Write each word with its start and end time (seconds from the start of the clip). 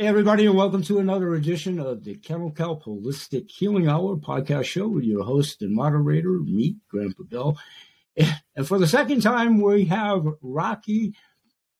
Hey, 0.00 0.06
everybody, 0.06 0.46
and 0.46 0.56
welcome 0.56 0.82
to 0.84 0.98
another 0.98 1.34
edition 1.34 1.78
of 1.78 2.04
the 2.04 2.14
Kennel 2.14 2.52
Kelp 2.52 2.84
Holistic 2.84 3.50
Healing 3.50 3.86
Hour 3.86 4.16
podcast 4.16 4.64
show 4.64 4.88
with 4.88 5.04
your 5.04 5.22
host 5.22 5.60
and 5.60 5.74
moderator, 5.74 6.38
me, 6.38 6.76
Grandpa 6.88 7.24
Bill. 7.24 7.58
And 8.56 8.66
for 8.66 8.78
the 8.78 8.86
second 8.86 9.20
time, 9.20 9.60
we 9.60 9.84
have 9.84 10.24
Rocky 10.40 11.14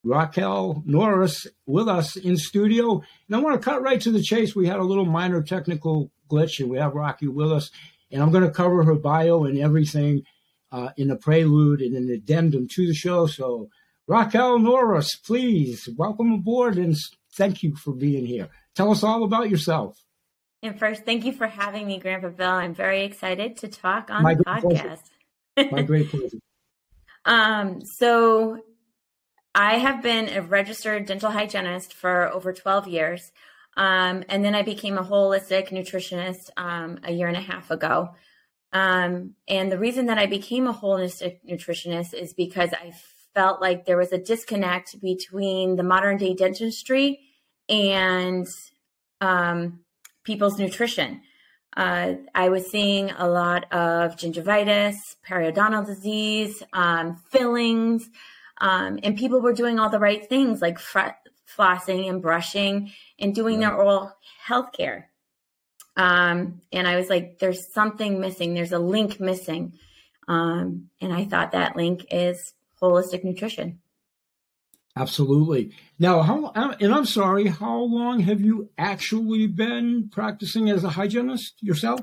Raquel 0.05 0.83
Norris 0.85 1.47
with 1.65 1.89
us 1.89 2.15
in 2.15 2.37
studio. 2.37 3.03
And 3.27 3.37
I 3.37 3.39
want 3.39 3.59
to 3.59 3.65
cut 3.65 3.81
right 3.81 4.03
to 4.03 4.13
the 4.13 4.21
chase. 4.21 4.55
We 4.55 4.67
had 4.67 4.81
a 4.81 4.85
little 4.85 5.07
minor 5.07 5.43
technical 5.43 6.11
glitch, 6.31 6.61
and 6.61 6.69
we 6.69 6.77
have 6.77 6.93
Rocky 6.93 7.27
with 7.27 7.51
us. 7.51 7.71
And 8.13 8.23
I'm 8.23 8.33
going 8.33 8.45
to 8.45 8.51
cover 8.51 8.85
her 8.85 8.97
bio 8.97 9.45
and 9.45 9.57
everything 9.59 10.25
uh, 10.71 10.91
in 10.99 11.11
a 11.11 11.17
prelude 11.17 11.81
and 11.81 11.97
an 11.97 12.11
addendum 12.11 12.69
to 12.73 12.87
the 12.87 12.93
show. 12.93 13.27
So, 13.27 13.71
Raquel 14.07 14.59
Norris, 14.59 15.17
please 15.17 15.89
welcome 15.97 16.35
aboard 16.35 16.77
and 16.77 16.95
thank 17.41 17.63
you 17.63 17.75
for 17.75 17.95
being 17.95 18.27
here. 18.27 18.49
Tell 18.75 18.91
us 18.91 19.03
all 19.03 19.25
about 19.25 19.49
yourself. 19.49 19.99
And 20.63 20.79
first, 20.79 21.07
thank 21.07 21.25
you 21.25 21.33
for 21.33 21.47
having 21.47 21.87
me, 21.87 21.99
Grandpa 21.99 22.29
Bill. 22.29 22.51
I'm 22.51 22.75
very 22.75 23.05
excited 23.05 23.57
to 23.59 23.69
talk 23.69 24.11
on 24.11 24.23
My 24.23 24.35
the 24.35 24.45
podcast. 24.45 25.01
My 25.73 25.83
great 25.83 26.11
pleasure. 26.11 26.37
um, 27.25 27.81
so, 27.97 28.59
I 29.55 29.79
have 29.79 30.03
been 30.03 30.29
a 30.29 30.43
registered 30.43 31.07
dental 31.07 31.31
hygienist 31.31 31.95
for 31.95 32.33
over 32.33 32.53
12 32.53 32.87
years. 32.87 33.33
Um, 33.77 34.23
and 34.29 34.45
then 34.45 34.55
I 34.55 34.63
became 34.63 34.97
a 34.97 35.03
holistic 35.03 35.71
nutritionist 35.71 36.51
um, 36.57 37.01
a 37.03 37.11
year 37.11 37.27
and 37.27 37.37
a 37.37 37.41
half 37.41 37.71
ago. 37.71 38.11
Um, 38.73 39.35
and 39.49 39.73
the 39.73 39.79
reason 39.79 40.07
that 40.07 40.19
I 40.19 40.27
became 40.27 40.69
a 40.69 40.75
holistic 40.75 41.39
nutritionist 41.51 42.15
is 42.15 42.33
because 42.35 42.71
I 42.73 42.93
felt 43.35 43.61
like 43.61 43.87
there 43.87 43.97
was 43.97 44.13
a 44.13 44.19
disconnect 44.19 45.01
between 45.01 45.77
the 45.77 45.83
modern 45.83 46.17
day 46.17 46.35
dentistry 46.35 47.19
and 47.71 48.47
um, 49.21 49.81
people's 50.25 50.59
nutrition. 50.59 51.23
Uh, 51.77 52.15
I 52.35 52.49
was 52.49 52.69
seeing 52.71 53.11
a 53.13 53.29
lot 53.29 53.73
of 53.73 54.17
gingivitis, 54.17 55.17
periodontal 55.27 55.87
disease, 55.87 56.63
um, 56.73 57.17
fillings, 57.31 58.11
um, 58.61 58.99
and 59.03 59.17
people 59.17 59.41
were 59.41 59.53
doing 59.53 59.79
all 59.79 59.89
the 59.89 60.01
right 60.01 60.29
things 60.29 60.61
like 60.61 60.79
fr- 60.79 61.17
flossing 61.49 62.09
and 62.09 62.21
brushing 62.21 62.93
and 63.19 63.35
doing 63.35 63.61
their 63.61 63.75
oral 63.75 64.13
health 64.45 64.73
care. 64.73 65.11
Um, 65.97 66.61
and 66.73 66.87
I 66.87 66.97
was 66.97 67.09
like, 67.09 67.39
there's 67.39 67.73
something 67.73 68.21
missing. 68.21 68.55
There's 68.55 68.73
a 68.73 68.79
link 68.79 69.21
missing. 69.21 69.75
Um, 70.29 70.91
and 71.01 71.13
I 71.13 71.25
thought 71.25 71.53
that 71.53 71.77
link 71.77 72.07
is 72.11 72.53
holistic 72.81 73.25
nutrition. 73.25 73.81
Absolutely. 75.01 75.73
Now, 75.99 76.21
how, 76.21 76.53
and 76.55 76.95
I'm 76.95 77.07
sorry, 77.07 77.47
how 77.47 77.79
long 77.81 78.21
have 78.21 78.41
you 78.41 78.69
actually 78.77 79.47
been 79.47 80.11
practicing 80.11 80.69
as 80.69 80.85
a 80.85 80.91
hygienist 80.91 81.55
yourself? 81.63 82.01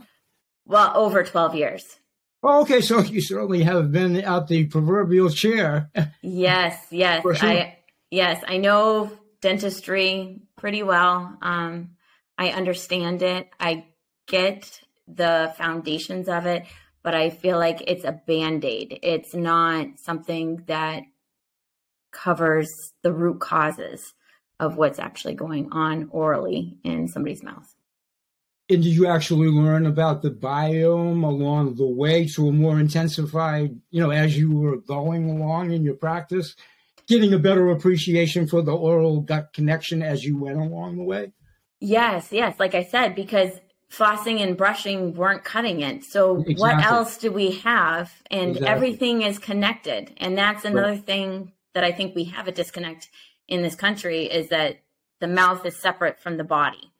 Well, 0.65 0.91
over 0.95 1.23
12 1.23 1.55
years. 1.55 1.99
Oh, 2.41 2.61
okay, 2.61 2.81
so 2.81 3.01
you 3.01 3.21
certainly 3.21 3.63
have 3.63 3.91
been 3.91 4.15
at 4.15 4.47
the 4.47 4.65
proverbial 4.65 5.29
chair. 5.29 5.91
yes, 6.21 6.87
yes. 6.89 7.21
Sure. 7.21 7.35
I 7.41 7.77
yes, 8.09 8.43
I 8.47 8.57
know 8.57 9.11
dentistry 9.41 10.41
pretty 10.55 10.81
well. 10.81 11.37
Um, 11.41 11.91
I 12.37 12.49
understand 12.49 13.21
it. 13.21 13.49
I 13.59 13.85
get 14.27 14.81
the 15.07 15.53
foundations 15.57 16.29
of 16.29 16.45
it, 16.45 16.65
but 17.03 17.13
I 17.15 17.29
feel 17.29 17.57
like 17.57 17.83
it's 17.87 18.05
a 18.05 18.11
band 18.11 18.65
aid. 18.65 18.99
It's 19.03 19.33
not 19.33 19.99
something 19.99 20.63
that 20.67 21.03
covers 22.17 22.69
the 23.03 23.13
root 23.13 23.39
causes 23.39 24.13
of 24.59 24.75
what's 24.75 24.99
actually 24.99 25.35
going 25.35 25.71
on 25.71 26.09
orally 26.11 26.77
in 26.83 27.07
somebody's 27.07 27.43
mouth. 27.43 27.73
And 28.69 28.83
did 28.83 28.89
you 28.89 29.07
actually 29.07 29.47
learn 29.47 29.85
about 29.85 30.21
the 30.21 30.31
biome 30.31 31.23
along 31.23 31.75
the 31.75 31.87
way 31.87 32.27
to 32.29 32.49
a 32.49 32.51
more 32.51 32.79
intensified, 32.79 33.79
you 33.91 34.01
know, 34.01 34.09
as 34.09 34.37
you 34.37 34.51
were 34.51 34.77
going 34.77 35.29
along 35.29 35.71
in 35.71 35.83
your 35.83 35.93
practice, 35.93 36.55
getting 37.07 37.33
a 37.33 37.39
better 37.39 37.69
appreciation 37.69 38.47
for 38.47 38.61
the 38.61 38.75
oral 38.75 39.21
gut 39.21 39.53
connection 39.53 40.01
as 40.01 40.25
you 40.25 40.37
went 40.37 40.57
along 40.57 40.97
the 40.97 41.03
way? 41.03 41.31
Yes, 41.79 42.29
yes. 42.31 42.59
Like 42.59 42.75
I 42.75 42.83
said, 42.83 43.15
because 43.15 43.51
flossing 43.89 44.41
and 44.41 44.57
brushing 44.57 45.13
weren't 45.13 45.45
cutting 45.45 45.81
it. 45.81 46.03
So 46.03 46.37
exactly. 46.37 46.55
what 46.55 46.83
else 46.83 47.17
do 47.17 47.31
we 47.31 47.51
have? 47.59 48.11
And 48.29 48.49
exactly. 48.49 48.67
everything 48.67 49.21
is 49.21 49.39
connected. 49.39 50.13
And 50.17 50.37
that's 50.37 50.65
another 50.65 50.89
right. 50.89 51.05
thing 51.05 51.53
that 51.77 51.83
I 51.83 51.91
think 51.91 52.15
we 52.15 52.23
have 52.23 52.47
a 52.47 52.51
disconnect 52.51 53.07
in 53.47 53.61
this 53.61 53.75
country 53.75 54.23
is 54.25 54.49
that 54.49 54.79
the 55.19 55.27
mouth 55.27 55.63
is 55.63 55.77
separate 55.77 56.19
from 56.19 56.37
the 56.37 56.43
body. 56.43 56.91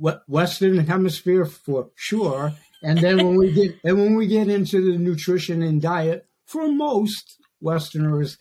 Western 0.00 0.78
hemisphere 0.78 1.44
for 1.44 1.90
sure. 1.94 2.52
And 2.82 2.98
then 2.98 3.18
when 3.18 3.36
we 3.36 3.52
get 3.52 3.78
and 3.84 3.96
when 3.98 4.16
we 4.16 4.26
get 4.26 4.48
into 4.48 4.84
the 4.84 4.98
nutrition 4.98 5.62
and 5.62 5.80
diet, 5.80 6.26
for 6.44 6.66
most 6.66 7.38
Westerners, 7.60 8.36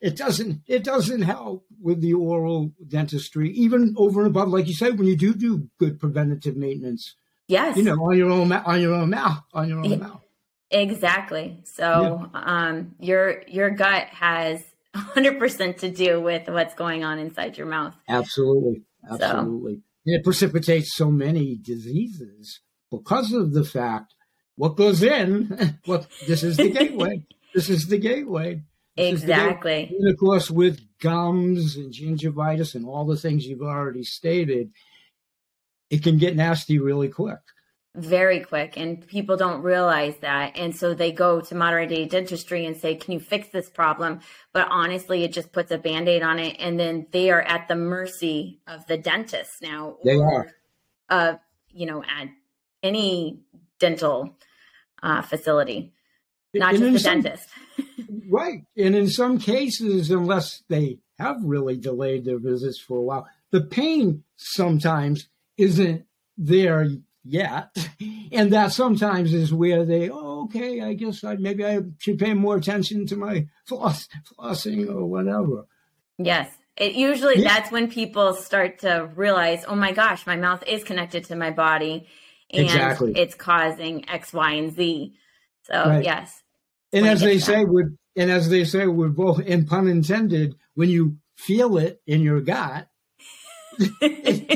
it 0.00 0.16
doesn't 0.16 0.62
it 0.66 0.84
doesn't 0.84 1.20
help 1.20 1.66
with 1.82 2.00
the 2.00 2.14
oral 2.14 2.72
dentistry 2.86 3.50
even 3.50 3.94
over 3.98 4.20
and 4.20 4.28
above 4.28 4.48
like 4.48 4.66
you 4.66 4.74
said 4.74 4.98
when 4.98 5.06
you 5.06 5.16
do 5.16 5.34
do 5.34 5.68
good 5.78 5.98
preventative 5.98 6.56
maintenance 6.56 7.14
yes 7.48 7.76
you 7.76 7.82
know 7.82 7.94
on 7.94 8.16
your 8.16 8.30
own 8.30 8.52
on 8.52 8.80
your 8.80 8.94
own 8.94 9.10
mouth 9.10 9.42
on 9.52 9.68
your 9.68 9.80
own 9.80 9.98
mouth 9.98 10.20
exactly 10.70 11.60
so 11.64 12.28
yeah. 12.32 12.40
um 12.44 12.94
your 13.00 13.42
your 13.48 13.70
gut 13.70 14.06
has 14.08 14.62
100% 14.94 15.78
to 15.78 15.90
do 15.90 16.20
with 16.20 16.48
what's 16.48 16.74
going 16.74 17.04
on 17.04 17.18
inside 17.18 17.58
your 17.58 17.66
mouth 17.66 17.94
absolutely 18.08 18.82
absolutely 19.10 19.74
so. 19.74 19.80
it 20.06 20.24
precipitates 20.24 20.94
so 20.94 21.10
many 21.10 21.56
diseases 21.56 22.60
because 22.90 23.32
of 23.32 23.52
the 23.52 23.64
fact 23.64 24.14
what 24.56 24.76
goes 24.76 25.02
in 25.02 25.78
what 25.84 26.06
this 26.26 26.42
is 26.42 26.56
the 26.56 26.70
gateway 26.70 27.22
this 27.54 27.68
is 27.68 27.86
the 27.88 27.98
gateway 27.98 28.62
Exactly. 28.98 29.96
And 29.98 30.10
of 30.10 30.18
course, 30.18 30.50
with 30.50 30.80
gums 30.98 31.76
and 31.76 31.92
gingivitis 31.92 32.74
and 32.74 32.84
all 32.84 33.06
the 33.06 33.16
things 33.16 33.46
you've 33.46 33.62
already 33.62 34.02
stated, 34.02 34.72
it 35.88 36.02
can 36.02 36.18
get 36.18 36.36
nasty 36.36 36.78
really 36.78 37.08
quick. 37.08 37.38
Very 37.98 38.40
quick. 38.40 38.76
And 38.76 39.04
people 39.06 39.36
don't 39.36 39.62
realize 39.62 40.16
that. 40.18 40.56
And 40.56 40.74
so 40.74 40.94
they 40.94 41.10
go 41.10 41.40
to 41.40 41.54
modern 41.54 41.88
day 41.88 42.04
dentistry 42.04 42.64
and 42.64 42.76
say, 42.76 42.94
Can 42.94 43.12
you 43.12 43.20
fix 43.20 43.48
this 43.48 43.68
problem? 43.68 44.20
But 44.52 44.68
honestly, 44.70 45.24
it 45.24 45.32
just 45.32 45.52
puts 45.52 45.72
a 45.72 45.78
band 45.78 46.08
aid 46.08 46.22
on 46.22 46.38
it. 46.38 46.56
And 46.60 46.78
then 46.78 47.08
they 47.10 47.30
are 47.30 47.42
at 47.42 47.66
the 47.66 47.74
mercy 47.74 48.60
of 48.68 48.86
the 48.86 48.96
dentist 48.96 49.62
now. 49.62 49.96
They 50.04 50.14
or, 50.14 50.32
are. 50.32 50.50
Uh, 51.08 51.36
you 51.70 51.86
know, 51.86 52.04
at 52.04 52.28
any 52.82 53.40
dental 53.80 54.36
uh, 55.02 55.22
facility, 55.22 55.92
not 56.54 56.74
and 56.74 56.82
just 56.82 56.92
the 56.92 56.98
some, 57.00 57.20
dentist. 57.22 57.48
Right. 58.30 58.64
And 58.76 58.94
in 58.94 59.08
some 59.08 59.38
cases, 59.38 60.10
unless 60.10 60.62
they 60.68 60.98
have 61.18 61.36
really 61.42 61.78
delayed 61.78 62.26
their 62.26 62.38
visits 62.38 62.78
for 62.78 62.98
a 62.98 63.02
while, 63.02 63.26
the 63.50 63.62
pain 63.62 64.22
sometimes 64.36 65.28
isn't 65.56 66.04
there 66.36 66.86
yet. 67.28 67.76
And 68.32 68.52
that 68.52 68.72
sometimes 68.72 69.32
is 69.32 69.52
where 69.52 69.84
they, 69.84 70.10
oh, 70.10 70.44
okay, 70.44 70.80
I 70.80 70.94
guess 70.94 71.24
I 71.24 71.36
maybe 71.36 71.64
I 71.64 71.80
should 71.98 72.18
pay 72.18 72.34
more 72.34 72.56
attention 72.56 73.06
to 73.06 73.16
my 73.16 73.46
floss, 73.66 74.08
flossing 74.38 74.88
or 74.88 75.06
whatever. 75.06 75.66
Yes. 76.18 76.50
It 76.76 76.94
usually 76.94 77.42
yeah. 77.42 77.54
that's 77.54 77.72
when 77.72 77.90
people 77.90 78.34
start 78.34 78.80
to 78.80 79.10
realize, 79.16 79.64
oh 79.66 79.74
my 79.74 79.92
gosh, 79.92 80.26
my 80.26 80.36
mouth 80.36 80.62
is 80.66 80.84
connected 80.84 81.24
to 81.24 81.36
my 81.36 81.50
body 81.50 82.06
and 82.50 82.64
exactly. 82.64 83.12
it's 83.16 83.34
causing 83.34 84.08
X, 84.08 84.32
Y, 84.32 84.52
and 84.52 84.74
Z. 84.74 85.14
So 85.64 85.74
right. 85.74 86.04
yes. 86.04 86.42
And 86.92 87.06
as 87.06 87.20
they 87.20 87.38
say, 87.38 87.64
with 87.64 87.96
and 88.16 88.30
as 88.30 88.48
they 88.48 88.64
say, 88.64 88.86
we're 88.86 89.08
both, 89.08 89.40
and 89.46 89.66
pun 89.66 89.86
intended, 89.86 90.56
when 90.74 90.88
you 90.88 91.18
feel 91.36 91.76
it 91.78 92.00
in 92.06 92.20
your 92.20 92.40
gut, 92.40 92.88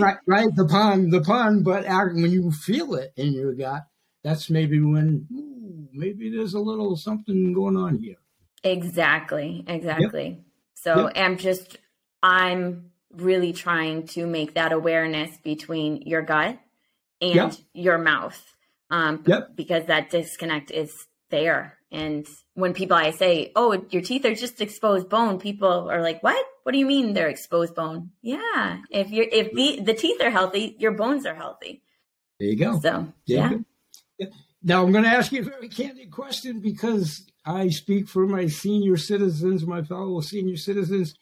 right, 0.01 0.17
right, 0.27 0.55
the 0.55 0.67
pun, 0.69 1.11
the 1.11 1.21
pun, 1.21 1.63
but 1.63 1.85
when 1.87 2.31
you 2.31 2.51
feel 2.51 2.95
it 2.95 3.13
in 3.17 3.33
your 3.33 3.55
gut, 3.55 3.83
that's 4.23 4.51
maybe 4.51 4.81
when 4.81 5.27
ooh, 5.33 5.89
maybe 5.93 6.31
there's 6.31 6.55
a 6.55 6.61
little 6.61 6.97
something 6.97 7.53
going 7.53 7.77
on 7.77 7.99
here. 7.99 8.17
Exactly, 8.65 9.65
exactly. 9.67 10.29
Yep. 10.29 10.41
So 10.75 11.07
yep. 11.07 11.13
I'm 11.17 11.37
just, 11.37 11.79
I'm 12.23 12.91
really 13.13 13.53
trying 13.53 14.07
to 14.09 14.27
make 14.27 14.55
that 14.55 14.73
awareness 14.73 15.37
between 15.39 16.03
your 16.03 16.23
gut 16.23 16.59
and 17.21 17.35
yep. 17.35 17.55
your 17.75 17.99
mouth, 17.99 18.41
um, 18.91 19.25
because 19.55 19.87
that 19.87 20.11
disconnect 20.11 20.71
is 20.71 21.07
there. 21.31 21.79
And 21.93 22.27
when 22.55 22.73
people 22.73 22.97
I 22.97 23.11
say, 23.11 23.53
"Oh, 23.55 23.85
your 23.91 24.01
teeth 24.03 24.25
are 24.25 24.35
just 24.35 24.63
exposed 24.63 25.11
bone," 25.11 25.39
people 25.39 25.91
are 25.91 26.01
like, 26.01 26.23
"What? 26.23 26.43
What 26.63 26.73
do 26.73 26.79
you 26.79 26.87
mean 26.87 27.13
they're 27.13 27.29
exposed 27.29 27.75
bone?" 27.75 28.11
Yeah, 28.23 28.79
if 28.91 29.11
you're 29.11 29.29
if 29.31 29.53
the 29.53 29.81
the 29.81 29.95
teeth 29.95 30.21
are 30.23 30.31
healthy, 30.31 30.75
your 30.79 30.93
bones 30.93 31.27
are 31.27 31.35
healthy. 31.35 31.83
There 32.41 32.49
you 32.49 32.57
go. 32.57 32.81
So 32.81 33.13
yeah. 33.27 33.59
yeah. 34.19 34.29
Now 34.63 34.83
I'm 34.83 34.93
going 34.93 35.05
to 35.05 35.11
ask 35.11 35.33
you 35.33 35.43
a 35.43 35.45
very 35.45 35.69
candid 35.69 36.11
question 36.11 36.61
because 36.61 37.27
I 37.45 37.69
speak 37.69 38.09
for 38.09 38.27
my 38.27 38.47
senior 38.47 38.97
citizens, 38.97 39.67
my 39.67 39.83
fellow 39.83 40.21
senior 40.21 40.57
citizens, 40.57 41.15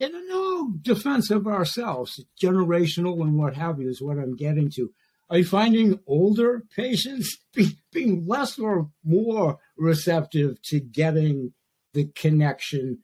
in 0.00 0.12
no 0.28 0.72
defense 0.82 1.30
of 1.30 1.46
ourselves, 1.46 2.24
generational 2.42 3.20
and 3.20 3.38
what 3.38 3.54
have 3.54 3.80
you 3.80 3.88
is 3.88 4.02
what 4.02 4.18
I'm 4.18 4.34
getting 4.34 4.70
to. 4.70 4.90
Are 5.28 5.38
you 5.38 5.44
finding 5.44 6.00
older 6.06 6.64
patients 6.74 7.38
be, 7.54 7.78
being 7.92 8.26
less 8.26 8.58
or 8.58 8.90
more 9.04 9.58
receptive 9.76 10.60
to 10.62 10.80
getting 10.80 11.52
the 11.94 12.06
connection? 12.14 12.98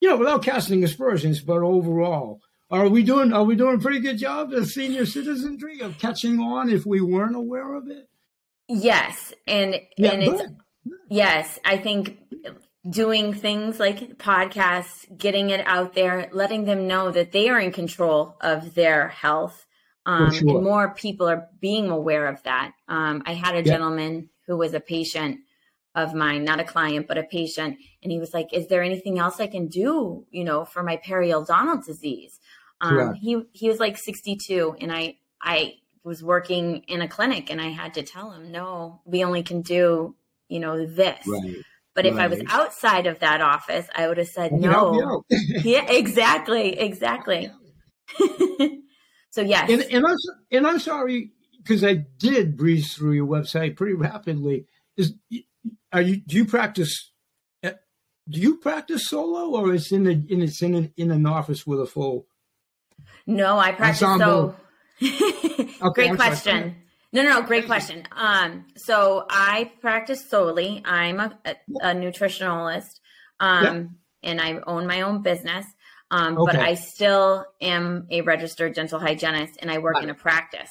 You 0.00 0.10
know, 0.10 0.16
without 0.16 0.42
casting 0.42 0.82
aspersions, 0.82 1.40
but 1.40 1.58
overall, 1.58 2.40
are 2.70 2.88
we 2.88 3.02
doing 3.02 3.32
are 3.32 3.44
we 3.44 3.56
doing 3.56 3.76
a 3.76 3.80
pretty 3.80 4.00
good 4.00 4.18
job 4.18 4.52
as 4.52 4.74
senior 4.74 5.04
citizenry 5.04 5.80
of 5.80 5.98
catching 5.98 6.38
on 6.38 6.70
if 6.70 6.86
we 6.86 7.00
weren't 7.00 7.36
aware 7.36 7.74
of 7.74 7.88
it? 7.88 8.08
Yes, 8.68 9.32
and 9.46 9.80
yeah, 9.96 10.12
and 10.12 10.22
it's 10.22 10.42
yes, 11.08 11.58
I 11.64 11.76
think 11.76 12.18
doing 12.88 13.34
things 13.34 13.80
like 13.80 14.16
podcasts, 14.18 15.04
getting 15.18 15.50
it 15.50 15.66
out 15.66 15.94
there, 15.94 16.28
letting 16.32 16.64
them 16.64 16.86
know 16.86 17.10
that 17.10 17.32
they 17.32 17.48
are 17.48 17.58
in 17.58 17.72
control 17.72 18.36
of 18.40 18.74
their 18.74 19.08
health. 19.08 19.66
Um, 20.06 20.32
sure. 20.32 20.56
And 20.56 20.64
more 20.64 20.94
people 20.94 21.28
are 21.28 21.48
being 21.60 21.90
aware 21.90 22.26
of 22.26 22.42
that. 22.44 22.72
Um, 22.88 23.22
I 23.26 23.34
had 23.34 23.54
a 23.54 23.62
gentleman 23.62 24.30
who 24.46 24.56
was 24.56 24.72
a 24.72 24.80
patient 24.80 25.40
of 25.94 26.14
mine, 26.14 26.44
not 26.44 26.60
a 26.60 26.64
client, 26.64 27.06
but 27.08 27.18
a 27.18 27.22
patient. 27.22 27.78
And 28.02 28.12
he 28.12 28.18
was 28.18 28.32
like, 28.32 28.52
is 28.52 28.68
there 28.68 28.82
anything 28.82 29.18
else 29.18 29.40
I 29.40 29.46
can 29.46 29.66
do, 29.66 30.26
you 30.30 30.44
know, 30.44 30.64
for 30.64 30.82
my 30.82 30.96
periodontal 30.96 31.84
disease? 31.84 32.38
Um, 32.80 33.14
he, 33.14 33.42
he 33.52 33.68
was 33.68 33.78
like 33.78 33.98
62 33.98 34.76
and 34.80 34.90
I, 34.90 35.16
I 35.42 35.74
was 36.02 36.22
working 36.22 36.84
in 36.88 37.02
a 37.02 37.08
clinic 37.08 37.50
and 37.50 37.60
I 37.60 37.68
had 37.68 37.94
to 37.94 38.02
tell 38.02 38.30
him, 38.30 38.50
no, 38.50 39.02
we 39.04 39.22
only 39.24 39.42
can 39.42 39.62
do, 39.62 40.16
you 40.48 40.60
know, 40.60 40.86
this. 40.86 41.26
Right. 41.26 41.56
But 41.94 42.06
if. 42.06 42.16
I 42.16 42.28
was 42.28 42.40
outside 42.48 43.06
of 43.06 43.18
that 43.18 43.40
office, 43.40 43.86
I 43.94 44.08
would 44.08 44.18
have 44.18 44.28
said 44.28 44.52
no. 44.52 45.24
yeah, 45.28 45.90
exactly, 45.90 46.78
exactly. 46.78 47.50
so 49.30 49.42
yes, 49.42 49.70
and, 49.70 49.82
and 49.82 50.06
I'm 50.06 50.16
and 50.52 50.66
I'm 50.66 50.78
sorry 50.78 51.32
because 51.58 51.84
I 51.84 51.94
did 52.18 52.56
breeze 52.56 52.94
through 52.94 53.12
your 53.12 53.26
website 53.26 53.76
pretty 53.76 53.94
rapidly. 53.94 54.66
Is 54.96 55.14
are 55.92 56.02
you 56.02 56.16
do 56.16 56.36
you 56.36 56.44
practice? 56.44 57.12
Eh, 57.62 57.72
do 58.28 58.40
you 58.40 58.56
practice 58.56 59.08
solo, 59.08 59.50
or 59.56 59.74
it's 59.74 59.92
in 59.92 60.06
a 60.06 60.10
in 60.10 60.42
it's 60.42 60.62
in 60.62 60.74
an, 60.74 60.92
in 60.96 61.10
an 61.10 61.26
office 61.26 61.66
with 61.66 61.80
a 61.80 61.86
full? 61.86 62.26
No, 63.26 63.58
I 63.58 63.72
practice 63.72 64.02
ensemble? 64.02 64.56
so. 65.00 65.06
okay, 65.06 65.92
Great 65.94 66.10
I'm 66.10 66.16
question. 66.16 66.60
Sorry. 66.60 66.76
No, 67.12 67.22
no, 67.22 67.40
no. 67.40 67.42
Great 67.46 67.66
question. 67.66 68.04
Um, 68.12 68.66
so 68.76 69.26
I 69.28 69.72
practice 69.80 70.28
solely. 70.28 70.82
I'm 70.84 71.18
a, 71.18 71.38
a, 71.44 71.56
a 71.82 71.94
nutritionalist, 71.94 73.00
um, 73.40 73.96
and 74.22 74.40
I 74.40 74.60
own 74.66 74.86
my 74.86 75.02
own 75.02 75.22
business. 75.22 75.66
Um, 76.12 76.38
okay. 76.38 76.56
but 76.56 76.60
I 76.60 76.74
still 76.74 77.46
am 77.60 78.08
a 78.10 78.22
registered 78.22 78.74
dental 78.74 78.98
hygienist, 78.98 79.56
and 79.60 79.70
I 79.70 79.78
work 79.78 79.94
right. 79.94 80.04
in 80.04 80.10
a 80.10 80.14
practice. 80.14 80.70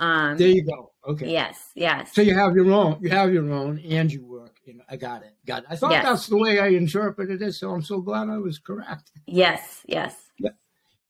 Um, 0.00 0.38
there 0.38 0.48
you 0.48 0.64
go. 0.64 0.92
Okay. 1.06 1.30
Yes. 1.30 1.70
Yes. 1.74 2.14
So 2.14 2.22
you 2.22 2.34
have 2.34 2.54
your 2.54 2.70
own. 2.72 2.98
You 3.02 3.10
have 3.10 3.32
your 3.32 3.50
own, 3.52 3.78
and 3.78 4.10
you 4.10 4.24
work. 4.24 4.56
In, 4.66 4.80
I 4.88 4.96
got 4.96 5.22
it. 5.22 5.34
Got 5.46 5.64
it. 5.64 5.66
I 5.68 5.76
thought 5.76 5.92
yes. 5.92 6.04
that's 6.04 6.26
the 6.26 6.38
way 6.38 6.58
I 6.58 6.68
interpreted 6.68 7.42
it. 7.42 7.52
So 7.52 7.70
I'm 7.70 7.82
so 7.82 8.00
glad 8.00 8.30
I 8.30 8.38
was 8.38 8.58
correct. 8.58 9.12
Yes. 9.26 9.82
Yes. 9.86 10.16
Yeah. 10.38 10.50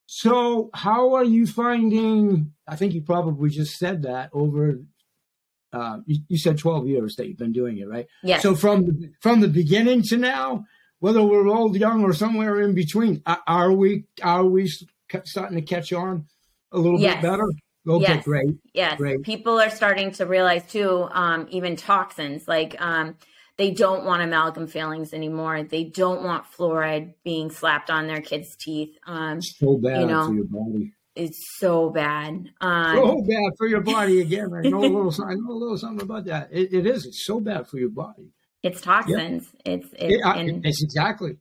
So, 0.07 0.71
how 0.75 1.15
are 1.15 1.25
you 1.25 1.47
finding? 1.47 2.53
I 2.67 2.75
think 2.75 2.95
you 2.95 3.03
probably 3.03 3.51
just 3.51 3.79
said 3.79 4.03
that 4.03 4.31
over. 4.33 4.81
Uh, 5.73 5.99
you, 6.05 6.19
you, 6.27 6.37
said 6.37 6.59
twelve 6.59 6.89
years 6.89 7.15
that 7.15 7.29
you've 7.29 7.39
been 7.39 7.53
doing 7.53 7.79
it, 7.79 7.89
right? 7.89 8.07
Yes. 8.25 8.43
So 8.43 8.57
from 8.57 8.87
the, 8.87 9.13
from 9.21 9.39
the 9.39 9.47
beginning 9.47 10.03
to 10.09 10.17
now, 10.17 10.65
whether 10.99 11.23
we're 11.23 11.47
old, 11.47 11.77
young, 11.77 12.03
or 12.03 12.13
somewhere 12.13 12.61
in 12.61 12.75
between, 12.75 13.23
are 13.47 13.71
we 13.73 14.07
are 14.21 14.45
we 14.45 14.69
starting 15.25 15.57
to 15.57 15.63
catch 15.63 15.93
on 15.93 16.27
a 16.73 16.79
little 16.79 16.99
yes. 16.99 17.23
bit 17.23 17.31
better? 17.31 17.47
Okay, 17.89 18.15
yes. 18.15 18.25
great. 18.25 18.57
Yes, 18.75 18.97
great. 18.99 19.23
people 19.23 19.59
are 19.59 19.71
starting 19.71 20.11
to 20.13 20.27
realize 20.27 20.67
too. 20.67 21.09
Um, 21.13 21.47
even 21.51 21.77
toxins 21.77 22.47
like 22.47 22.81
um, 22.81 23.17
they 23.57 23.71
don't 23.71 24.05
want 24.05 24.23
amalgam 24.23 24.67
fillings 24.67 25.15
anymore. 25.15 25.63
They 25.63 25.85
don't 25.85 26.23
want 26.23 26.45
fluoride 26.51 27.15
being 27.25 27.51
slapped 27.51 27.91
on 27.91 28.07
their 28.07 28.21
kids' 28.21 28.57
teeth. 28.57 28.99
Um, 29.07 29.41
so 29.41 29.79
bad 29.79 30.01
you 30.01 30.07
know, 30.07 30.27
for 30.27 30.35
your 30.35 30.45
body. 30.45 30.93
It's 31.17 31.39
so 31.59 31.91
bad. 31.91 32.51
Um, 32.61 32.97
so 32.97 33.23
bad 33.23 33.53
for 33.59 33.67
your 33.67 33.81
body. 33.81 34.21
Again, 34.21 34.53
I 34.55 34.69
know 34.69 34.79
a 34.79 34.81
little. 34.83 35.25
I 35.25 35.35
know 35.35 35.51
a 35.51 35.53
little 35.53 35.79
something 35.79 36.03
about 36.03 36.27
that. 36.27 36.49
it, 36.53 36.73
it 36.73 36.87
is. 36.87 37.07
It's 37.07 37.27
so 37.27 37.41
bad 37.41 37.67
for 37.67 37.79
your 37.79 37.91
body. 37.91 38.31
It's 38.63 38.81
toxins. 38.81 39.49
It's 39.65 39.87
it's, 39.95 40.15
it, 40.15 40.21
uh, 40.23 40.35
and, 40.35 40.65
it's 40.65 40.83
exactly 40.83 41.37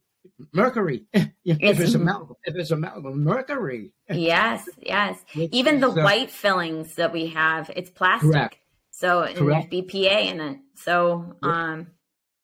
mercury. 0.53 1.05
if 1.13 1.31
it's, 1.43 1.79
it's 1.79 1.93
amalgam, 1.93 2.35
if 2.43 2.55
it's 2.55 2.71
amalgam, 2.71 3.23
mercury. 3.23 3.91
yes, 4.09 4.67
yes. 4.81 5.23
Even 5.35 5.79
the 5.79 5.89
uh, 5.89 6.03
white 6.03 6.31
fillings 6.31 6.95
that 6.95 7.11
we 7.13 7.27
have, 7.27 7.71
it's 7.75 7.89
plastic. 7.89 8.31
Correct. 8.31 8.57
So 8.91 9.23
and 9.23 9.37
there's 9.37 9.65
BPA 9.65 10.31
in 10.31 10.41
it. 10.41 10.59
So 10.75 11.35
yep. 11.41 11.51
um 11.51 11.87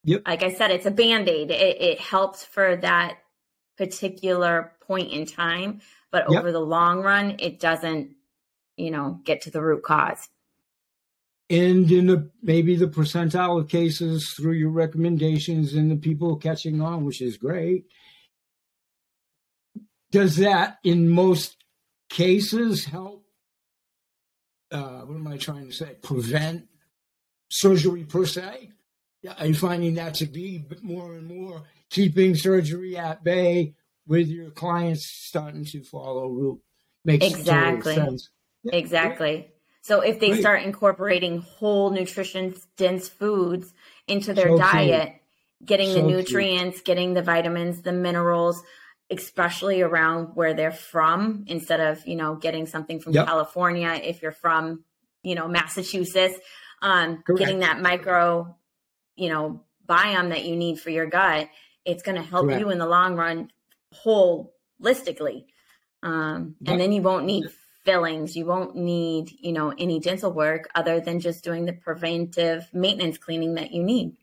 Yep. 0.05 0.21
Like 0.27 0.43
I 0.43 0.53
said, 0.53 0.69
it's 0.69 0.85
a 0.85 0.91
band 0.91 1.27
aid. 1.27 1.49
It, 1.49 1.81
it, 1.81 1.99
helps 1.99 2.45
for 2.45 2.75
that 2.77 3.17
particular 3.75 4.73
point 4.81 5.11
in 5.11 5.25
time, 5.25 5.81
but 6.11 6.29
yep. 6.29 6.39
over 6.39 6.51
the 6.51 6.59
long 6.59 7.01
run, 7.01 7.37
it 7.39 7.59
doesn't, 7.59 8.11
you 8.77 8.91
know, 8.91 9.19
get 9.23 9.41
to 9.41 9.51
the 9.51 9.61
root 9.61 9.81
cause. 9.81 10.29
And 11.49 11.91
in 11.91 12.07
the 12.07 12.31
maybe 12.41 12.75
the 12.75 12.87
percentile 12.87 13.59
of 13.59 13.67
cases 13.67 14.33
through 14.35 14.53
your 14.53 14.71
recommendations 14.71 15.75
and 15.75 15.91
the 15.91 15.95
people 15.95 16.37
catching 16.37 16.81
on, 16.81 17.05
which 17.05 17.21
is 17.21 17.37
great. 17.37 17.85
Does 20.11 20.37
that, 20.37 20.77
in 20.83 21.09
most 21.09 21.57
cases, 22.09 22.85
help? 22.85 23.25
Uh, 24.71 25.01
what 25.01 25.15
am 25.15 25.27
I 25.27 25.37
trying 25.37 25.67
to 25.67 25.73
say? 25.73 25.95
Prevent 26.01 26.67
surgery 27.49 28.05
per 28.05 28.25
se? 28.25 28.71
Are 29.37 29.45
you 29.45 29.55
finding 29.55 29.95
that 29.95 30.15
to 30.15 30.25
be 30.25 30.65
more 30.81 31.13
and 31.13 31.27
more 31.27 31.63
keeping 31.89 32.35
surgery 32.35 32.97
at 32.97 33.23
bay 33.23 33.75
with 34.07 34.27
your 34.27 34.51
clients 34.51 35.07
starting 35.07 35.65
to 35.65 35.83
follow 35.83 36.27
route? 36.27 36.61
Makes 37.03 37.27
exactly. 37.27 37.95
sense. 37.95 38.29
Exactly. 38.71 39.51
So 39.85 40.01
if 40.01 40.19
they 40.19 40.29
Great. 40.29 40.41
start 40.41 40.63
incorporating 40.63 41.41
whole 41.41 41.91
nutrition 41.91 42.55
dense 42.75 43.07
foods 43.07 43.71
into 44.07 44.33
their 44.33 44.49
so 44.49 44.57
diet, 44.57 45.09
cute. 45.09 45.67
getting 45.67 45.89
so 45.89 46.01
the 46.01 46.01
nutrients, 46.01 46.77
cute. 46.77 46.85
getting 46.85 47.13
the 47.13 47.21
vitamins, 47.21 47.83
the 47.83 47.91
minerals, 47.91 48.63
especially 49.11 49.83
around 49.83 50.29
where 50.33 50.55
they're 50.55 50.71
from, 50.71 51.45
instead 51.47 51.79
of, 51.79 52.05
you 52.07 52.15
know, 52.15 52.33
getting 52.33 52.65
something 52.65 52.99
from 52.99 53.13
yep. 53.13 53.27
California 53.27 54.01
if 54.03 54.23
you're 54.23 54.31
from, 54.31 54.83
you 55.21 55.35
know, 55.35 55.47
Massachusetts, 55.47 56.39
um, 56.81 57.23
getting 57.37 57.59
that 57.59 57.79
micro 57.79 58.55
you 59.15 59.29
know 59.29 59.61
biome 59.87 60.29
that 60.29 60.45
you 60.45 60.55
need 60.55 60.79
for 60.79 60.89
your 60.89 61.05
gut 61.05 61.49
it's 61.83 62.03
going 62.03 62.15
to 62.15 62.23
help 62.23 62.45
Correct. 62.45 62.59
you 62.59 62.69
in 62.69 62.79
the 62.79 62.87
long 62.87 63.15
run 63.15 63.51
holistically 64.05 65.45
um, 66.03 66.55
and 66.65 66.79
then 66.79 66.91
you 66.91 67.01
won't 67.01 67.25
need 67.25 67.45
fillings 67.85 68.35
you 68.35 68.45
won't 68.45 68.75
need 68.75 69.31
you 69.39 69.53
know 69.53 69.73
any 69.77 69.99
dental 69.99 70.31
work 70.31 70.67
other 70.75 70.99
than 70.99 71.19
just 71.19 71.43
doing 71.43 71.65
the 71.65 71.73
preventive 71.73 72.67
maintenance 72.73 73.17
cleaning 73.17 73.55
that 73.55 73.71
you 73.71 73.83
need. 73.83 74.15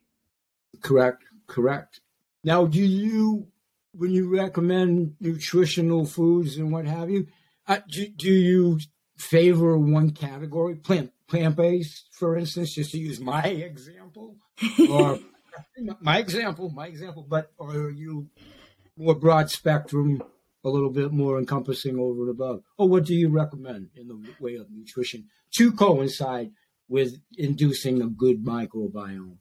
Correct 0.80 1.24
correct. 1.46 2.00
Now 2.44 2.66
do 2.66 2.80
you 2.80 3.46
when 3.92 4.10
you 4.10 4.34
recommend 4.34 5.16
nutritional 5.20 6.04
foods 6.06 6.56
and 6.56 6.72
what 6.72 6.86
have 6.86 7.10
you 7.10 7.26
uh, 7.68 7.78
do, 7.88 8.08
do 8.08 8.32
you 8.32 8.80
favor 9.16 9.78
one 9.78 10.10
category? 10.10 10.74
Plant 10.74 11.12
plant 11.28 11.56
based 11.56 12.08
for 12.10 12.36
instance 12.36 12.74
just 12.74 12.92
to 12.92 12.98
use 12.98 13.20
my 13.20 13.44
example? 13.46 14.36
Or 14.90 15.18
my 16.00 16.18
example, 16.18 16.70
my 16.70 16.86
example, 16.86 17.24
but 17.28 17.52
are 17.58 17.90
you 17.90 18.28
more 18.96 19.14
broad 19.14 19.50
spectrum, 19.50 20.22
a 20.64 20.68
little 20.68 20.90
bit 20.90 21.12
more 21.12 21.38
encompassing 21.38 21.98
over 21.98 22.22
and 22.22 22.30
above? 22.30 22.62
Or 22.78 22.88
what 22.88 23.04
do 23.04 23.14
you 23.14 23.28
recommend 23.28 23.90
in 23.96 24.08
the 24.08 24.20
way 24.40 24.56
of 24.56 24.66
nutrition 24.70 25.26
to 25.56 25.72
coincide 25.72 26.50
with 26.88 27.20
inducing 27.36 28.02
a 28.02 28.06
good 28.06 28.44
microbiome? 28.44 29.36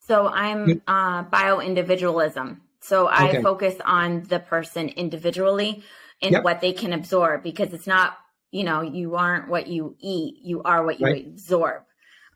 So 0.00 0.28
I'm 0.28 0.82
uh, 0.86 1.22
bio 1.22 1.60
individualism. 1.60 2.62
So 2.80 3.06
I 3.06 3.28
okay. 3.28 3.42
focus 3.42 3.76
on 3.84 4.24
the 4.24 4.38
person 4.38 4.90
individually 4.90 5.82
and 6.20 6.32
yep. 6.32 6.44
what 6.44 6.60
they 6.60 6.72
can 6.72 6.92
absorb 6.92 7.42
because 7.42 7.72
it's 7.72 7.86
not, 7.86 8.18
you 8.50 8.64
know, 8.64 8.82
you 8.82 9.16
aren't 9.16 9.48
what 9.48 9.66
you 9.66 9.96
eat, 10.00 10.36
you 10.42 10.62
are 10.62 10.84
what 10.84 11.00
you 11.00 11.06
right. 11.06 11.26
absorb. 11.26 11.82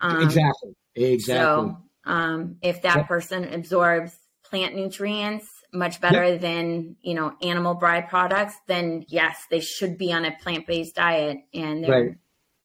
Um, 0.00 0.22
exactly. 0.22 0.74
Exactly. 0.94 1.44
So 1.44 1.78
um, 2.04 2.56
if 2.62 2.82
that 2.82 2.96
yep. 2.96 3.08
person 3.08 3.52
absorbs 3.52 4.16
plant 4.44 4.74
nutrients 4.74 5.46
much 5.72 6.00
better 6.00 6.24
yep. 6.24 6.40
than 6.40 6.96
you 7.02 7.14
know 7.14 7.34
animal 7.42 7.76
byproducts, 7.76 8.54
then 8.66 9.04
yes, 9.08 9.46
they 9.50 9.60
should 9.60 9.98
be 9.98 10.12
on 10.12 10.24
a 10.24 10.32
plant 10.42 10.66
based 10.66 10.94
diet, 10.94 11.38
and 11.52 11.88
right. 11.88 12.14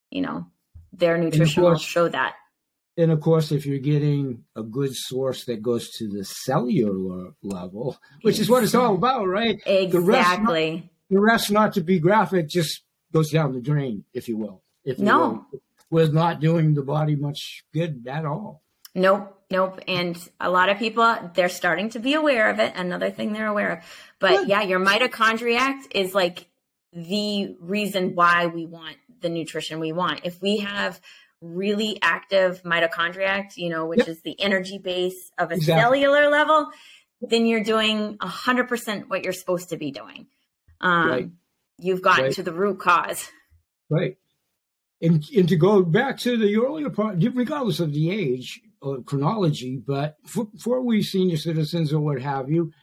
you 0.09 0.21
know 0.21 0.45
their 0.91 1.17
nutrition 1.17 1.63
will 1.63 1.77
show 1.77 2.07
that. 2.07 2.35
And 2.95 3.11
of 3.11 3.21
course, 3.21 3.51
if 3.51 3.65
you're 3.65 3.79
getting 3.79 4.43
a 4.55 4.61
good 4.61 4.93
source 4.93 5.45
that 5.45 5.63
goes 5.63 5.89
to 5.97 6.07
the 6.07 6.23
cellular 6.23 7.31
level, 7.41 7.97
which 8.21 8.37
is 8.37 8.49
what 8.49 8.63
it's 8.63 8.75
all 8.75 8.93
about, 8.93 9.27
right? 9.27 9.59
Exactly. 9.65 10.91
the 11.09 11.19
rest, 11.19 11.51
not 11.51 11.73
to 11.73 11.81
be 11.81 11.97
graphic, 11.99 12.47
just 12.47 12.83
goes 13.11 13.31
down 13.31 13.53
the 13.53 13.61
drain, 13.61 14.03
if 14.13 14.27
you 14.27 14.37
will. 14.37 14.61
If 14.85 14.99
you 14.99 15.05
no, 15.05 15.45
will, 15.51 15.61
with 15.89 16.13
not 16.13 16.39
doing 16.39 16.75
the 16.75 16.83
body 16.83 17.15
much 17.15 17.63
good 17.73 18.05
at 18.07 18.25
all. 18.25 18.61
Nope, 18.93 19.42
nope. 19.53 19.79
And 19.87 20.17
a 20.39 20.49
lot 20.49 20.69
of 20.69 20.79
people, 20.79 21.31
they're 21.35 21.47
starting 21.47 21.91
to 21.91 21.99
be 21.99 22.15
aware 22.15 22.49
of 22.49 22.59
it. 22.59 22.73
Another 22.75 23.11
thing 23.11 23.31
they're 23.31 23.47
aware 23.47 23.77
of. 23.77 23.79
But 24.19 24.47
yeah, 24.47 24.63
your 24.63 24.79
mitochondria 24.79 25.75
is 25.91 26.15
like 26.15 26.47
the 26.91 27.55
reason 27.61 28.15
why 28.15 28.47
we 28.47 28.65
want 28.65 28.97
the 29.21 29.29
nutrition 29.29 29.79
we 29.79 29.91
want. 29.91 30.21
If 30.23 30.41
we 30.41 30.57
have 30.57 30.99
really 31.39 31.99
active 32.01 32.63
mitochondria, 32.63 33.55
you 33.55 33.69
know, 33.69 33.85
which 33.85 33.99
yep. 33.99 34.07
is 34.07 34.21
the 34.23 34.35
energy 34.41 34.79
base 34.79 35.31
of 35.37 35.51
a 35.51 35.55
exactly. 35.55 35.81
cellular 35.81 36.29
level, 36.29 36.69
then 37.21 37.45
you're 37.45 37.63
doing 37.63 38.17
100% 38.17 39.07
what 39.07 39.23
you're 39.23 39.33
supposed 39.33 39.69
to 39.69 39.77
be 39.77 39.91
doing. 39.91 40.25
Um, 40.81 41.09
right. 41.09 41.29
You've 41.77 42.01
gotten 42.01 42.25
right. 42.25 42.33
to 42.33 42.43
the 42.43 42.53
root 42.53 42.79
cause. 42.79 43.29
Right. 43.89 44.17
And, 44.99 45.23
and 45.35 45.47
to 45.49 45.57
go 45.57 45.83
back 45.83 46.17
to 46.19 46.37
the 46.37 46.57
earlier 46.57 46.89
part, 46.89 47.17
regardless 47.19 47.79
of 47.79 47.93
the 47.93 48.09
age 48.09 48.61
Uh, 48.83 48.97
chronology, 49.05 49.77
but 49.77 50.17
for, 50.25 50.47
for 50.59 50.81
we 50.81 51.01
senior 51.01 51.37
citizens 51.37 51.93
or 51.93 52.01
what 52.01 52.21
have 52.21 52.49
you, 52.49 52.73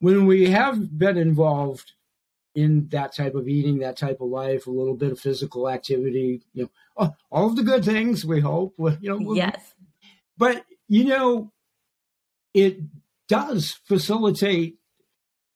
when 0.00 0.26
we 0.26 0.50
have 0.50 0.98
been 0.98 1.16
involved 1.16 1.92
in 2.54 2.88
that 2.90 3.14
type 3.14 3.34
of 3.34 3.48
eating, 3.48 3.78
that 3.78 3.96
type 3.96 4.20
of 4.20 4.28
life, 4.28 4.66
a 4.66 4.70
little 4.70 4.94
bit 4.94 5.12
of 5.12 5.18
physical 5.18 5.68
activity, 5.68 6.42
you 6.52 6.64
know, 6.64 6.70
oh, 6.98 7.14
all 7.30 7.46
of 7.46 7.56
the 7.56 7.62
good 7.62 7.82
things 7.82 8.26
we 8.26 8.40
hope, 8.40 8.74
you 9.00 9.08
know. 9.08 9.32
Yes. 9.32 9.74
But, 10.36 10.64
you 10.86 11.04
know, 11.04 11.50
it 12.52 12.80
does 13.26 13.78
facilitate 13.86 14.76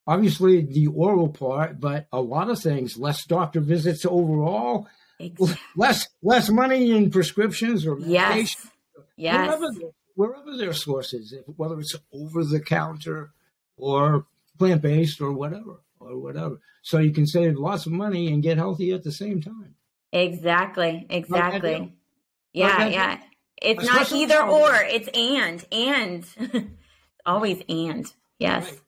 obviously 0.07 0.63
the 0.63 0.87
oral 0.87 1.29
part, 1.29 1.81
but 1.81 2.07
a 2.13 2.21
lot 2.21 2.49
of 2.49 2.59
things, 2.59 2.97
less 2.97 3.25
doctor 3.27 3.61
visits 3.61 4.07
overall, 4.07 4.89
exactly. 5.19 5.59
less 5.77 6.09
less 6.23 6.49
money 6.49 6.93
in 6.93 7.11
prescriptions 7.11 7.87
or 7.87 7.99
yes. 7.99 8.57
Yes. 9.23 9.47
Wherever, 9.47 9.93
wherever 10.17 10.57
their 10.57 10.73
sources, 10.73 11.33
whether 11.57 11.79
it's 11.79 11.95
over 12.13 12.43
the 12.43 12.59
counter 12.59 13.31
or 13.77 14.27
plant 14.59 14.83
based 14.83 15.21
or 15.21 15.33
whatever 15.33 15.81
or 16.01 16.19
whatever. 16.19 16.59
So 16.83 16.99
you 16.99 17.13
can 17.13 17.29
save 17.29 17.57
lots 17.57 17.87
of 17.87 17.93
money 17.93 18.33
and 18.33 18.43
get 18.43 18.59
healthy 18.59 18.91
at 18.91 19.05
the 19.05 19.13
same 19.13 19.41
time. 19.41 19.77
Exactly. 20.13 21.07
Exactly. 21.09 21.95
yeah, 22.53 22.87
yeah. 22.87 23.19
It's 23.61 23.85
Especially 23.85 24.27
not 24.27 24.35
either 24.35 24.51
or, 24.51 24.75
it's 24.75 25.09
and. 25.15 25.65
And. 25.71 26.77
Always 27.27 27.63
and. 27.69 28.13
Yes. 28.41 28.65
Right. 28.65 28.81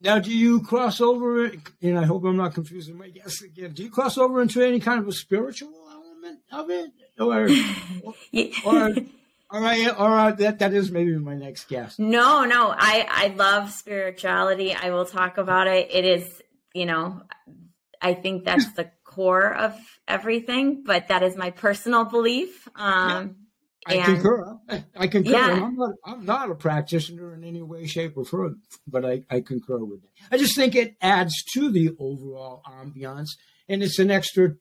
Now, 0.00 0.18
do 0.18 0.30
you 0.30 0.62
cross 0.62 1.02
over, 1.02 1.52
and 1.82 1.98
I 1.98 2.04
hope 2.04 2.24
I'm 2.24 2.38
not 2.38 2.54
confusing 2.54 2.96
my 2.96 3.10
guests 3.10 3.42
again, 3.42 3.72
do 3.72 3.82
you 3.82 3.90
cross 3.90 4.16
over 4.16 4.40
into 4.40 4.62
any 4.62 4.80
kind 4.80 4.98
of 4.98 5.08
a 5.08 5.12
spiritual 5.12 5.74
element 5.90 6.40
of 6.50 6.70
it? 6.70 6.90
Or, 7.18 7.48
or, 8.64 8.94
all 9.50 9.60
right, 9.60 9.88
all 9.88 10.10
right. 10.10 10.36
That 10.36 10.58
that 10.58 10.74
is 10.74 10.90
maybe 10.90 11.16
my 11.16 11.34
next 11.34 11.68
guest. 11.68 11.98
No, 11.98 12.44
no. 12.44 12.74
I 12.76 13.06
I 13.08 13.28
love 13.28 13.70
spirituality. 13.70 14.74
I 14.74 14.90
will 14.90 15.06
talk 15.06 15.38
about 15.38 15.66
it. 15.68 15.88
It 15.90 16.04
is, 16.04 16.42
you 16.74 16.84
know, 16.84 17.22
I 18.00 18.14
think 18.14 18.44
that's 18.44 18.70
the 18.72 18.90
core 19.04 19.54
of 19.54 19.74
everything. 20.06 20.82
But 20.84 21.08
that 21.08 21.22
is 21.22 21.36
my 21.36 21.50
personal 21.50 22.04
belief. 22.04 22.68
Um, 22.76 23.36
I 23.86 23.94
and, 23.94 24.04
concur. 24.04 24.58
I 24.94 25.06
concur. 25.06 25.30
Yeah. 25.30 25.64
I'm 25.64 25.76
not. 25.76 25.94
I'm 26.04 26.24
not 26.26 26.50
a 26.50 26.54
practitioner 26.54 27.32
in 27.32 27.42
any 27.42 27.62
way, 27.62 27.86
shape, 27.86 28.18
or 28.18 28.26
form, 28.26 28.60
but 28.86 29.06
I, 29.06 29.22
I 29.30 29.40
concur 29.40 29.78
with 29.78 30.04
it. 30.04 30.10
I 30.30 30.36
just 30.36 30.56
think 30.56 30.74
it 30.74 30.94
adds 31.00 31.42
to 31.54 31.70
the 31.70 31.96
overall 31.98 32.62
ambiance, 32.68 33.30
and 33.66 33.82
it's 33.82 33.98
an 33.98 34.10
extra 34.10 34.56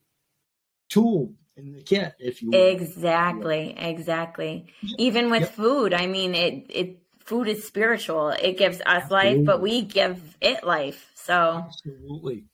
tool 0.90 1.34
in 1.58 1.74
the 1.74 1.82
kit, 1.82 2.14
if 2.20 2.42
you. 2.42 2.52
Exactly, 2.54 3.76
exactly. 3.78 4.68
Even 4.98 5.30
with 5.30 5.42
yep. 5.42 5.54
food, 5.54 5.94
I 5.94 6.08
mean, 6.08 6.36
it 6.36 6.66
it 6.70 7.00
food 7.20 7.48
is 7.48 7.66
spiritual. 7.66 8.30
It 8.30 8.58
gives 8.58 8.80
us 8.82 8.86
Absolutely. 8.86 9.38
life, 9.38 9.46
but 9.46 9.62
we 9.62 9.82
give 9.82 10.38
it 10.40 10.64
life. 10.64 11.12
So 11.16 11.66
Absolutely. 11.68 12.46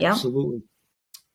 Absolutely. 0.00 0.62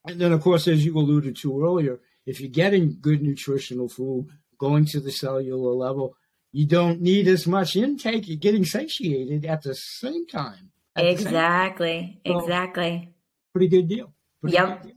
And 0.05 0.19
then 0.19 0.31
of 0.31 0.41
course, 0.41 0.67
as 0.67 0.83
you 0.83 0.97
alluded 0.97 1.35
to 1.37 1.63
earlier, 1.63 1.99
if 2.25 2.39
you're 2.39 2.49
getting 2.49 2.97
good 2.99 3.21
nutritional 3.21 3.89
food, 3.89 4.27
going 4.57 4.85
to 4.85 4.99
the 4.99 5.11
cellular 5.11 5.73
level, 5.73 6.15
you 6.51 6.65
don't 6.65 7.01
need 7.01 7.27
as 7.27 7.45
much 7.45 7.75
intake. 7.75 8.27
You're 8.27 8.37
getting 8.37 8.65
satiated 8.65 9.45
at 9.45 9.61
the 9.61 9.75
same 9.75 10.25
time. 10.25 10.71
Exactly. 10.95 12.19
Same 12.25 12.33
time. 12.33 12.43
exactly. 12.43 13.13
pretty 13.53 13.67
good 13.67 13.87
deal. 13.87 14.13
Pretty 14.41 14.55
yep. 14.55 14.81
Good 14.81 14.87
deal. 14.87 14.95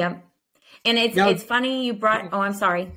yep. 0.00 0.12
Yep. 0.12 0.31
And 0.84 0.98
it's 0.98 1.16
now, 1.16 1.28
it's 1.28 1.42
funny 1.42 1.86
you 1.86 1.94
brought. 1.94 2.28
Oh, 2.32 2.40
I'm 2.40 2.54
sorry. 2.54 2.92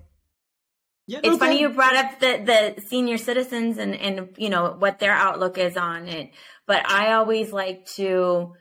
Yeah, 1.08 1.20
no, 1.24 1.32
it's 1.32 1.40
funny 1.40 1.60
you 1.60 1.70
brought 1.70 1.96
up 1.96 2.20
the 2.20 2.74
the 2.78 2.82
senior 2.82 3.18
citizens 3.18 3.78
and 3.78 3.96
and 3.96 4.30
you 4.38 4.50
know 4.50 4.76
what 4.78 5.00
their 5.00 5.12
outlook 5.12 5.58
is 5.58 5.78
on 5.78 6.08
it. 6.08 6.32
But 6.66 6.90
I 6.90 7.14
always 7.14 7.52
like 7.52 7.86
to 7.96 8.54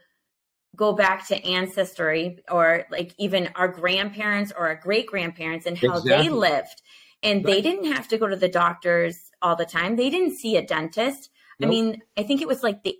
go 0.76 0.92
back 0.92 1.26
to 1.28 1.44
ancestry 1.44 2.38
or 2.50 2.84
like 2.90 3.14
even 3.18 3.48
our 3.54 3.68
grandparents 3.68 4.52
or 4.56 4.66
our 4.68 4.74
great 4.74 5.06
grandparents 5.06 5.66
and 5.66 5.78
how 5.78 5.98
exactly. 5.98 6.10
they 6.10 6.28
lived. 6.28 6.82
And 7.22 7.44
right. 7.44 7.54
they 7.54 7.62
didn't 7.62 7.92
have 7.92 8.08
to 8.08 8.18
go 8.18 8.26
to 8.26 8.36
the 8.36 8.48
doctors 8.48 9.30
all 9.40 9.56
the 9.56 9.64
time. 9.64 9.96
They 9.96 10.10
didn't 10.10 10.36
see 10.36 10.56
a 10.56 10.66
dentist. 10.66 11.30
Nope. 11.58 11.68
I 11.68 11.70
mean, 11.70 12.02
I 12.18 12.22
think 12.22 12.42
it 12.42 12.48
was 12.48 12.62
like 12.62 12.82
the 12.82 12.96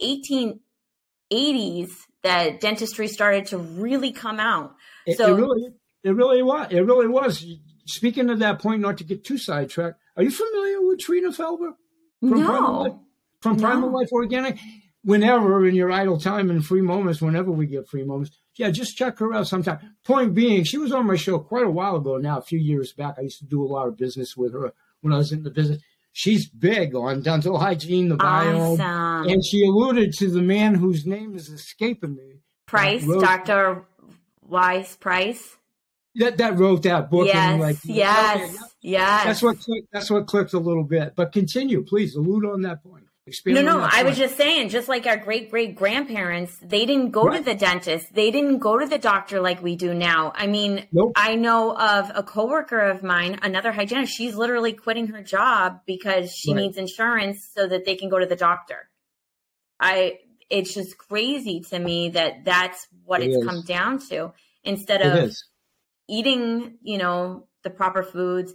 1880s 1.31 1.91
that 2.23 2.61
dentistry 2.61 3.09
started 3.09 3.47
to 3.47 3.59
really 3.59 4.13
come 4.13 4.41
out. 4.41 4.77
It, 5.07 5.19
so 5.19 5.37
it 5.37 5.41
really 5.41 5.75
it 6.05 6.11
really 6.11 6.43
was. 6.43 6.69
It 6.71 6.83
really 6.83 7.09
was. 7.09 7.45
Speaking 7.87 8.31
of 8.31 8.39
that 8.39 8.61
point, 8.61 8.83
not 8.83 8.99
to 8.99 9.05
get 9.05 9.25
too 9.25 9.39
sidetracked, 9.39 9.99
are 10.17 10.23
you 10.23 10.31
familiar 10.31 10.83
with 10.83 11.01
Trina 11.01 11.31
Felber? 11.31 11.73
From 12.21 12.41
no. 12.41 12.47
Primal 12.47 12.83
Life, 12.83 12.93
from 13.41 13.57
no. 13.57 13.63
Primal 13.63 13.93
Life 13.93 14.13
Organic? 14.13 14.59
Whenever 15.03 15.67
in 15.67 15.75
your 15.75 15.93
idle 15.93 16.19
time 16.19 16.51
and 16.51 16.65
free 16.65 16.81
moments, 16.81 17.21
whenever 17.21 17.51
we 17.51 17.67
get 17.67 17.89
free 17.89 18.05
moments, 18.05 18.31
yeah, 18.55 18.71
just 18.71 18.97
check 18.97 19.19
her 19.19 19.35
out 19.35 19.47
sometime. 19.47 19.97
Point 20.05 20.35
being, 20.35 20.65
she 20.65 20.79
was 20.79 20.93
on 20.93 21.07
my 21.07 21.17
show 21.17 21.39
quite 21.39 21.67
a 21.67 21.71
while 21.71 21.97
ago 21.97 22.17
now, 22.17 22.39
a 22.39 22.43
few 22.43 22.59
years 22.59 22.93
back. 22.93 23.17
I 23.19 23.23
used 23.23 23.39
to 23.41 23.45
do 23.45 23.63
a 23.63 23.69
lot 23.69 23.89
of 23.89 23.99
business 23.99 24.35
with 24.35 24.55
her 24.55 24.73
when 25.03 25.13
I 25.13 25.19
was 25.19 25.33
in 25.33 25.43
the 25.43 25.51
business. 25.51 25.83
She's 26.13 26.49
big 26.49 26.95
on 26.95 27.21
dental 27.21 27.59
hygiene, 27.59 28.09
the 28.09 28.17
biome, 28.17 28.79
awesome. 28.79 29.31
and 29.31 29.45
she 29.45 29.67
alluded 29.67 30.15
to 30.15 30.31
the 30.31 30.41
man 30.41 30.75
whose 30.75 31.05
name 31.05 31.35
is 31.35 31.49
escaping 31.49 32.15
me. 32.15 32.41
Price, 32.67 33.05
Dr. 33.05 33.85
Weston 34.41 34.97
Price 35.01 35.59
that 36.17 36.39
that 36.39 36.59
wrote 36.59 36.83
that 36.83 37.11
book. 37.11 37.27
Yes, 37.27 37.37
and 37.37 37.61
like, 37.61 37.77
yes, 37.85 38.55
okay, 38.55 38.65
yes. 38.81 39.25
That's 39.25 39.43
what 39.43 39.59
clicked, 39.59 39.89
that's 39.93 40.11
what 40.11 40.27
clicked 40.27 40.53
a 40.53 40.59
little 40.59 40.85
bit. 40.85 41.15
But 41.17 41.33
continue, 41.33 41.83
please. 41.85 42.15
Allude 42.15 42.45
on 42.45 42.63
that 42.63 42.83
point. 42.83 43.05
Expand 43.27 43.55
no, 43.55 43.63
no. 43.63 43.83
I 43.83 43.89
point. 43.89 44.07
was 44.07 44.19
just 44.19 44.37
saying, 44.37 44.69
just 44.69 44.89
like 44.89 45.07
our 45.07 45.17
great 45.17 45.51
great 45.51 45.77
grandparents, 45.77 46.59
they 46.63 46.85
didn't 46.85 47.11
go 47.11 47.25
right. 47.25 47.39
to 47.39 47.45
the 47.45 47.55
dentist. 47.55 48.15
They 48.15 48.31
didn't 48.31 48.59
go 48.59 48.79
to 48.79 48.87
the 48.87 48.99
doctor 48.99 49.41
like 49.41 49.63
we 49.63 49.77
do 49.77 49.95
now. 49.95 50.33
I 50.35 50.47
mean, 50.47 50.87
nope. 50.93 51.13
I 51.17 51.35
know 51.35 51.77
of 51.77 52.13
a 52.15 52.23
coworker 52.23 52.81
of 52.81 53.03
mine, 53.03 53.39
another 53.43 53.73
hygienist. 53.73 54.15
She's 54.15 54.35
literally 54.35 54.73
quitting 54.73 55.07
her 55.09 55.23
job 55.23 55.81
because 55.87 56.33
she 56.33 56.53
right. 56.53 56.63
needs 56.63 56.77
insurance 56.77 57.51
so 57.55 57.67
that 57.67 57.85
they 57.85 57.97
can 57.97 58.09
go 58.09 58.19
to 58.19 58.27
the 58.27 58.37
doctor. 58.37 58.89
I. 59.81 60.19
It's 60.51 60.75
just 60.75 60.99
crazy 60.99 61.61
to 61.71 61.79
me 61.79 62.11
that 62.11 62.45
that's 62.45 62.87
what 63.07 63.23
it 63.23 63.29
it's 63.29 63.39
is. 63.39 63.47
come 63.47 63.63
down 63.63 63.99
to. 64.11 64.35
Instead 64.63 65.01
of 65.01 65.33
eating, 66.09 66.79
you 66.83 66.99
know, 66.99 67.47
the 67.63 67.71
proper 67.71 68.03
foods, 68.03 68.53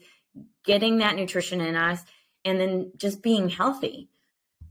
getting 0.65 1.00
that 1.00 1.15
nutrition 1.15 1.62
in 1.62 1.75
us, 1.75 2.03
and 2.46 2.60
then 2.60 2.91
just 2.98 3.22
being 3.22 3.50
healthy. 3.50 4.10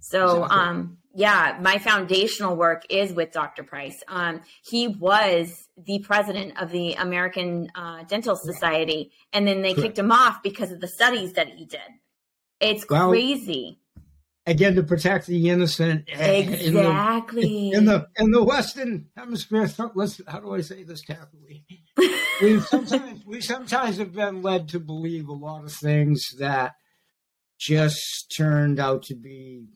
So, 0.00 0.44
exactly. 0.44 0.58
um, 0.58 0.98
yeah, 1.14 1.58
my 1.60 1.78
foundational 1.78 2.54
work 2.54 2.84
is 2.90 3.12
with 3.12 3.32
Dr. 3.32 3.64
Price. 3.64 4.02
Um, 4.06 4.42
he 4.62 4.86
was 4.86 5.68
the 5.76 5.98
president 5.98 6.60
of 6.60 6.70
the 6.70 6.94
American 6.94 7.70
uh, 7.74 8.04
Dental 8.04 8.36
Society, 8.36 9.10
and 9.32 9.46
then 9.46 9.62
they 9.62 9.74
Correct. 9.74 9.88
kicked 9.88 9.98
him 9.98 10.12
off 10.12 10.42
because 10.42 10.70
of 10.70 10.80
the 10.80 10.86
studies 10.86 11.32
that 11.32 11.48
he 11.48 11.64
did. 11.64 11.80
It's 12.60 12.86
well, 12.88 13.08
crazy 13.08 13.80
again 14.48 14.74
to 14.76 14.82
protect 14.82 15.26
the 15.26 15.50
innocent. 15.50 16.08
Exactly. 16.08 17.70
In 17.70 17.84
the 17.84 17.84
in 17.84 17.84
the, 17.84 18.08
in 18.18 18.30
the 18.30 18.42
Western 18.42 19.06
Hemisphere, 19.16 19.68
let's 19.94 20.20
how 20.26 20.40
do 20.40 20.54
I 20.54 20.62
say 20.62 20.82
this 20.82 21.02
carefully? 21.02 21.64
we 22.42 22.60
sometimes 22.60 23.22
we 23.26 23.40
sometimes 23.40 23.98
have 23.98 24.14
been 24.14 24.42
led 24.42 24.68
to 24.70 24.80
believe 24.80 25.28
a 25.28 25.32
lot 25.32 25.64
of 25.64 25.72
things 25.72 26.24
that 26.38 26.74
just 27.58 28.32
turned 28.36 28.80
out 28.80 29.02
to 29.04 29.14
be 29.14 29.66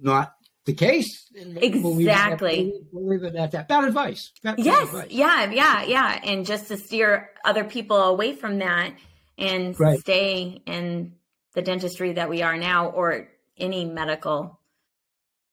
not 0.00 0.34
the 0.66 0.74
case. 0.74 1.30
Exactly. 1.34 2.72
Believe 2.92 3.22
it, 3.22 3.34
at 3.36 3.52
that. 3.52 3.68
Bad 3.68 3.84
advice. 3.84 4.32
Bad, 4.42 4.58
yes. 4.58 4.76
Bad 4.76 4.82
advice. 4.84 5.10
Yeah. 5.10 5.50
Yeah. 5.50 5.84
Yeah. 5.84 6.20
And 6.22 6.44
just 6.44 6.68
to 6.68 6.76
steer 6.76 7.30
other 7.44 7.64
people 7.64 8.02
away 8.02 8.34
from 8.34 8.58
that 8.58 8.92
and 9.38 9.78
right. 9.78 9.98
stay 10.00 10.62
in 10.66 11.12
the 11.54 11.62
dentistry 11.62 12.12
that 12.14 12.28
we 12.28 12.42
are 12.42 12.56
now 12.56 12.88
or 12.88 13.28
any 13.58 13.84
medical 13.84 14.60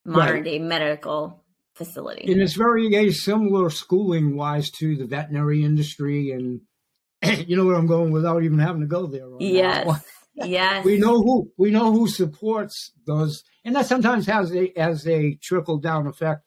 modern 0.04 0.34
right. 0.34 0.44
day 0.44 0.58
medical 0.58 1.44
facility. 1.74 2.30
And 2.30 2.40
it's 2.40 2.54
very 2.54 3.12
similar 3.12 3.70
schooling 3.70 4.36
wise 4.36 4.70
to 4.72 4.96
the 4.96 5.06
veterinary 5.06 5.64
industry. 5.64 6.30
And 6.30 6.60
you 7.48 7.56
know 7.56 7.66
where 7.66 7.76
I'm 7.76 7.86
going 7.86 8.12
without 8.12 8.42
even 8.42 8.58
having 8.58 8.82
to 8.82 8.86
go 8.86 9.06
there. 9.06 9.28
Right 9.28 9.40
yes. 9.40 10.04
yes. 10.34 10.84
We 10.84 10.98
know 10.98 11.22
who 11.22 11.50
we 11.56 11.70
know 11.70 11.92
who 11.92 12.08
supports 12.08 12.92
those, 13.06 13.44
and 13.64 13.74
that 13.76 13.86
sometimes 13.86 14.26
has 14.26 14.54
a 14.54 14.76
as 14.78 15.06
a 15.06 15.34
trickle 15.36 15.78
down 15.78 16.06
effect 16.06 16.42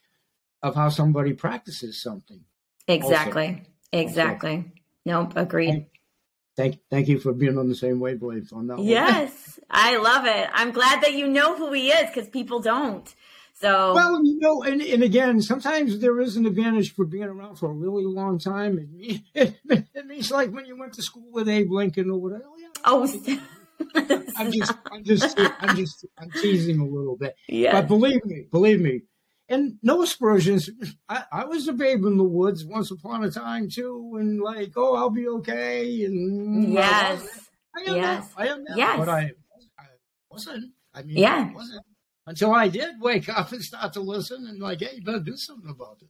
of 0.61 0.75
how 0.75 0.89
somebody 0.89 1.33
practices 1.33 2.01
something. 2.01 2.41
Exactly. 2.87 3.47
Also. 3.47 3.61
Exactly. 3.93 4.55
Also. 4.55 4.71
Nope. 5.05 5.33
Agreed. 5.35 5.87
Thank, 6.57 6.79
thank 6.89 7.07
you 7.07 7.19
for 7.19 7.33
being 7.33 7.59
on 7.59 7.69
the 7.69 7.75
same 7.75 7.99
wavelength 7.99 8.51
on 8.51 8.65
that. 8.67 8.79
Yes, 8.79 9.59
I 9.69 9.97
love 9.97 10.25
it. 10.25 10.49
I'm 10.51 10.71
glad 10.71 11.03
that 11.03 11.13
you 11.13 11.27
know 11.27 11.55
who 11.55 11.71
he 11.71 11.89
is 11.89 12.09
because 12.09 12.27
people 12.27 12.59
don't. 12.59 13.13
So 13.53 13.93
well, 13.93 14.23
you 14.23 14.39
know, 14.39 14.63
and, 14.63 14.81
and 14.81 15.03
again, 15.03 15.41
sometimes 15.41 15.99
there 15.99 16.19
is 16.19 16.35
an 16.35 16.47
advantage 16.47 16.95
for 16.95 17.05
being 17.05 17.23
around 17.23 17.57
for 17.57 17.69
a 17.69 17.73
really 17.73 18.05
long 18.05 18.39
time. 18.39 18.89
It, 18.99 19.21
it, 19.33 19.55
it 19.93 20.05
means 20.07 20.31
like 20.31 20.51
when 20.51 20.65
you 20.65 20.77
went 20.77 20.93
to 20.93 21.03
school 21.03 21.27
with 21.31 21.47
Abe 21.47 21.71
Lincoln 21.71 22.09
or 22.09 22.19
whatever. 22.19 22.45
Oh, 22.85 23.05
yeah. 23.27 23.39
oh 23.95 24.23
I'm 24.37 24.51
just, 24.51 24.73
I'm 24.91 25.03
just, 25.03 25.39
I'm 25.59 25.75
just, 25.75 26.05
I'm 26.17 26.31
teasing 26.31 26.79
a 26.79 26.85
little 26.85 27.17
bit. 27.17 27.35
Yeah. 27.47 27.73
But 27.73 27.87
believe 27.87 28.25
me, 28.25 28.47
believe 28.51 28.81
me, 28.81 29.01
and 29.49 29.77
no 29.81 30.01
aspersions. 30.01 30.69
I, 31.07 31.23
I, 31.31 31.45
was 31.45 31.67
a 31.67 31.73
babe 31.73 32.03
in 32.05 32.17
the 32.17 32.23
woods 32.23 32.65
once 32.65 32.91
upon 32.91 33.23
a 33.23 33.31
time 33.31 33.69
too, 33.69 34.17
and 34.19 34.41
like, 34.41 34.73
oh, 34.75 34.95
I'll 34.95 35.09
be 35.09 35.27
okay. 35.27 36.05
And 36.05 36.67
mm, 36.67 36.73
yes, 36.73 37.49
I, 37.75 37.89
am 37.89 37.95
yes, 37.95 38.33
now. 38.37 38.43
I 38.43 38.47
am 38.47 38.63
now, 38.63 38.75
yes. 38.75 38.99
but 38.99 39.09
I, 39.09 39.31
I 39.79 39.85
wasn't. 40.29 40.73
I 40.93 41.03
mean, 41.03 41.17
yeah. 41.17 41.49
I 41.49 41.53
wasn't 41.53 41.85
until 42.27 42.53
I 42.53 42.67
did 42.67 42.99
wake 42.99 43.29
up 43.29 43.51
and 43.51 43.63
start 43.63 43.93
to 43.93 44.01
listen 44.01 44.45
and 44.47 44.59
like, 44.59 44.81
hey, 44.81 44.95
you 44.95 45.03
better 45.03 45.19
do 45.19 45.37
something 45.37 45.69
about 45.69 45.97
it. 46.01 46.09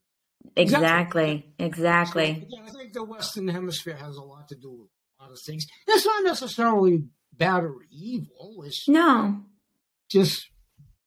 Exactly. 0.55 1.53
Exactly. 1.59 2.47
So, 2.49 2.57
I 2.65 2.69
think 2.71 2.93
the 2.93 3.03
Western 3.03 3.47
Hemisphere 3.47 3.95
has 3.95 4.15
a 4.15 4.23
lot 4.23 4.47
to 4.49 4.55
do 4.55 4.71
with 4.71 4.89
a 5.19 5.23
lot 5.23 5.31
of 5.31 5.39
things. 5.39 5.67
It's 5.87 6.05
not 6.05 6.23
necessarily 6.23 7.03
bad 7.33 7.63
or 7.63 7.75
evil. 7.91 8.63
It's 8.65 8.87
no, 8.89 9.43
just 10.09 10.49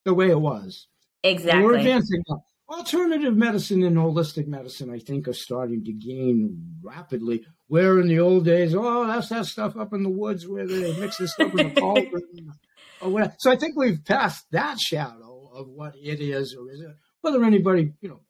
the 0.05 0.15
way 0.15 0.31
it 0.31 0.41
was. 0.41 0.87
Exactly. 1.23 1.63
We're 1.63 1.77
advancing. 1.77 2.23
Alternative 2.69 3.37
medicine 3.37 3.83
and 3.83 3.97
holistic 3.97 4.47
medicine, 4.47 4.91
I 4.91 5.01
think, 5.01 5.27
are 5.27 5.33
starting 5.33 5.85
to 5.85 5.93
gain 5.93 6.77
rapidly. 6.83 7.45
Where 7.67 8.01
in 8.01 8.07
the 8.07 8.21
old 8.21 8.45
days, 8.45 8.75
oh, 8.77 9.07
that's 9.07 9.29
that 9.31 9.47
stuff 9.47 9.77
up 9.77 9.93
in 9.93 10.03
the 10.03 10.09
woods 10.09 10.47
where 10.47 10.67
they 10.67 10.97
mix 10.99 11.19
this 11.19 11.33
stuff 11.33 11.51
in 11.51 11.75
the 11.75 11.81
cauldron 11.81 12.53
or 13.01 13.07
uh, 13.07 13.11
whatever. 13.11 13.35
So 13.39 13.51
I 13.51 13.57
think 13.57 13.77
we've 13.77 14.05
passed 14.05 14.47
that 14.53 14.79
shadow 14.79 15.51
of 15.53 15.69
what 15.69 15.95
it 15.97 16.21
is 16.21 16.55
or 16.55 16.71
is 16.71 16.81
it, 16.81 16.91
whether 17.23 17.45
anybody, 17.45 17.93
you 18.01 18.09
know, 18.09 18.21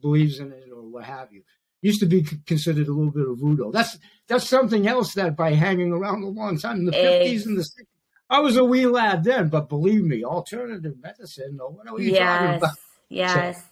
believes 0.00 0.38
in 0.38 0.52
it 0.52 0.68
or 0.72 0.82
what 0.82 1.04
have 1.04 1.32
you. 1.32 1.42
Used 1.80 2.00
to 2.00 2.06
be 2.06 2.26
considered 2.46 2.88
a 2.88 2.92
little 2.92 3.12
bit 3.12 3.28
of 3.28 3.38
voodoo. 3.38 3.70
That's 3.70 3.98
that's 4.26 4.48
something 4.48 4.88
else 4.88 5.14
that 5.14 5.36
by 5.36 5.52
hanging 5.52 5.92
around 5.92 6.24
a 6.24 6.28
long 6.28 6.58
time 6.58 6.78
in 6.78 6.86
the 6.86 6.92
fifties 6.92 7.46
and 7.46 7.56
the 7.56 7.62
60s, 7.62 7.86
I 8.30 8.40
was 8.40 8.56
a 8.56 8.64
wee 8.64 8.86
lad 8.86 9.24
then, 9.24 9.48
but 9.48 9.68
believe 9.68 10.04
me, 10.04 10.24
alternative 10.24 10.94
medicine. 11.02 11.56
No, 11.56 11.68
what 11.70 11.88
are 11.88 11.98
you 12.00 12.12
yes, 12.12 12.40
talking 12.40 12.56
about? 12.56 12.76
Yes, 13.08 13.56
so 13.58 13.64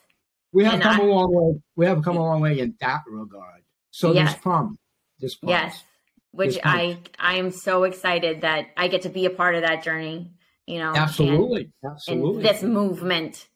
we 0.52 0.64
have 0.64 0.74
and 0.74 0.82
come 0.82 1.00
I, 1.00 1.04
a 1.04 1.06
long 1.06 1.34
way. 1.34 1.60
We 1.76 1.86
have 1.86 2.02
come 2.02 2.16
a 2.16 2.22
long 2.22 2.40
way 2.40 2.58
in 2.58 2.74
that 2.80 3.02
regard. 3.06 3.62
So 3.90 4.12
yes. 4.12 4.30
there's 4.30 4.42
promise. 4.42 4.78
There's 5.18 5.34
promise. 5.34 5.52
Yes, 5.52 5.84
which 6.30 6.58
I 6.64 6.98
I 7.18 7.34
am 7.34 7.50
so 7.50 7.84
excited 7.84 8.40
that 8.40 8.68
I 8.76 8.88
get 8.88 9.02
to 9.02 9.10
be 9.10 9.26
a 9.26 9.30
part 9.30 9.54
of 9.54 9.62
that 9.62 9.82
journey. 9.82 10.30
You 10.66 10.78
know, 10.78 10.94
absolutely, 10.94 11.70
and, 11.82 11.92
absolutely. 11.92 12.36
And 12.36 12.44
this 12.44 12.62
movement. 12.62 13.48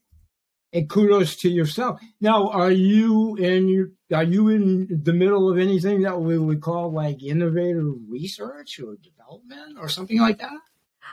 And 0.72 0.88
kudos 0.88 1.34
to 1.36 1.48
yourself. 1.50 2.00
Now, 2.20 2.48
are 2.50 2.70
you 2.70 3.34
in 3.36 3.68
you 3.68 3.92
are 4.12 4.22
you 4.22 4.48
in 4.48 5.00
the 5.02 5.12
middle 5.12 5.50
of 5.50 5.58
anything 5.58 6.02
that 6.02 6.20
we 6.20 6.38
would 6.38 6.60
call 6.60 6.92
like 6.92 7.22
innovative 7.22 7.94
research 8.08 8.78
or 8.78 8.96
development 9.02 9.78
or 9.80 9.88
something 9.88 10.20
like 10.20 10.38
that? 10.38 10.60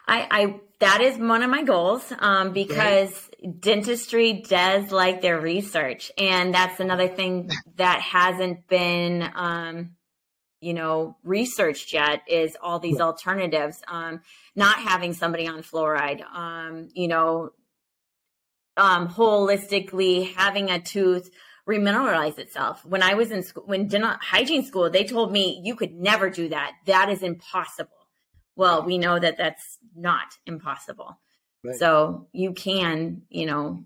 I, 0.06 0.28
I 0.30 0.60
that 0.80 1.02
is 1.02 1.18
one 1.18 1.42
of 1.42 1.50
my 1.50 1.64
goals 1.64 2.14
um, 2.20 2.54
because 2.54 3.30
right. 3.44 3.60
dentistry 3.60 4.44
does 4.48 4.92
like 4.92 5.22
their 5.22 5.40
research, 5.40 6.12
and 6.18 6.54
that's 6.54 6.80
another 6.80 7.08
thing 7.08 7.50
that 7.78 8.02
hasn't 8.02 8.68
been 8.68 9.28
um, 9.36 9.96
you 10.62 10.74
know 10.74 11.16
researched 11.24 11.94
yet 11.94 12.22
is 12.28 12.58
all 12.62 12.80
these 12.80 13.00
alternatives 13.00 13.82
um 13.88 14.22
not 14.56 14.78
having 14.80 15.14
somebody 15.14 15.48
on 15.48 15.62
fluoride 15.62 16.24
um 16.34 16.90
you 16.94 17.08
know 17.08 17.52
um 18.76 19.08
holistically 19.08 20.34
having 20.34 20.70
a 20.70 20.80
tooth 20.80 21.30
remineralize 21.68 22.40
itself. 22.40 22.86
When 22.86 23.04
i 23.04 23.14
was 23.14 23.30
in 23.30 23.44
school 23.44 23.64
when 23.66 23.88
dental 23.88 24.16
hygiene 24.22 24.66
school 24.66 24.90
they 24.90 25.04
told 25.04 25.32
me 25.32 25.62
you 25.64 25.76
could 25.76 25.94
never 25.94 26.30
do 26.30 26.50
that. 26.50 26.74
That 26.86 27.10
is 27.10 27.22
impossible 27.22 27.97
well 28.58 28.84
we 28.84 28.98
know 28.98 29.18
that 29.18 29.38
that's 29.38 29.78
not 29.96 30.28
impossible 30.46 31.20
right. 31.64 31.78
so 31.78 32.28
you 32.34 32.52
can 32.52 33.22
you 33.30 33.46
know 33.46 33.84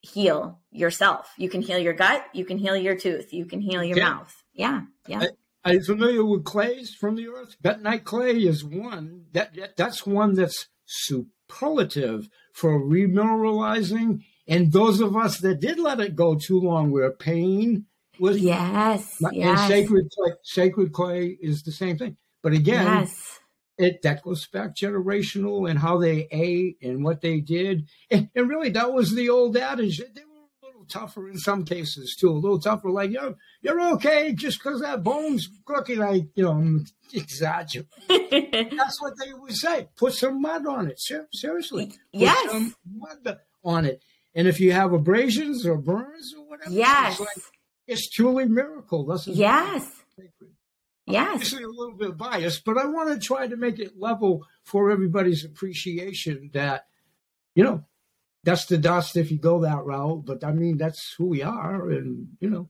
heal 0.00 0.60
yourself 0.70 1.32
you 1.38 1.48
can 1.48 1.62
heal 1.62 1.78
your 1.78 1.94
gut 1.94 2.24
you 2.32 2.44
can 2.44 2.58
heal 2.58 2.76
your 2.76 2.94
tooth 2.94 3.32
you 3.32 3.46
can 3.46 3.60
heal 3.60 3.82
your 3.82 3.96
yeah. 3.96 4.10
mouth 4.10 4.42
yeah 4.52 4.82
yeah 5.06 5.20
I- 5.20 5.28
are 5.64 5.74
you 5.74 5.82
familiar 5.82 6.24
with 6.24 6.44
clays 6.44 6.94
from 6.94 7.16
the 7.16 7.28
earth? 7.28 7.56
Bentonite 7.62 8.04
clay 8.04 8.36
is 8.36 8.64
one 8.64 9.26
that, 9.32 9.54
that 9.54 9.76
that's 9.76 10.06
one 10.06 10.34
that's 10.34 10.68
superlative 10.86 12.28
for 12.54 12.80
remineralizing. 12.80 14.22
And 14.46 14.72
those 14.72 15.00
of 15.00 15.16
us 15.16 15.38
that 15.40 15.60
did 15.60 15.78
let 15.78 16.00
it 16.00 16.16
go 16.16 16.36
too 16.36 16.58
long, 16.58 16.90
where 16.90 17.10
pain 17.10 17.84
was 18.18 18.38
yes, 18.40 19.16
and 19.20 19.36
yes. 19.36 19.68
sacred 19.68 20.08
clay, 20.10 20.32
sacred 20.42 20.92
clay 20.92 21.36
is 21.40 21.62
the 21.62 21.72
same 21.72 21.98
thing. 21.98 22.16
But 22.42 22.54
again, 22.54 22.86
yes. 22.86 23.38
It 23.78 24.02
that 24.02 24.22
goes 24.22 24.46
back 24.46 24.74
generational 24.74 25.68
and 25.68 25.78
how 25.78 25.98
they 25.98 26.26
ate 26.30 26.78
and 26.82 27.04
what 27.04 27.20
they 27.20 27.40
did. 27.40 27.88
And, 28.10 28.28
and 28.34 28.48
really, 28.48 28.70
that 28.70 28.92
was 28.92 29.14
the 29.14 29.30
old 29.30 29.56
adage. 29.56 29.98
They 29.98 30.04
were 30.04 30.46
a 30.62 30.66
little 30.66 30.84
tougher 30.84 31.28
in 31.28 31.38
some 31.38 31.64
cases 31.64 32.16
too, 32.18 32.30
a 32.30 32.32
little 32.32 32.58
tougher. 32.58 32.90
Like 32.90 33.10
you're 33.10 33.36
you're 33.62 33.80
okay 33.94 34.32
just 34.32 34.58
because 34.58 34.80
that 34.80 35.02
bone's 35.04 35.48
looking 35.68 35.98
like 35.98 36.24
you 36.34 36.44
know 36.44 36.52
I'm 36.52 36.86
exaggerating. 37.12 37.88
That's 38.08 39.00
what 39.00 39.14
they 39.24 39.32
would 39.32 39.56
say. 39.56 39.88
Put 39.96 40.14
some 40.14 40.42
mud 40.42 40.66
on 40.66 40.90
it. 40.90 41.00
Ser- 41.00 41.28
seriously, 41.32 41.86
Put 41.86 41.96
yes, 42.12 42.50
some 42.50 42.74
mud 42.96 43.38
on 43.64 43.84
it. 43.84 44.02
And 44.34 44.46
if 44.46 44.60
you 44.60 44.72
have 44.72 44.92
abrasions 44.92 45.66
or 45.66 45.76
burns 45.76 46.34
or 46.36 46.48
whatever, 46.48 46.72
yes, 46.72 47.12
it's, 47.12 47.20
like, 47.20 47.44
it's 47.86 48.10
truly 48.10 48.44
miracle. 48.44 49.06
This 49.06 49.28
is 49.28 49.38
yes. 49.38 49.97
Yes. 51.08 51.30
Obviously 51.32 51.62
a 51.62 51.68
little 51.68 51.96
bit 51.96 52.16
biased, 52.16 52.64
but 52.64 52.76
I 52.76 52.86
want 52.86 53.08
to 53.10 53.26
try 53.26 53.46
to 53.46 53.56
make 53.56 53.78
it 53.78 53.98
level 53.98 54.46
for 54.64 54.90
everybody's 54.90 55.44
appreciation 55.44 56.50
that, 56.52 56.86
you 57.54 57.64
know, 57.64 57.84
that's 58.44 58.66
the 58.66 58.78
dust 58.78 59.16
if 59.16 59.30
you 59.30 59.38
go 59.38 59.60
that 59.60 59.84
route. 59.84 60.24
But 60.24 60.44
I 60.44 60.52
mean, 60.52 60.76
that's 60.76 61.14
who 61.16 61.26
we 61.26 61.42
are, 61.42 61.90
and 61.90 62.28
you 62.40 62.50
know, 62.50 62.68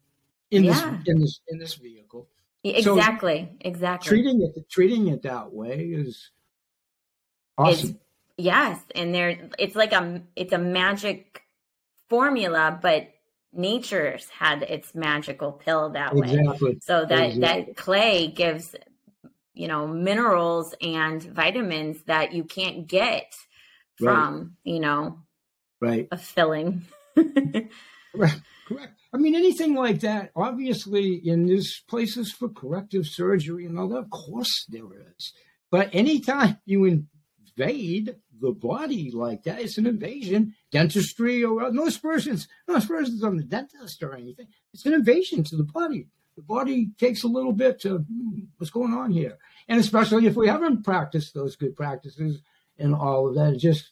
in 0.51 0.64
yeah. 0.64 0.72
this 0.72 0.83
in 1.07 1.20
this 1.20 1.40
in 1.48 1.59
this 1.59 1.74
vehicle. 1.74 2.29
Exactly. 2.64 3.48
So 3.51 3.57
exactly. 3.61 4.09
Treating 4.09 4.42
it 4.42 4.70
treating 4.70 5.09
it 5.09 5.22
that 5.22 5.53
way 5.53 5.90
is 5.92 6.31
awesome. 7.57 7.90
It's, 7.90 7.98
yes, 8.37 8.81
and 8.94 9.14
there 9.14 9.51
it's 9.59 9.77
like 9.77 9.92
a 9.92 10.22
it's 10.35 10.53
a 10.53 10.59
magic 10.59 11.42
formula, 12.09 12.79
but 12.81 13.09
nature's 13.52 14.28
had 14.28 14.62
its 14.62 14.94
magical 14.94 15.52
pill 15.52 15.90
that 15.90 16.14
exactly. 16.16 16.70
way. 16.70 16.78
So 16.82 17.04
that 17.04 17.30
exactly. 17.30 17.40
that 17.40 17.76
clay 17.76 18.28
gives 18.28 18.74
you 19.58 19.66
know 19.66 19.87
minerals 19.87 20.74
and 20.80 21.22
vitamins 21.22 22.02
that 22.04 22.32
you 22.32 22.44
can't 22.44 22.87
get 22.87 23.34
from 23.98 24.38
right. 24.64 24.72
you 24.72 24.80
know 24.80 25.18
right 25.80 26.08
a 26.12 26.16
filling 26.16 26.87
correct 27.16 28.40
correct 28.66 28.92
i 29.12 29.16
mean 29.16 29.34
anything 29.34 29.74
like 29.74 30.00
that 30.00 30.30
obviously 30.37 31.20
in 31.24 31.46
this 31.46 31.80
places 31.80 32.32
for 32.32 32.48
corrective 32.48 33.04
surgery 33.04 33.66
and 33.66 33.78
all 33.78 33.88
that 33.88 33.98
of 33.98 34.11
course 34.11 34.64
there 34.68 34.84
is 35.16 35.32
but 35.70 35.90
anytime 35.92 36.58
you 36.64 36.84
invade 36.84 38.14
the 38.40 38.53
body 38.53 39.11
like 39.12 39.44
that. 39.44 39.61
It's 39.61 39.79
an 39.79 39.87
invasion. 39.87 40.55
Dentistry 40.70 41.44
or 41.44 41.70
no 41.72 41.87
aspersions. 41.87 42.48
No 42.66 42.77
aspersions 42.77 43.22
on 43.22 43.37
the 43.37 43.44
dentist 43.44 44.03
or 44.03 44.14
anything. 44.14 44.48
It's 44.72 44.87
an 44.87 44.94
invasion 44.94 45.44
to 45.44 45.57
the 45.57 45.64
body. 45.64 46.09
The 46.37 46.42
body 46.42 46.90
takes 46.98 47.24
a 47.24 47.29
little 47.29 47.53
bit 47.53 47.81
to 47.81 47.98
hmm, 47.98 48.40
what's 48.57 48.70
going 48.70 48.92
on 48.92 49.11
here? 49.11 49.38
And 49.68 49.81
especially 49.81 50.27
if 50.27 50.37
we 50.37 50.48
haven't 50.48 50.85
practiced 50.85 51.35
those 51.35 51.57
good 51.57 51.74
practices 51.77 52.40
and 52.79 52.94
all 52.94 53.29
of 53.29 53.35
that 53.35 53.55
it 53.55 53.59
just 53.59 53.90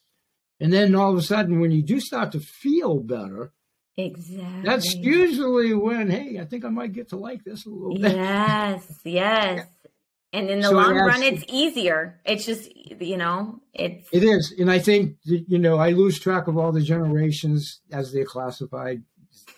and 0.61 0.73
then 0.73 0.95
all 0.95 1.13
of 1.13 1.19
a 1.19 1.23
sudden, 1.23 1.61
when 1.61 1.71
you 1.71 1.83
do 1.83 2.01
start 2.01 2.33
to 2.33 2.41
feel 2.41 2.99
better, 3.01 3.53
exactly, 3.97 4.63
that's 4.65 4.95
usually 4.95 5.75
when, 5.75 6.11
hey, 6.11 6.39
I 6.41 6.45
think 6.45 6.65
I 6.65 6.71
might 6.71 6.93
get 6.93 7.11
to 7.11 7.17
like 7.17 7.45
this 7.45 7.67
a 7.67 7.71
little 7.71 7.99
bit. 7.99 8.17
Yes, 8.17 9.01
yes. 9.05 9.67
And 10.37 10.51
in 10.51 10.61
the 10.61 10.69
so 10.69 10.75
long 10.75 10.95
run, 10.97 11.23
it's 11.23 11.43
easier. 11.49 12.21
It's 12.27 12.45
just, 12.45 12.71
you 13.01 13.17
know, 13.17 13.59
it's. 13.73 14.07
It 14.13 14.23
is. 14.23 14.53
And 14.59 14.71
I 14.71 14.79
think, 14.79 15.17
you 15.25 15.59
know, 15.59 15.79
I 15.79 15.93
lose 15.93 16.19
track 16.19 16.47
of 16.47 16.59
all 16.59 16.73
the 16.73 16.83
generations 16.83 17.81
as 17.91 18.13
they're 18.13 18.27
classified 18.27 19.03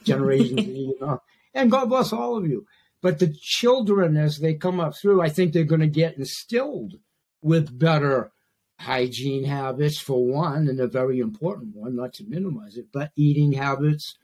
generations, 0.04 0.66
you 0.68 0.96
know, 1.00 1.20
and 1.52 1.68
God 1.68 1.88
bless 1.88 2.12
all 2.12 2.36
of 2.36 2.46
you. 2.46 2.64
But 3.02 3.18
the 3.18 3.34
children, 3.40 4.16
as 4.16 4.38
they 4.38 4.54
come 4.54 4.78
up 4.78 4.96
through, 4.96 5.20
I 5.20 5.30
think 5.30 5.52
they're 5.52 5.64
going 5.64 5.80
to 5.80 5.88
get 5.88 6.16
instilled 6.16 6.94
with 7.42 7.76
better 7.76 8.30
hygiene 8.78 9.44
habits 9.44 9.98
for 9.98 10.24
one, 10.24 10.68
and 10.68 10.78
a 10.78 10.86
very 10.86 11.18
important 11.18 11.74
one, 11.74 11.96
not 11.96 12.12
to 12.14 12.24
minimize 12.24 12.76
it, 12.76 12.86
but 12.92 13.10
eating 13.16 13.50
habits. 13.52 14.16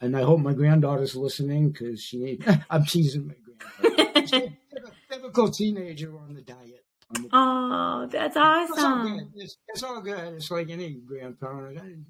And 0.00 0.16
I 0.16 0.22
hope 0.22 0.40
my 0.40 0.54
granddaughter's 0.54 1.16
listening 1.16 1.72
because 1.72 2.02
she 2.02 2.40
I'm 2.70 2.86
teasing 2.86 3.26
my 3.26 3.34
granddaughter. 3.44 3.99
Typical 5.10 5.50
teenager 5.50 6.16
on 6.18 6.34
the 6.34 6.42
diet. 6.42 6.84
Oh, 7.32 8.06
that's 8.10 8.36
awesome. 8.36 8.74
It's 8.76 8.84
all, 8.84 9.02
good. 9.02 9.32
It's, 9.34 9.56
it's 9.68 9.82
all 9.82 10.00
good. 10.00 10.34
It's 10.34 10.50
like 10.50 10.70
any 10.70 10.92
grandparent. 10.92 12.06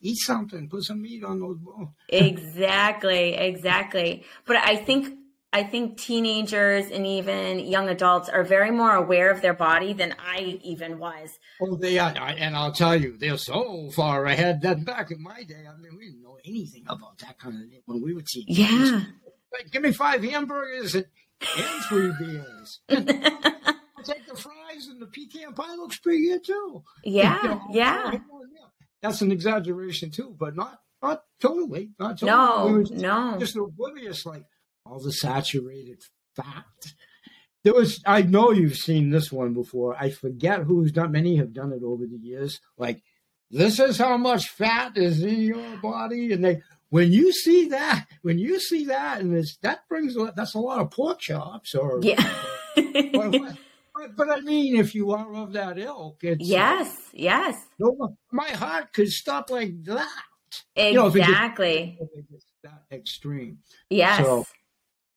Eat 0.00 0.16
something, 0.16 0.68
put 0.68 0.84
some 0.84 1.02
meat 1.02 1.22
on 1.22 1.40
those 1.40 1.58
bones. 1.58 1.90
exactly, 2.08 3.34
exactly. 3.34 4.24
But 4.46 4.56
I 4.56 4.76
think 4.76 5.18
I 5.52 5.62
think 5.62 5.96
teenagers 5.96 6.90
and 6.90 7.06
even 7.06 7.58
young 7.58 7.88
adults 7.88 8.28
are 8.28 8.44
very 8.44 8.70
more 8.70 8.94
aware 8.94 9.30
of 9.30 9.40
their 9.40 9.54
body 9.54 9.94
than 9.94 10.14
I 10.18 10.60
even 10.62 10.98
was. 10.98 11.38
Oh, 11.60 11.76
they 11.76 11.98
are, 11.98 12.12
and 12.16 12.54
I'll 12.54 12.72
tell 12.72 12.94
you, 12.94 13.16
they're 13.16 13.38
so 13.38 13.90
far 13.90 14.26
ahead 14.26 14.60
that 14.62 14.84
back 14.84 15.10
in 15.10 15.22
my 15.22 15.42
day, 15.44 15.64
I 15.66 15.76
mean, 15.80 15.96
we 15.96 16.06
didn't 16.06 16.22
know 16.22 16.38
anything 16.44 16.84
about 16.86 17.18
that 17.18 17.38
kind 17.38 17.62
of 17.62 17.70
thing 17.70 17.80
when 17.86 18.02
we 18.02 18.14
were 18.14 18.22
teenagers. 18.22 18.90
Yeah. 18.90 19.00
Like, 19.50 19.70
give 19.72 19.82
me 19.82 19.92
five 19.92 20.22
hamburgers 20.22 20.94
and, 20.94 21.06
and 21.56 21.84
three 21.88 22.12
beers. 22.18 22.80
I'll 22.88 24.04
take 24.04 24.26
the 24.26 24.36
fries 24.36 24.86
and 24.88 25.00
the 25.00 25.06
pecan 25.06 25.54
pie 25.54 25.74
looks 25.76 25.98
pretty 25.98 26.28
good 26.28 26.44
too. 26.44 26.82
Yeah, 27.04 27.42
you 27.42 27.48
know, 27.48 27.62
yeah. 27.70 28.18
That's 29.02 29.20
an 29.20 29.32
exaggeration 29.32 30.10
too, 30.10 30.34
but 30.38 30.56
not 30.56 30.78
not 31.02 31.22
totally. 31.40 31.90
Not 31.98 32.18
totally. 32.18 32.30
No, 32.30 32.66
we 32.78 32.84
just, 32.84 32.94
no. 32.94 33.36
Just 33.38 33.56
oblivious, 33.56 34.26
like 34.26 34.44
all 34.84 35.00
the 35.00 35.12
saturated 35.12 36.02
fat. 36.34 36.64
There 37.64 37.74
was, 37.74 38.00
I 38.06 38.22
know 38.22 38.52
you've 38.52 38.76
seen 38.76 39.10
this 39.10 39.32
one 39.32 39.52
before. 39.52 39.96
I 39.98 40.10
forget 40.10 40.62
who's 40.62 40.92
done. 40.92 41.12
Many 41.12 41.36
have 41.36 41.52
done 41.52 41.72
it 41.72 41.82
over 41.82 42.06
the 42.06 42.16
years. 42.16 42.60
Like, 42.76 43.02
this 43.50 43.80
is 43.80 43.98
how 43.98 44.16
much 44.16 44.48
fat 44.48 44.96
is 44.96 45.22
in 45.22 45.40
your 45.40 45.76
body, 45.78 46.32
and 46.32 46.44
they. 46.44 46.60
When 46.90 47.12
you 47.12 47.32
see 47.32 47.68
that, 47.68 48.06
when 48.22 48.38
you 48.38 48.58
see 48.60 48.86
that, 48.86 49.20
and 49.20 49.36
it's, 49.36 49.56
that 49.58 49.86
brings 49.88 50.16
that's 50.34 50.54
a 50.54 50.58
lot 50.58 50.80
of 50.80 50.90
pork 50.90 51.20
chops, 51.20 51.74
or 51.74 52.00
yeah. 52.02 52.22
or, 53.14 53.30
but, 53.30 54.16
but, 54.16 54.30
I 54.30 54.40
mean, 54.40 54.76
if 54.76 54.94
you 54.94 55.10
are 55.10 55.34
of 55.34 55.52
that 55.52 55.78
ilk, 55.78 56.22
it's 56.22 56.48
yes, 56.48 56.88
uh, 56.88 57.10
yes. 57.12 57.66
No, 57.78 58.16
my 58.30 58.48
heart 58.50 58.92
could 58.92 59.10
stop 59.10 59.50
like 59.50 59.84
that. 59.84 60.22
Exactly. 60.74 61.98
You 62.00 62.06
know, 62.06 62.38
that 62.62 62.82
extreme. 62.90 63.58
Yes. 63.90 64.24
So, 64.24 64.46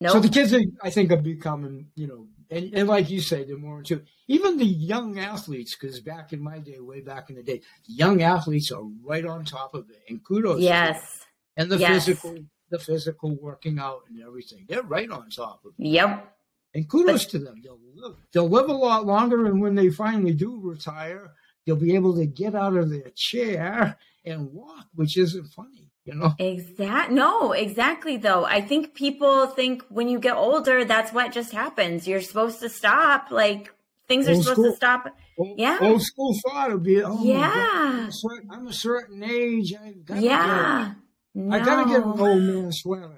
Nope. 0.02 0.14
So 0.14 0.18
the 0.18 0.28
kids, 0.30 0.52
I 0.82 0.90
think, 0.90 1.12
are 1.12 1.16
becoming, 1.16 1.86
you 1.94 2.08
know, 2.08 2.26
and, 2.50 2.74
and 2.74 2.88
like 2.88 3.08
you 3.08 3.20
say, 3.20 3.44
they're 3.44 3.56
more 3.56 3.78
into 3.78 4.02
even 4.26 4.58
the 4.58 4.64
young 4.64 5.20
athletes. 5.20 5.76
Because 5.76 6.00
back 6.00 6.32
in 6.32 6.42
my 6.42 6.58
day, 6.58 6.80
way 6.80 7.02
back 7.02 7.30
in 7.30 7.36
the 7.36 7.42
day, 7.44 7.60
young 7.86 8.20
athletes 8.20 8.72
are 8.72 8.82
right 9.04 9.24
on 9.24 9.44
top 9.44 9.74
of 9.74 9.88
it, 9.90 10.02
and 10.08 10.24
kudos. 10.24 10.60
Yes. 10.60 11.24
And 11.56 11.70
the 11.70 11.78
yes. 11.78 12.06
physical, 12.06 12.36
the 12.70 12.78
physical 12.78 13.36
working 13.36 13.78
out 13.78 14.02
and 14.08 14.22
everything, 14.22 14.64
they're 14.68 14.82
right 14.82 15.10
on 15.10 15.30
top 15.30 15.64
of 15.64 15.72
it. 15.78 15.86
Yep. 15.86 16.34
And 16.74 16.88
kudos 16.88 17.24
but, 17.24 17.30
to 17.32 17.38
them. 17.38 17.60
They'll 17.62 17.78
live, 17.94 18.16
they'll 18.32 18.48
live 18.48 18.70
a 18.70 18.74
lot 18.74 19.04
longer, 19.04 19.46
and 19.46 19.60
when 19.60 19.74
they 19.74 19.90
finally 19.90 20.32
do 20.32 20.58
retire, 20.60 21.32
they'll 21.66 21.76
be 21.76 21.94
able 21.94 22.16
to 22.16 22.26
get 22.26 22.54
out 22.54 22.76
of 22.76 22.90
their 22.90 23.10
chair 23.14 23.98
and 24.24 24.52
walk, 24.52 24.86
which 24.94 25.18
isn't 25.18 25.48
funny 25.48 25.92
you 26.04 26.14
know 26.14 26.34
exact 26.38 27.12
no 27.12 27.52
exactly 27.52 28.16
though 28.16 28.44
i 28.44 28.60
think 28.60 28.94
people 28.94 29.46
think 29.46 29.84
when 29.88 30.08
you 30.08 30.18
get 30.18 30.34
older 30.34 30.84
that's 30.84 31.12
what 31.12 31.32
just 31.32 31.52
happens 31.52 32.08
you're 32.08 32.20
supposed 32.20 32.60
to 32.60 32.68
stop 32.68 33.30
like 33.30 33.72
things 34.08 34.28
old 34.28 34.38
are 34.38 34.42
supposed 34.42 34.56
school. 34.56 34.70
to 34.70 34.76
stop 34.76 35.16
old, 35.38 35.58
yeah 35.58 35.78
old 35.80 36.02
school 36.02 36.36
thought 36.44 36.72
would 36.72 36.82
be 36.82 37.02
oh 37.02 37.22
yeah 37.22 38.08
I'm, 38.50 38.66
a 38.66 38.72
certain, 38.72 39.22
age 39.22 39.74
i 39.74 39.92
gotta 40.04 40.20
yeah 40.20 40.88
get, 40.88 40.96
no. 41.34 41.56
i 41.56 41.64
gotta 41.64 41.88
get 41.88 42.02
an 42.02 42.20
old 42.20 42.42
man 42.42 42.72
sweater 42.72 43.10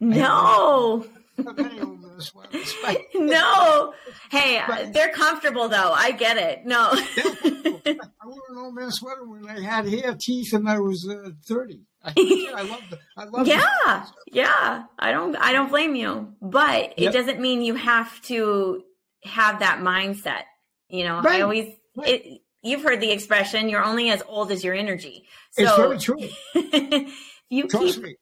no 0.00 1.04
no. 3.14 3.94
Hey, 4.30 4.62
they're 4.92 5.12
comfortable 5.12 5.68
though. 5.68 5.92
I 5.92 6.12
get 6.12 6.36
it. 6.36 6.64
No. 6.64 6.90
I 6.92 8.26
wore 8.26 8.42
an 8.48 8.58
old 8.58 8.74
man 8.74 8.90
sweater 8.90 9.24
when 9.24 9.48
I 9.48 9.60
had 9.60 9.86
hair, 9.86 10.16
teeth, 10.18 10.52
and 10.52 10.68
I 10.68 10.78
was 10.78 11.08
uh, 11.08 11.30
thirty. 11.44 11.82
I 12.02 12.62
love 12.62 12.82
the. 12.90 12.98
I 13.16 13.24
love. 13.24 13.46
Yeah, 13.46 14.06
yeah. 14.32 14.84
I 14.98 15.12
don't. 15.12 15.36
I 15.36 15.52
don't 15.52 15.68
blame 15.68 15.94
you, 15.94 16.34
but 16.40 16.94
it 16.96 17.12
doesn't 17.12 17.40
mean 17.40 17.62
you 17.62 17.74
have 17.74 18.20
to 18.22 18.82
have 19.24 19.60
that 19.60 19.80
mindset. 19.80 20.42
You 20.88 21.04
know, 21.04 21.20
right. 21.20 21.40
I 21.40 21.42
always. 21.42 21.74
Right. 21.96 22.08
It, 22.08 22.42
you've 22.62 22.82
heard 22.82 23.00
the 23.00 23.10
expression, 23.10 23.68
"You're 23.68 23.84
only 23.84 24.10
as 24.10 24.22
old 24.26 24.52
as 24.52 24.64
your 24.64 24.74
energy." 24.74 25.26
So, 25.50 25.92
it's 25.92 26.04
very 26.04 26.30
true. 26.54 27.10
you 27.50 27.68
Trust 27.68 27.96
keep, 27.96 28.04
me. 28.04 28.16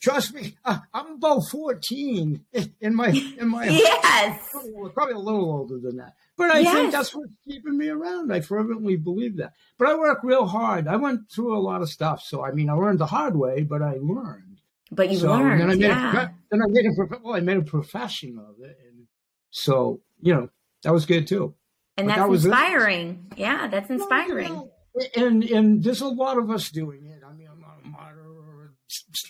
Trust 0.00 0.34
me, 0.34 0.54
uh, 0.64 0.78
I'm 0.92 1.12
about 1.12 1.46
14 1.50 2.44
in 2.80 2.94
my 2.94 3.08
in 3.38 3.48
my 3.48 3.64
yes, 3.68 4.48
probably, 4.50 4.90
probably, 4.90 5.14
a 5.14 5.18
little 5.18 5.50
older 5.50 5.78
than 5.78 5.96
that. 5.96 6.14
But 6.36 6.50
I 6.50 6.58
yes. 6.60 6.74
think 6.74 6.92
that's 6.92 7.14
what's 7.14 7.32
keeping 7.46 7.78
me 7.78 7.88
around. 7.88 8.32
I 8.32 8.40
fervently 8.40 8.96
believe 8.96 9.38
that. 9.38 9.52
But 9.78 9.88
I 9.88 9.94
work 9.94 10.20
real 10.22 10.46
hard. 10.46 10.88
I 10.88 10.96
went 10.96 11.30
through 11.30 11.56
a 11.56 11.60
lot 11.60 11.80
of 11.80 11.88
stuff, 11.88 12.22
so 12.22 12.44
I 12.44 12.52
mean, 12.52 12.68
I 12.68 12.74
learned 12.74 12.98
the 12.98 13.06
hard 13.06 13.34
way, 13.34 13.62
but 13.62 13.80
I 13.80 13.96
learned. 14.00 14.60
But 14.90 15.10
you 15.10 15.18
so, 15.18 15.28
learned, 15.28 15.60
then 15.60 15.70
I 15.70 15.74
made 15.74 15.86
yeah. 15.86 16.22
A, 16.22 16.30
then 16.50 16.60
I 16.62 16.66
made 16.68 16.86
a 16.86 17.18
well, 17.22 17.34
I 17.34 17.40
made 17.40 17.56
a 17.56 17.62
profession 17.62 18.38
of 18.38 18.62
it, 18.62 18.78
and 18.88 19.06
so 19.50 20.00
you 20.20 20.34
know 20.34 20.50
that 20.82 20.92
was 20.92 21.06
good 21.06 21.26
too. 21.26 21.54
And 21.96 22.08
but 22.08 22.16
that's 22.16 22.28
that 22.28 22.34
inspiring. 22.34 23.26
It. 23.32 23.38
Yeah, 23.38 23.68
that's 23.68 23.88
inspiring. 23.88 24.54
Well, 24.54 24.70
you 24.94 25.22
know, 25.22 25.26
and 25.26 25.44
and 25.44 25.82
there's 25.82 26.02
a 26.02 26.08
lot 26.08 26.36
of 26.36 26.50
us 26.50 26.70
doing 26.70 27.06
it. 27.06 27.22
I 27.26 27.32
mean, 27.32 27.48
I'm 27.50 27.60
not 27.60 27.78
a 27.82 27.88
martyr 27.88 28.22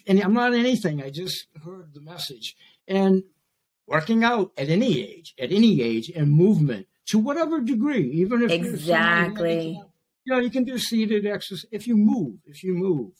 and 0.07 0.21
I'm 0.21 0.35
not 0.35 0.55
anything. 0.55 1.03
I 1.03 1.11
just 1.11 1.47
heard 1.65 1.95
the 1.95 2.01
message. 2.01 2.57
And 2.89 3.25
working 3.87 4.25
out 4.25 4.53
at 4.57 4.69
any 4.69 5.01
age, 5.01 5.35
at 5.39 5.53
any 5.53 5.81
age, 5.83 6.11
and 6.15 6.31
movement 6.31 6.87
to 7.07 7.19
whatever 7.19 7.61
degree, 7.61 8.11
even 8.11 8.43
if 8.43 8.51
exactly, 8.51 9.81
you 10.25 10.33
know, 10.33 10.39
you 10.39 10.51
can 10.51 10.65
do 10.65 10.79
seated 10.79 11.27
exercise 11.27 11.67
if 11.71 11.87
you 11.87 11.97
move. 11.97 12.37
If 12.47 12.63
you 12.63 12.75
move, 12.75 13.13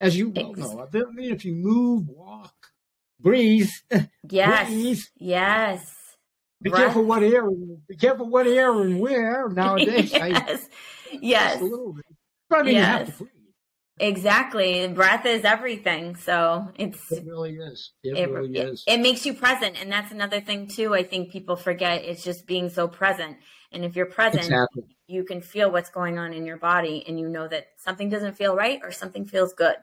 as 0.00 0.16
you 0.16 0.30
well 0.30 0.52
know, 0.54 0.88
I 0.92 1.12
mean, 1.12 1.32
if 1.32 1.44
you 1.44 1.54
move, 1.54 2.08
walk, 2.08 2.54
breathe. 3.18 3.70
Yes. 4.28 4.68
breathe. 4.68 5.00
Yes. 5.16 5.94
Be 6.62 6.70
Breath. 6.70 6.82
careful 6.82 7.04
what 7.04 7.22
air. 7.22 7.48
Be 7.88 7.96
careful 7.96 8.28
what 8.28 8.46
air 8.46 8.80
and 8.82 9.00
where 9.00 9.48
nowadays. 9.52 10.12
yes. 10.12 10.68
I, 11.12 11.16
yes. 11.20 11.60
A 11.60 11.64
little 11.64 11.94
bit. 11.94 12.04
But 12.48 12.60
I 12.60 12.62
mean, 12.64 12.74
yes. 12.74 12.82
you 12.82 12.96
have 12.98 13.06
to 13.06 13.12
breathe. 13.24 13.30
Exactly. 14.00 14.88
Breath 14.88 15.26
is 15.26 15.44
everything. 15.44 16.16
So 16.16 16.68
it's 16.76 17.12
it 17.12 17.24
really 17.26 17.54
is. 17.54 17.92
It, 18.02 18.16
it 18.16 18.30
really 18.30 18.56
it, 18.56 18.68
is. 18.70 18.84
It 18.86 18.98
makes 18.98 19.26
you 19.26 19.34
present. 19.34 19.80
And 19.80 19.92
that's 19.92 20.10
another 20.10 20.40
thing 20.40 20.68
too. 20.68 20.94
I 20.94 21.02
think 21.02 21.30
people 21.30 21.54
forget 21.54 22.02
it's 22.02 22.24
just 22.24 22.46
being 22.46 22.70
so 22.70 22.88
present. 22.88 23.36
And 23.72 23.84
if 23.84 23.94
you're 23.94 24.06
present, 24.06 24.44
exactly. 24.44 24.84
you 25.06 25.22
can 25.24 25.42
feel 25.42 25.70
what's 25.70 25.90
going 25.90 26.18
on 26.18 26.32
in 26.32 26.46
your 26.46 26.56
body 26.56 27.04
and 27.06 27.20
you 27.20 27.28
know 27.28 27.46
that 27.48 27.66
something 27.76 28.08
doesn't 28.08 28.36
feel 28.36 28.56
right 28.56 28.80
or 28.82 28.90
something 28.90 29.26
feels 29.26 29.52
good. 29.52 29.76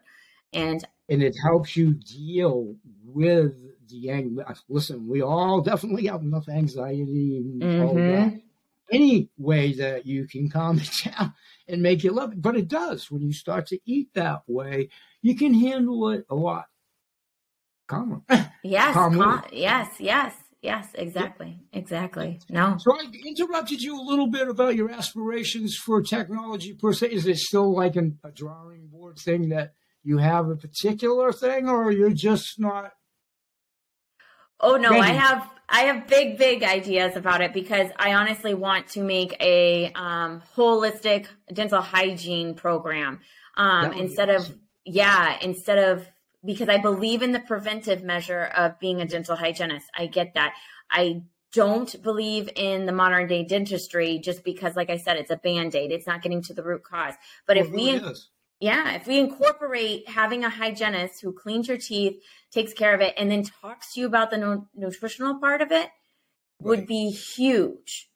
And 0.51 0.83
and 1.09 1.21
it 1.21 1.35
helps 1.43 1.77
you 1.77 1.93
deal 1.93 2.75
with 3.05 3.53
the 3.87 4.09
anxiety. 4.09 4.59
Listen, 4.67 5.07
we 5.07 5.21
all 5.21 5.61
definitely 5.61 6.07
have 6.07 6.21
enough 6.21 6.49
anxiety 6.49 7.37
and 7.37 7.61
mm-hmm. 7.61 7.83
all 7.83 7.93
that 7.93 8.41
any 8.91 9.29
way 9.37 9.73
that 9.73 10.05
you 10.05 10.27
can 10.27 10.49
calm 10.49 10.79
it 10.81 10.89
down 11.03 11.33
and 11.67 11.81
make 11.81 12.03
it 12.05 12.13
love 12.13 12.33
it. 12.33 12.41
But 12.41 12.57
it 12.57 12.67
does. 12.67 13.11
When 13.11 13.21
you 13.21 13.33
start 13.33 13.67
to 13.67 13.79
eat 13.85 14.13
that 14.13 14.43
way, 14.47 14.89
you 15.21 15.35
can 15.35 15.53
handle 15.53 16.09
it 16.09 16.25
a 16.29 16.35
lot 16.35 16.65
calmer. 17.87 18.21
Yes. 18.63 18.93
calmer. 18.93 19.43
yes, 19.51 19.95
yes. 19.99 20.33
Yes, 20.61 20.87
exactly. 20.95 21.59
Exactly. 21.71 22.41
No. 22.49 22.77
So 22.79 22.91
I 22.91 23.05
interrupted 23.25 23.81
you 23.81 23.97
a 23.97 24.01
little 24.01 24.27
bit 24.27 24.49
about 24.49 24.75
your 24.75 24.91
aspirations 24.91 25.75
for 25.77 26.01
technology 26.01 26.73
per 26.73 26.93
se. 26.93 27.11
Is 27.11 27.27
it 27.27 27.37
still 27.37 27.73
like 27.73 27.95
an, 27.95 28.17
a 28.23 28.31
drawing 28.31 28.87
board 28.87 29.17
thing 29.19 29.49
that 29.49 29.73
you 30.03 30.17
have 30.17 30.49
a 30.49 30.55
particular 30.55 31.31
thing 31.31 31.69
or 31.69 31.91
you're 31.91 32.09
just 32.09 32.59
not 32.59 32.93
Oh 34.59 34.75
no, 34.75 34.89
ready? 34.91 35.01
I 35.01 35.13
have 35.13 35.49
I 35.69 35.81
have 35.81 36.07
big, 36.07 36.37
big 36.37 36.63
ideas 36.63 37.15
about 37.15 37.41
it 37.41 37.53
because 37.53 37.89
I 37.97 38.13
honestly 38.13 38.53
want 38.53 38.87
to 38.89 39.01
make 39.01 39.35
a 39.41 39.91
um, 39.93 40.41
holistic 40.55 41.27
dental 41.51 41.81
hygiene 41.81 42.53
program 42.55 43.19
um, 43.55 43.91
instead 43.93 44.29
awesome. 44.29 44.53
of 44.53 44.59
yeah, 44.85 45.37
instead 45.41 45.77
of 45.77 46.07
because 46.45 46.69
I 46.69 46.77
believe 46.77 47.21
in 47.21 47.33
the 47.33 47.39
preventive 47.39 48.03
measure 48.03 48.45
of 48.55 48.79
being 48.79 49.01
a 49.01 49.05
dental 49.05 49.35
hygienist. 49.35 49.87
I 49.95 50.07
get 50.07 50.33
that. 50.35 50.53
I 50.89 51.23
don't 51.51 52.01
believe 52.01 52.49
in 52.55 52.85
the 52.85 52.91
modern 52.91 53.27
day 53.27 53.43
dentistry 53.43 54.19
just 54.19 54.43
because, 54.43 54.75
like 54.75 54.89
I 54.89 54.97
said, 54.97 55.17
it's 55.17 55.31
a 55.31 55.37
band 55.37 55.75
aid. 55.75 55.91
It's 55.91 56.07
not 56.07 56.21
getting 56.21 56.41
to 56.43 56.53
the 56.53 56.63
root 56.63 56.83
cause. 56.83 57.15
But 57.45 57.57
well, 57.57 57.65
if 57.65 57.71
we, 57.71 58.01
Yeah, 58.59 58.93
if 58.95 59.05
we 59.05 59.19
incorporate 59.19 60.09
having 60.09 60.43
a 60.43 60.49
hygienist 60.49 61.21
who 61.21 61.31
cleans 61.31 61.67
your 61.67 61.77
teeth, 61.77 62.21
takes 62.51 62.73
care 62.73 62.95
of 62.95 63.01
it, 63.01 63.13
and 63.17 63.29
then 63.29 63.43
talks 63.43 63.93
to 63.93 63.99
you 63.99 64.07
about 64.07 64.31
the 64.31 64.37
nu- 64.37 64.67
nutritional 64.73 65.39
part 65.39 65.61
of 65.61 65.71
it, 65.71 65.89
would 66.61 66.87
be 66.87 67.11
huge. 67.11 68.09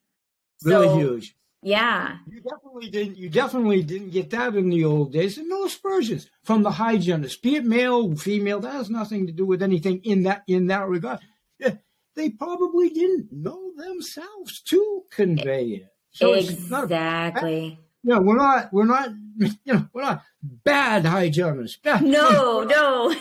Really 0.64 0.86
So, 0.86 0.98
huge. 0.98 1.36
Yeah, 1.64 2.16
You 2.26 2.40
definitely 2.40 2.90
didn't. 2.90 3.16
You 3.18 3.28
definitely 3.28 3.84
didn't 3.84 4.10
get 4.10 4.30
that 4.30 4.56
in 4.56 4.68
the 4.68 4.84
old 4.84 5.12
days. 5.12 5.38
And 5.38 5.48
no 5.48 5.64
aspersions 5.64 6.28
from 6.42 6.64
the 6.64 6.72
hygienist, 6.72 7.40
be 7.40 7.54
it 7.54 7.64
male, 7.64 8.16
female. 8.16 8.58
That 8.58 8.72
has 8.72 8.90
nothing 8.90 9.28
to 9.28 9.32
do 9.32 9.46
with 9.46 9.62
anything 9.62 10.00
in 10.02 10.24
that 10.24 10.42
in 10.48 10.66
that 10.66 10.88
regard. 10.88 11.20
Eh, 11.60 11.76
They 12.16 12.30
probably 12.30 12.90
didn't 12.90 13.30
know 13.30 13.72
themselves 13.76 14.60
to 14.62 15.04
convey 15.12 15.66
it. 15.66 15.86
So 16.10 16.32
it's 16.32 16.68
not 16.68 16.80
a 16.80 16.84
exactly. 16.86 17.78
Yeah, 18.04 18.18
we're 18.18 18.36
not, 18.36 18.72
we're 18.72 18.84
not, 18.84 19.10
you 19.38 19.50
know, 19.66 19.86
we're 19.92 20.02
not 20.02 20.22
bad 20.42 21.04
hygienists. 21.04 21.76
Bad, 21.76 22.02
No, 22.02 22.62
no, 22.68 23.14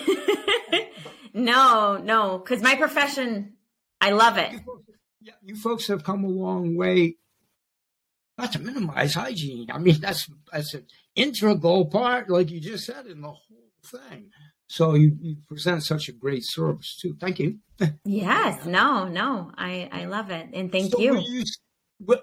no, 1.33 1.97
no, 1.97 2.37
because 2.39 2.61
my 2.61 2.75
profession, 2.75 3.53
I 3.99 4.11
love 4.11 4.37
it. 4.37 4.51
You 4.53 4.59
folks, 4.59 4.83
yeah, 5.21 5.33
you 5.43 5.55
folks 5.55 5.87
have 5.87 6.03
come 6.03 6.23
a 6.23 6.27
long 6.29 6.75
way. 6.75 7.17
Not 8.37 8.53
to 8.53 8.59
minimize 8.59 9.13
hygiene. 9.13 9.69
I 9.71 9.77
mean, 9.77 9.99
that's 9.99 10.27
that's 10.51 10.73
an 10.73 10.85
integral 11.15 11.85
part, 11.85 12.29
like 12.29 12.49
you 12.49 12.59
just 12.59 12.85
said, 12.85 13.05
in 13.05 13.21
the 13.21 13.27
whole 13.27 13.69
thing. 13.85 14.31
So 14.67 14.95
you, 14.95 15.15
you 15.21 15.35
present 15.47 15.83
such 15.83 16.07
a 16.09 16.13
great 16.13 16.43
service 16.45 16.97
too. 16.99 17.15
Thank 17.19 17.39
you. 17.39 17.59
Yes, 18.05 18.65
no, 18.65 19.07
no, 19.07 19.51
I 19.57 19.89
I 19.91 20.05
love 20.05 20.31
it, 20.31 20.49
and 20.53 20.71
thank 20.71 20.91
So 20.91 20.99
you. 20.99 21.19
you. 21.19 21.43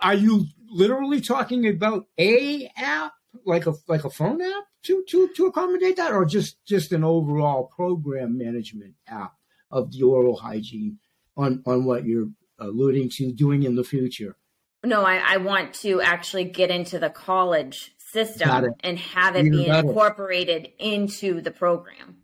Are 0.02 0.14
you 0.14 0.46
literally 0.70 1.20
talking 1.20 1.66
about 1.66 2.06
a 2.18 2.70
app, 2.76 3.12
like 3.44 3.66
a 3.66 3.74
like 3.86 4.04
a 4.04 4.10
phone 4.10 4.40
app, 4.40 4.64
to 4.84 5.04
to 5.08 5.28
to 5.36 5.46
accommodate 5.46 5.96
that, 5.96 6.12
or 6.12 6.24
just 6.24 6.64
just 6.66 6.92
an 6.92 7.04
overall 7.04 7.64
program 7.64 8.38
management 8.38 8.94
app 9.06 9.34
of 9.70 9.92
the 9.92 10.02
oral 10.02 10.36
hygiene 10.36 10.98
on 11.36 11.62
on 11.66 11.84
what 11.84 12.04
you're 12.04 12.28
alluding 12.58 13.08
to 13.10 13.32
doing 13.32 13.62
in 13.62 13.76
the 13.76 13.84
future? 13.84 14.36
No, 14.84 15.02
I, 15.02 15.34
I 15.34 15.36
want 15.38 15.74
to 15.74 16.00
actually 16.00 16.44
get 16.44 16.70
into 16.70 16.98
the 16.98 17.10
college 17.10 17.94
system 17.98 18.74
and 18.80 18.98
have 18.98 19.36
it 19.36 19.46
Even 19.46 19.58
be 19.58 19.66
better. 19.66 19.88
incorporated 19.88 20.68
into 20.78 21.40
the 21.40 21.50
program. 21.50 22.18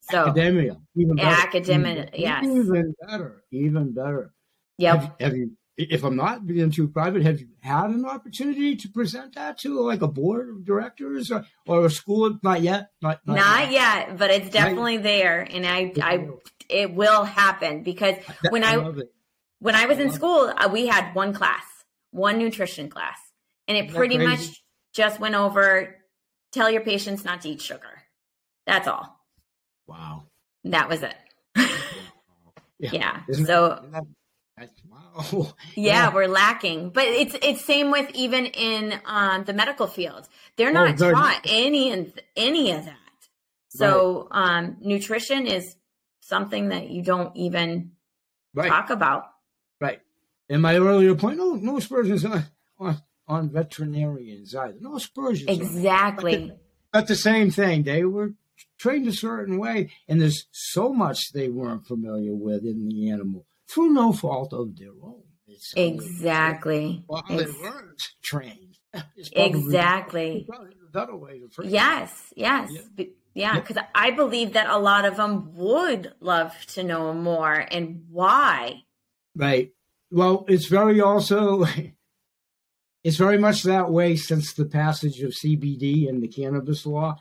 So, 0.00 0.26
academia, 0.26 0.76
even 0.96 1.16
better. 1.16 1.28
Academia, 1.28 1.92
even, 1.92 2.10
yes. 2.14 2.44
even 2.44 2.94
better, 3.06 3.42
even 3.52 3.92
better. 3.94 4.32
yep. 4.76 5.00
Have, 5.00 5.14
have 5.20 5.36
you? 5.36 5.52
If 5.88 6.04
I'm 6.04 6.16
not 6.16 6.46
being 6.46 6.70
too 6.70 6.88
private, 6.88 7.22
have 7.22 7.40
you 7.40 7.48
had 7.60 7.90
an 7.90 8.04
opportunity 8.04 8.76
to 8.76 8.88
present 8.88 9.34
that 9.34 9.58
to 9.60 9.80
like 9.80 10.02
a 10.02 10.08
board 10.08 10.48
of 10.50 10.64
directors 10.64 11.30
or, 11.30 11.44
or 11.66 11.86
a 11.86 11.90
school? 11.90 12.38
Not 12.42 12.60
yet. 12.62 12.90
Not, 13.00 13.20
not, 13.26 13.36
Not 13.36 13.72
yet, 13.72 14.18
but 14.18 14.30
it's 14.30 14.50
definitely 14.50 14.98
there, 14.98 15.40
and 15.40 15.66
I, 15.66 15.92
I, 16.02 16.28
it 16.68 16.94
will 16.94 17.24
happen 17.24 17.82
because 17.82 18.16
when 18.50 18.64
I, 18.64 18.76
it. 18.76 19.12
when 19.58 19.74
I 19.74 19.86
was 19.86 19.98
in 19.98 20.06
love 20.06 20.14
it. 20.14 20.16
school, 20.16 20.52
uh, 20.56 20.68
we 20.72 20.86
had 20.86 21.14
one 21.14 21.32
class, 21.32 21.64
one 22.10 22.38
nutrition 22.38 22.88
class, 22.90 23.18
and 23.68 23.76
it 23.76 23.94
pretty 23.94 24.16
crazy? 24.16 24.30
much 24.30 24.62
just 24.92 25.20
went 25.20 25.34
over 25.34 25.96
tell 26.52 26.70
your 26.70 26.82
patients 26.82 27.24
not 27.24 27.42
to 27.42 27.48
eat 27.48 27.60
sugar. 27.60 28.02
That's 28.66 28.88
all. 28.88 29.20
Wow. 29.86 30.24
That 30.64 30.88
was 30.88 31.02
it. 31.02 31.16
yeah. 32.78 33.20
Isn't 33.28 33.46
So 33.46 33.82
that, 33.92 34.04
wow. 34.88 35.54
yeah, 35.76 36.12
we're 36.14 36.26
lacking. 36.28 36.90
But 36.90 37.04
it's 37.04 37.36
it's 37.42 37.64
same 37.64 37.90
with 37.90 38.10
even 38.14 38.46
in 38.46 38.94
um, 39.04 39.44
the 39.44 39.52
medical 39.52 39.86
field. 39.86 40.28
They're 40.56 40.70
Oh, 40.70 40.72
not 40.72 40.96
very- 40.96 41.14
taught 41.14 41.40
any 41.48 41.92
of 41.92 42.12
any 42.36 42.72
of 42.72 42.84
that. 42.84 42.96
So 43.68 44.28
um, 44.30 44.76
nutrition 44.80 45.46
is 45.46 45.76
something 46.20 46.68
that 46.70 46.90
you 46.90 47.02
don't 47.02 47.36
even 47.36 47.92
Right. 48.52 48.68
talk 48.68 48.90
about. 48.90 49.26
Right. 49.80 50.00
In 50.48 50.60
my 50.60 50.76
earlier 50.76 51.14
point, 51.14 51.38
no, 51.38 51.54
no 51.54 51.76
aspersions 51.76 52.24
on, 52.24 52.44
on, 52.80 53.00
on 53.28 53.50
veterinarians 53.50 54.54
either. 54.56 54.74
No 54.80 54.96
aspersions. 54.96 55.48
on- 55.48 55.54
Exactly. 55.54 56.52
But 56.92 57.06
the 57.06 57.14
same 57.14 57.52
thing. 57.52 57.84
They 57.84 58.04
were 58.04 58.32
trained 58.78 59.06
a 59.06 59.12
certain 59.12 59.58
way, 59.58 59.90
and 60.08 60.20
there's 60.20 60.46
so 60.50 60.92
much 60.92 61.32
they 61.32 61.48
weren't 61.48 61.86
familiar 61.86 62.34
with 62.34 62.64
in 62.64 62.88
the 62.88 63.10
animal 63.10 63.46
through 63.70 63.92
no 63.92 64.12
fault 64.12 64.52
of 64.52 64.76
their 64.76 64.90
own. 65.02 65.22
It's 65.46 65.72
Exactly. 65.76 67.04
Well, 67.08 67.24
they 67.28 67.46
weren't 67.46 68.02
trained. 68.22 68.78
Exactly. 69.32 70.46
better 70.92 71.16
way 71.16 71.38
to 71.38 71.48
phrase. 71.48 71.70
Yes, 71.70 72.32
yes. 72.36 72.70
Yeah, 72.96 73.04
Yeah. 73.34 73.60
because 73.60 73.76
I 73.94 74.10
believe 74.10 74.54
that 74.54 74.68
a 74.68 74.78
lot 74.78 75.04
of 75.04 75.16
them 75.16 75.54
would 75.54 76.12
love 76.20 76.52
to 76.74 76.82
know 76.82 77.12
more 77.14 77.54
and 77.54 78.04
why. 78.10 78.82
Right. 79.36 79.70
Well, 80.10 80.44
it's 80.48 80.66
very 80.66 81.00
also, 81.00 81.64
it's 83.04 83.16
very 83.16 83.38
much 83.38 83.62
that 83.62 83.90
way 83.90 84.16
since 84.16 84.52
the 84.52 84.66
passage 84.66 85.20
of 85.22 85.30
CBD 85.32 86.08
and 86.08 86.20
the 86.22 86.28
cannabis 86.28 86.84
law. 86.84 87.16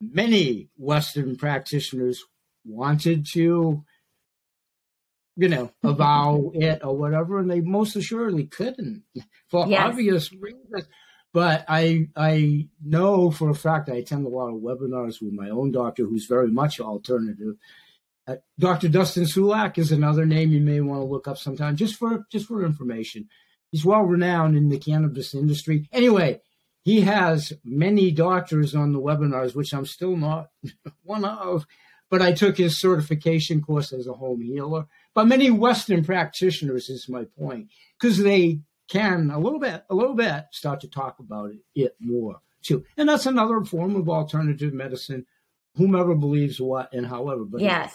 Many 0.00 0.68
Western 0.76 1.36
practitioners 1.36 2.22
wanted 2.64 3.26
to, 3.32 3.84
you 5.40 5.48
know, 5.48 5.70
avow 5.82 6.50
it 6.54 6.80
or 6.84 6.94
whatever, 6.96 7.38
and 7.38 7.50
they 7.50 7.60
most 7.60 7.96
assuredly 7.96 8.44
couldn't 8.44 9.02
for 9.48 9.66
Yes. 9.66 9.80
obvious 9.86 10.32
reasons. 10.32 10.86
But 11.32 11.64
I 11.68 12.08
I 12.16 12.68
know 12.84 13.30
for 13.30 13.50
a 13.50 13.54
fact 13.54 13.88
I 13.88 13.94
attend 13.94 14.26
a 14.26 14.28
lot 14.28 14.48
of 14.54 14.60
webinars 14.60 15.22
with 15.22 15.32
my 15.32 15.48
own 15.48 15.70
doctor, 15.72 16.04
who's 16.04 16.26
very 16.26 16.50
much 16.50 16.78
alternative. 16.80 17.54
Uh, 18.26 18.36
Dr. 18.58 18.88
Dustin 18.88 19.24
Sulak 19.24 19.78
is 19.78 19.92
another 19.92 20.26
name 20.26 20.52
you 20.52 20.60
may 20.60 20.80
want 20.80 21.00
to 21.00 21.04
look 21.06 21.26
up 21.26 21.38
sometime, 21.38 21.76
just 21.76 21.94
for 21.96 22.26
just 22.30 22.46
for 22.46 22.64
information. 22.64 23.28
He's 23.70 23.84
well 23.84 24.02
renowned 24.02 24.56
in 24.56 24.68
the 24.68 24.78
cannabis 24.78 25.32
industry. 25.34 25.88
Anyway, 25.92 26.40
he 26.82 27.02
has 27.02 27.52
many 27.64 28.10
doctors 28.10 28.74
on 28.74 28.92
the 28.92 29.00
webinars, 29.00 29.54
which 29.54 29.72
I'm 29.72 29.86
still 29.86 30.16
not 30.16 30.48
one 31.04 31.24
of, 31.24 31.64
but 32.10 32.20
I 32.20 32.32
took 32.32 32.58
his 32.58 32.80
certification 32.80 33.62
course 33.62 33.92
as 33.92 34.06
a 34.08 34.12
home 34.14 34.42
healer. 34.42 34.86
But 35.14 35.26
many 35.26 35.50
Western 35.50 36.04
practitioners 36.04 36.88
is 36.88 37.08
my 37.08 37.24
point, 37.38 37.68
because 38.00 38.18
they 38.18 38.60
can 38.88 39.30
a 39.30 39.38
little 39.38 39.58
bit, 39.58 39.84
a 39.90 39.94
little 39.94 40.14
bit 40.14 40.44
start 40.52 40.80
to 40.80 40.88
talk 40.88 41.18
about 41.18 41.50
it, 41.50 41.58
it 41.74 41.96
more 42.00 42.40
too. 42.62 42.84
And 42.96 43.08
that's 43.08 43.26
another 43.26 43.62
form 43.64 43.96
of 43.96 44.08
alternative 44.08 44.72
medicine, 44.72 45.26
whomever 45.76 46.14
believes 46.14 46.60
what 46.60 46.92
and 46.92 47.06
however. 47.06 47.44
But 47.44 47.60
Yes, 47.60 47.94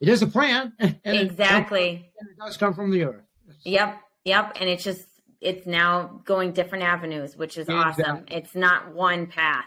it 0.00 0.08
is 0.08 0.22
a 0.22 0.26
plant. 0.26 0.74
And 0.80 0.96
it- 1.04 1.22
exactly. 1.30 2.10
and 2.18 2.28
it 2.30 2.36
does 2.38 2.56
come 2.56 2.74
from 2.74 2.90
the 2.90 3.04
earth. 3.04 3.24
Yep, 3.64 4.00
yep. 4.24 4.52
And 4.60 4.68
it's 4.68 4.84
just, 4.84 5.06
it's 5.40 5.66
now 5.66 6.20
going 6.24 6.52
different 6.52 6.84
avenues, 6.84 7.36
which 7.36 7.56
is 7.58 7.68
Exactly. 7.68 8.04
awesome. 8.04 8.24
It's 8.28 8.54
not 8.54 8.94
one 8.94 9.26
path. 9.26 9.64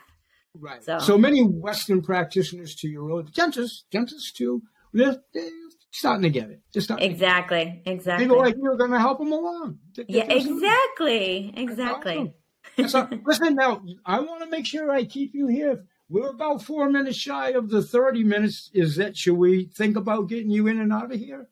Right. 0.55 0.83
So- 0.83 0.99
So, 0.99 1.17
many 1.17 1.41
Western 1.43 2.01
practitioners 2.01 2.75
to 2.77 2.87
your 2.87 3.11
own 3.11 3.29
dentists, 3.33 3.85
dentists 3.91 4.31
too, 4.31 4.63
they're, 4.93 5.17
they're 5.33 5.49
starting 5.91 6.23
to 6.23 6.29
get 6.29 6.49
it. 6.49 6.61
They're 6.73 6.97
Exactly, 6.99 7.81
exactly. 7.85 8.25
People 8.25 8.39
like 8.39 8.55
you're 8.61 8.77
going 8.77 8.91
to 8.91 8.99
help 8.99 9.19
them 9.19 9.31
along. 9.31 9.79
Yeah, 10.07 10.25
exactly, 10.25 11.53
exactly. 11.55 12.33
Listen, 12.77 13.55
now, 13.55 13.81
I 14.05 14.19
want 14.19 14.43
to 14.43 14.49
make 14.49 14.65
sure 14.65 14.91
I 14.91 15.03
keep 15.03 15.33
you 15.33 15.47
here. 15.47 15.85
We're 16.09 16.29
about 16.29 16.63
four 16.63 16.89
minutes 16.89 17.17
shy 17.17 17.49
of 17.49 17.69
the 17.69 17.81
30 17.81 18.23
minutes. 18.23 18.69
Is 18.73 18.95
that, 18.97 19.17
should 19.17 19.35
we 19.35 19.65
think 19.65 19.97
about 19.97 20.29
getting 20.29 20.49
you 20.49 20.67
in 20.67 20.79
and 20.79 20.93
out 20.93 21.11
of 21.11 21.19
here? 21.19 21.49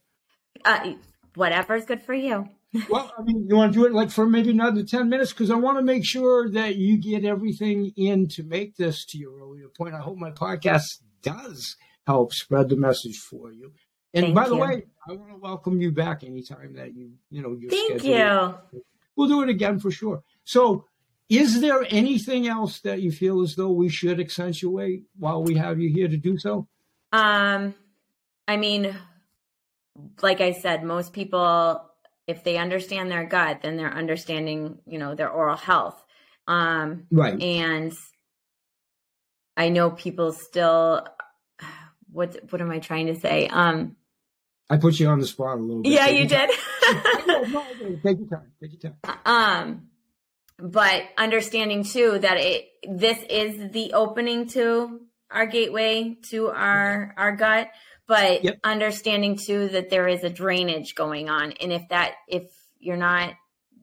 Uh, 0.63 0.93
whatever's 1.35 1.85
good 1.85 2.01
for 2.01 2.13
you. 2.13 2.49
Well, 2.89 3.09
I 3.17 3.21
mean, 3.21 3.45
you 3.47 3.55
want 3.55 3.71
to 3.71 3.79
do 3.79 3.85
it 3.85 3.93
like 3.93 4.11
for 4.11 4.27
maybe 4.27 4.49
another 4.49 4.83
10 4.83 5.07
minutes? 5.07 5.31
Because 5.31 5.49
I 5.49 5.55
want 5.55 5.77
to 5.77 5.81
make 5.81 6.03
sure 6.03 6.49
that 6.49 6.75
you 6.75 6.97
get 6.97 7.23
everything 7.23 7.93
in 7.95 8.27
to 8.29 8.43
make 8.43 8.75
this 8.75 9.05
to 9.05 9.17
your 9.17 9.39
earlier 9.39 9.69
point. 9.69 9.95
I 9.95 9.99
hope 9.99 10.17
my 10.17 10.31
podcast 10.31 11.01
does 11.21 11.77
help 12.05 12.33
spread 12.33 12.67
the 12.67 12.75
message 12.75 13.17
for 13.17 13.49
you. 13.49 13.71
And 14.15 14.27
Thank 14.27 14.35
by 14.35 14.47
the 14.47 14.55
way, 14.55 14.85
I 15.07 15.13
want 15.13 15.29
to 15.29 15.37
welcome 15.37 15.81
you 15.81 15.91
back 15.91 16.23
anytime 16.23 16.73
that 16.75 16.95
you, 16.95 17.11
you 17.29 17.41
know, 17.41 17.51
you're 17.59 17.69
Thank 17.69 18.01
scheduled. 18.01 18.55
you. 18.73 18.81
We'll 19.17 19.27
do 19.27 19.43
it 19.43 19.49
again 19.49 19.77
for 19.77 19.91
sure. 19.91 20.23
So, 20.45 20.85
is 21.27 21.59
there 21.59 21.85
anything 21.89 22.47
else 22.47 22.79
that 22.81 23.01
you 23.01 23.11
feel 23.11 23.41
as 23.41 23.55
though 23.55 23.71
we 23.71 23.89
should 23.89 24.19
accentuate 24.19 25.03
while 25.17 25.43
we 25.43 25.55
have 25.55 25.79
you 25.79 25.89
here 25.89 26.07
to 26.07 26.17
do 26.17 26.37
so? 26.37 26.67
Um, 27.11 27.75
I 28.47 28.57
mean, 28.57 28.95
like 30.21 30.39
I 30.39 30.53
said, 30.53 30.83
most 30.83 31.11
people, 31.11 31.81
if 32.27 32.43
they 32.43 32.57
understand 32.57 33.11
their 33.11 33.25
gut, 33.25 33.61
then 33.63 33.75
they're 33.75 33.93
understanding, 33.93 34.79
you 34.85 34.97
know, 34.97 35.15
their 35.15 35.29
oral 35.29 35.57
health. 35.57 36.01
Um, 36.47 37.07
Right. 37.11 37.41
and 37.41 37.91
I 39.57 39.69
know 39.69 39.91
people 39.91 40.31
still. 40.31 41.05
What 42.11 42.37
what 42.49 42.61
am 42.61 42.71
I 42.71 42.79
trying 42.79 43.07
to 43.07 43.15
say? 43.15 43.47
Um, 43.47 43.97
I 44.69 44.77
put 44.77 44.99
you 44.99 45.07
on 45.07 45.19
the 45.19 45.27
spot 45.27 45.57
a 45.57 45.61
little 45.61 45.83
bit. 45.83 45.91
yeah, 45.91 46.05
Take 46.07 46.21
you 46.21 46.27
did. 46.27 46.49
Take 48.03 48.19
your 48.19 48.27
time. 48.27 48.51
Take 48.59 48.83
your 48.83 48.91
time. 48.91 49.19
um, 49.25 49.87
but 50.57 51.03
understanding 51.17 51.83
too 51.83 52.19
that 52.19 52.37
it 52.37 52.65
this 52.87 53.17
is 53.29 53.71
the 53.71 53.93
opening 53.93 54.47
to 54.47 55.01
our 55.31 55.45
gateway 55.45 56.17
to 56.29 56.47
our 56.49 57.13
our 57.17 57.35
gut 57.35 57.69
but 58.07 58.43
yep. 58.43 58.59
understanding 58.63 59.37
too 59.37 59.67
that 59.69 59.89
there 59.89 60.07
is 60.07 60.23
a 60.23 60.29
drainage 60.29 60.95
going 60.95 61.29
on 61.29 61.51
and 61.53 61.73
if 61.73 61.87
that 61.89 62.13
if 62.27 62.43
you're 62.79 62.95
not 62.95 63.33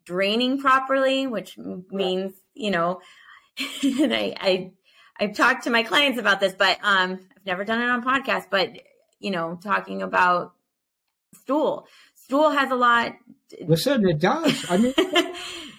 draining 0.05 0.59
properly 0.59 1.27
which 1.27 1.59
means 1.90 2.33
you 2.55 2.71
know 2.71 3.01
and 3.83 4.14
I, 4.14 4.35
I 4.40 4.73
i've 5.21 5.37
talked 5.37 5.64
to 5.64 5.71
my 5.71 5.83
clients 5.83 6.18
about 6.18 6.40
this 6.40 6.55
but 6.55 6.79
um 6.83 7.21
i've 7.37 7.47
never 7.47 7.64
done 7.64 7.83
it 7.83 7.88
on 7.88 8.03
podcast 8.03 8.47
but 8.51 8.71
you 9.18 9.31
know 9.31 9.59
talking 9.62 10.03
about 10.03 10.55
stool 11.35 11.87
stool 12.14 12.51
has 12.51 12.71
a 12.71 12.75
lot 12.75 13.12
listen 13.66 14.09
it 14.09 14.18
does 14.18 14.64
i 14.71 14.77
mean 14.77 14.95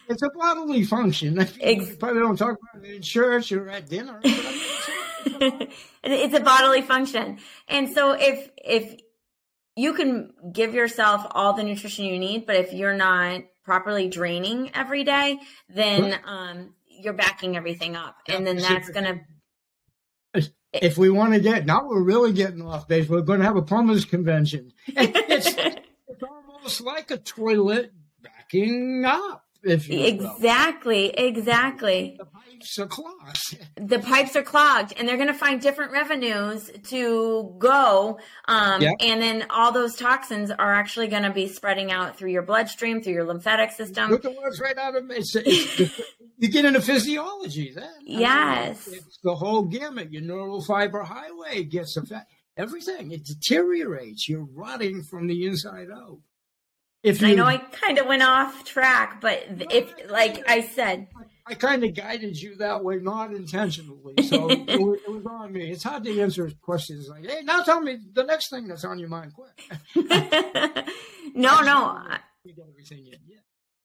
it's 0.07 0.21
a 0.21 0.29
bodily 0.29 0.83
function. 0.83 1.39
Ex- 1.39 1.57
you 1.59 1.95
probably 1.97 2.21
don't 2.21 2.37
talk 2.37 2.57
about 2.61 2.85
it 2.85 2.95
in 2.95 3.01
church 3.01 3.51
or 3.51 3.69
at 3.69 3.89
dinner. 3.89 4.19
it's 4.23 6.35
a 6.35 6.39
bodily 6.39 6.81
function, 6.81 7.39
and 7.67 7.93
so 7.93 8.11
if 8.11 8.49
if 8.57 8.99
you 9.75 9.93
can 9.93 10.31
give 10.51 10.73
yourself 10.73 11.25
all 11.31 11.53
the 11.53 11.63
nutrition 11.63 12.05
you 12.05 12.19
need, 12.19 12.45
but 12.45 12.57
if 12.57 12.73
you're 12.73 12.95
not 12.95 13.41
properly 13.63 14.07
draining 14.07 14.69
every 14.75 15.03
day, 15.03 15.39
then 15.69 16.19
um, 16.25 16.73
you're 16.87 17.13
backing 17.13 17.57
everything 17.57 17.95
up, 17.95 18.17
and 18.27 18.45
then 18.45 18.57
that's 18.57 18.89
gonna. 18.89 19.21
If 20.73 20.97
we 20.97 21.09
want 21.09 21.33
to 21.33 21.39
get 21.39 21.65
now, 21.65 21.87
we're 21.87 22.01
really 22.01 22.33
getting 22.33 22.61
off 22.61 22.87
base. 22.87 23.07
We're 23.07 23.21
going 23.21 23.39
to 23.39 23.45
have 23.45 23.55
a 23.55 23.61
plumbers 23.61 24.05
convention. 24.05 24.73
It's, 24.87 25.55
it's 26.07 26.23
almost 26.57 26.81
like 26.81 27.11
a 27.11 27.17
toilet 27.17 27.93
backing 28.21 29.03
up 29.05 29.42
if 29.63 29.89
exactly, 29.89 31.09
exactly. 31.09 32.15
The 32.17 32.25
pipes 32.25 32.79
are 32.79 32.87
clogged. 32.87 33.67
The 33.75 33.99
pipes 33.99 34.35
are 34.35 34.43
clogged, 34.43 34.93
and 34.97 35.07
they're 35.07 35.17
going 35.17 35.27
to 35.27 35.33
find 35.33 35.61
different 35.61 35.91
revenues 35.91 36.69
to 36.89 37.55
go. 37.57 38.19
Um, 38.45 38.81
yep. 38.81 38.95
And 38.99 39.21
then 39.21 39.45
all 39.49 39.71
those 39.71 39.95
toxins 39.95 40.51
are 40.51 40.73
actually 40.73 41.07
going 41.07 41.23
to 41.23 41.29
be 41.29 41.47
spreading 41.47 41.91
out 41.91 42.17
through 42.17 42.31
your 42.31 42.41
bloodstream, 42.41 43.01
through 43.01 43.13
your 43.13 43.25
lymphatic 43.25 43.71
system. 43.71 44.11
Look 44.11 44.23
the 44.23 44.31
words 44.31 44.59
right 44.59 44.77
out 44.77 44.95
of 44.95 45.09
it's, 45.11 45.35
it's 45.35 46.01
you 46.37 46.49
get 46.49 46.65
into 46.65 46.81
physiology 46.81 47.71
then. 47.73 47.89
Yes, 48.03 48.87
mean, 48.87 48.97
it's 48.97 49.19
the 49.23 49.35
whole 49.35 49.63
gamut. 49.63 50.11
Your 50.11 50.21
neural 50.21 50.61
fiber 50.61 51.03
highway 51.03 51.63
gets 51.63 51.95
affected. 51.97 52.27
Everything 52.55 53.11
it 53.11 53.25
deteriorates. 53.25 54.29
You're 54.29 54.47
rotting 54.53 55.03
from 55.03 55.27
the 55.27 55.45
inside 55.45 55.87
out. 55.91 56.19
If 57.03 57.21
you, 57.21 57.27
I 57.27 57.33
know 57.33 57.45
I 57.45 57.57
kind 57.57 57.97
of 57.99 58.07
went 58.07 58.23
off 58.23 58.63
track, 58.63 59.19
but 59.19 59.43
if, 59.69 59.93
like 60.09 60.49
I 60.49 60.61
said, 60.61 61.07
I 61.45 61.55
kind 61.55 61.83
of 61.83 61.93
guided 61.93 62.41
you 62.41 62.55
that 62.55 62.81
way, 62.81 62.97
not 62.97 63.33
intentionally. 63.33 64.15
So 64.23 64.49
it, 64.49 64.79
was, 64.79 64.99
it, 65.05 65.11
was, 65.11 65.25
on 65.25 65.51
me. 65.51 65.69
It's 65.69 65.83
hard 65.83 66.05
to 66.05 66.21
answer 66.21 66.49
questions 66.61 67.09
like, 67.09 67.29
"Hey, 67.29 67.41
now 67.43 67.61
tell 67.61 67.81
me 67.81 67.97
the 68.13 68.23
next 68.23 68.49
thing 68.49 68.67
that's 68.67 68.85
on 68.85 68.99
your 68.99 69.09
mind, 69.09 69.33
quick." 69.33 69.51
no, 71.35 71.61
no. 71.61 72.01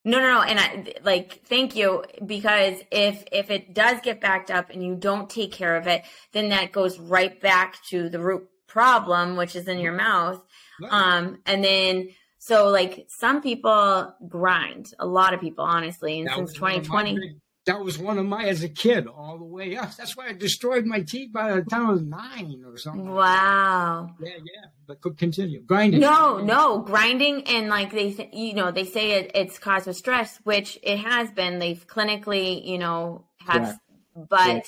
No, 0.04 0.20
no, 0.20 0.30
no, 0.30 0.42
and 0.42 0.58
I 0.58 0.94
like 1.02 1.42
thank 1.46 1.76
you 1.76 2.02
because 2.24 2.80
if 2.90 3.24
if 3.30 3.50
it 3.50 3.74
does 3.74 4.00
get 4.00 4.22
backed 4.22 4.50
up 4.50 4.70
and 4.70 4.82
you 4.82 4.94
don't 4.94 5.28
take 5.28 5.52
care 5.52 5.76
of 5.76 5.86
it, 5.86 6.02
then 6.32 6.48
that 6.48 6.72
goes 6.72 6.98
right 6.98 7.38
back 7.40 7.76
to 7.90 8.08
the 8.08 8.18
root 8.18 8.48
problem, 8.68 9.36
which 9.36 9.54
is 9.54 9.68
in 9.68 9.78
your 9.80 9.92
mouth. 9.92 10.40
Um, 10.88 11.40
and 11.44 11.62
then 11.62 12.08
so 12.38 12.68
like 12.68 13.06
some 13.08 13.42
people 13.42 14.14
grind, 14.28 14.92
a 14.98 15.06
lot 15.06 15.34
of 15.34 15.40
people, 15.40 15.64
honestly, 15.64 16.20
and 16.20 16.28
that 16.28 16.36
since 16.36 16.52
2020. 16.54 17.36
that 17.66 17.80
was 17.80 17.98
one 17.98 18.16
of 18.16 18.26
my 18.26 18.44
as 18.44 18.62
a 18.62 18.68
kid 18.68 19.06
all 19.06 19.38
the 19.38 19.44
way 19.44 19.76
up. 19.76 19.94
That's 19.96 20.16
why 20.16 20.28
I 20.28 20.32
destroyed 20.32 20.86
my 20.86 21.02
teeth 21.02 21.32
by 21.32 21.52
the 21.54 21.62
time 21.62 21.86
I 21.86 21.90
was 21.90 22.02
nine 22.02 22.62
or 22.64 22.78
something. 22.78 23.10
Wow. 23.10 24.14
Yeah, 24.20 24.30
yeah. 24.36 24.68
But 24.86 25.00
could 25.00 25.18
continue 25.18 25.60
grinding. 25.62 26.00
No, 26.00 26.38
no, 26.38 26.78
grinding 26.78 27.42
and 27.48 27.68
like 27.68 27.90
they, 27.90 28.12
th- 28.12 28.30
you 28.32 28.54
know, 28.54 28.70
they 28.70 28.84
say 28.84 29.12
it, 29.12 29.32
it's 29.34 29.58
caused 29.58 29.86
with 29.86 29.96
stress, 29.96 30.38
which 30.44 30.78
it 30.82 30.98
has 30.98 31.30
been. 31.32 31.58
They've 31.58 31.86
clinically, 31.86 32.64
you 32.64 32.78
know, 32.78 33.26
have, 33.40 33.78
yeah. 34.16 34.24
but. 34.28 34.46
Yeah. 34.48 34.62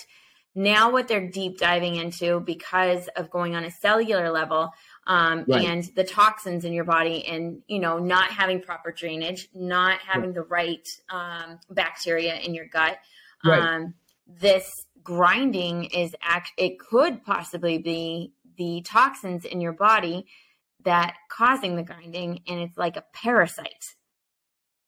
Now, 0.52 0.90
what 0.90 1.06
they're 1.06 1.28
deep 1.28 1.58
diving 1.58 1.94
into 1.94 2.40
because 2.40 3.06
of 3.16 3.30
going 3.30 3.54
on 3.54 3.62
a 3.62 3.70
cellular 3.70 4.30
level, 4.32 4.72
um, 5.06 5.44
right. 5.48 5.64
and 5.64 5.84
the 5.96 6.04
toxins 6.04 6.64
in 6.64 6.72
your 6.72 6.84
body 6.84 7.26
and 7.26 7.62
you 7.66 7.78
know 7.78 7.98
not 7.98 8.30
having 8.30 8.60
proper 8.60 8.92
drainage 8.92 9.48
not 9.54 9.98
having 10.00 10.30
right. 10.30 10.34
the 10.34 10.42
right 10.42 10.88
um, 11.10 11.58
bacteria 11.70 12.36
in 12.36 12.54
your 12.54 12.66
gut 12.66 12.98
right. 13.44 13.60
um, 13.60 13.94
this 14.26 14.86
grinding 15.02 15.84
is 15.84 16.14
act 16.22 16.52
it 16.56 16.78
could 16.78 17.24
possibly 17.24 17.78
be 17.78 18.32
the 18.56 18.82
toxins 18.82 19.44
in 19.44 19.60
your 19.60 19.72
body 19.72 20.26
that 20.84 21.14
causing 21.30 21.76
the 21.76 21.82
grinding 21.82 22.40
and 22.46 22.60
it's 22.60 22.76
like 22.76 22.96
a 22.96 23.04
parasite 23.14 23.94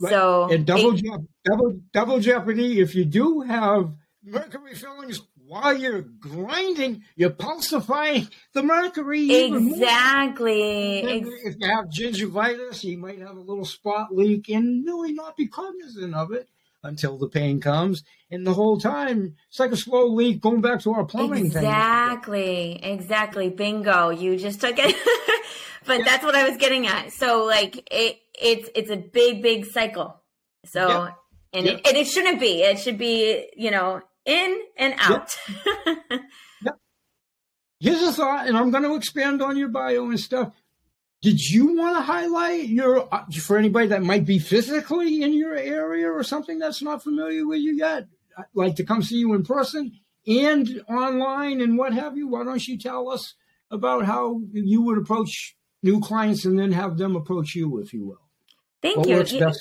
so 0.08 0.48
and 0.50 0.66
double 0.66 0.94
it, 0.94 1.04
double 1.44 1.80
double 1.92 2.20
jeopardy 2.20 2.80
if 2.80 2.94
you 2.94 3.04
do 3.04 3.40
have 3.40 3.92
mercury 4.24 4.74
fillings 4.74 5.22
while 5.46 5.76
you're 5.76 6.02
grinding, 6.02 7.02
you're 7.16 7.30
pulsifying 7.30 8.28
the 8.52 8.62
mercury. 8.62 9.30
Exactly. 9.44 11.00
If 11.00 11.56
you 11.58 11.68
have 11.68 11.86
gingivitis, 11.86 12.84
you 12.84 12.98
might 12.98 13.18
have 13.18 13.36
a 13.36 13.40
little 13.40 13.64
spot 13.64 14.14
leak 14.14 14.48
and 14.48 14.86
really 14.86 15.12
not 15.12 15.36
be 15.36 15.46
cognizant 15.46 16.14
of 16.14 16.32
it 16.32 16.48
until 16.82 17.18
the 17.18 17.28
pain 17.28 17.60
comes. 17.60 18.02
And 18.30 18.46
the 18.46 18.54
whole 18.54 18.78
time, 18.78 19.36
it's 19.48 19.58
like 19.58 19.72
a 19.72 19.76
slow 19.76 20.06
leak 20.06 20.40
going 20.40 20.60
back 20.60 20.80
to 20.82 20.94
our 20.94 21.04
plumbing. 21.04 21.46
Exactly. 21.46 22.78
Thing. 22.80 22.92
Exactly. 22.92 23.50
Bingo. 23.50 24.10
You 24.10 24.36
just 24.36 24.60
took 24.60 24.78
it. 24.78 24.96
but 25.86 25.98
yeah. 25.98 26.04
that's 26.04 26.24
what 26.24 26.34
I 26.34 26.48
was 26.48 26.56
getting 26.56 26.86
at. 26.86 27.12
So 27.12 27.44
like 27.44 27.76
it, 27.92 28.18
it's, 28.40 28.68
it's 28.74 28.90
a 28.90 28.96
big, 28.96 29.42
big 29.42 29.66
cycle. 29.66 30.20
So, 30.64 30.88
yeah. 30.88 31.10
and, 31.52 31.66
yeah. 31.66 31.72
It, 31.72 31.86
and 31.86 31.96
it 31.96 32.06
shouldn't 32.06 32.40
be, 32.40 32.62
it 32.62 32.78
should 32.78 32.98
be, 32.98 33.48
you 33.56 33.70
know, 33.70 34.00
in 34.24 34.60
and 34.76 34.94
out. 34.98 35.36
Yep. 35.66 35.96
yep. 36.64 36.78
Here's 37.80 38.02
a 38.02 38.12
thought, 38.12 38.46
and 38.46 38.56
I'm 38.56 38.70
going 38.70 38.84
to 38.84 38.94
expand 38.94 39.42
on 39.42 39.56
your 39.56 39.68
bio 39.68 40.08
and 40.08 40.20
stuff. 40.20 40.52
Did 41.20 41.40
you 41.40 41.76
want 41.76 41.96
to 41.96 42.02
highlight 42.02 42.68
your 42.68 43.12
uh, 43.14 43.24
for 43.40 43.56
anybody 43.56 43.88
that 43.88 44.02
might 44.02 44.24
be 44.24 44.38
physically 44.40 45.22
in 45.22 45.32
your 45.32 45.54
area 45.54 46.10
or 46.10 46.24
something 46.24 46.58
that's 46.58 46.82
not 46.82 47.02
familiar 47.02 47.46
with 47.46 47.60
you 47.60 47.74
yet, 47.74 48.08
uh, 48.36 48.42
like 48.54 48.74
to 48.76 48.84
come 48.84 49.02
see 49.02 49.18
you 49.18 49.32
in 49.34 49.44
person 49.44 49.92
and 50.26 50.82
online 50.88 51.60
and 51.60 51.78
what 51.78 51.92
have 51.92 52.16
you? 52.16 52.28
Why 52.28 52.44
don't 52.44 52.66
you 52.66 52.76
tell 52.76 53.08
us 53.08 53.34
about 53.70 54.04
how 54.04 54.42
you 54.52 54.82
would 54.82 54.98
approach 54.98 55.56
new 55.82 56.00
clients 56.00 56.44
and 56.44 56.58
then 56.58 56.72
have 56.72 56.98
them 56.98 57.14
approach 57.14 57.54
you, 57.54 57.78
if 57.78 57.92
you 57.92 58.04
will? 58.04 58.28
Thank 58.82 58.98
what 58.98 59.32
you. 59.32 59.52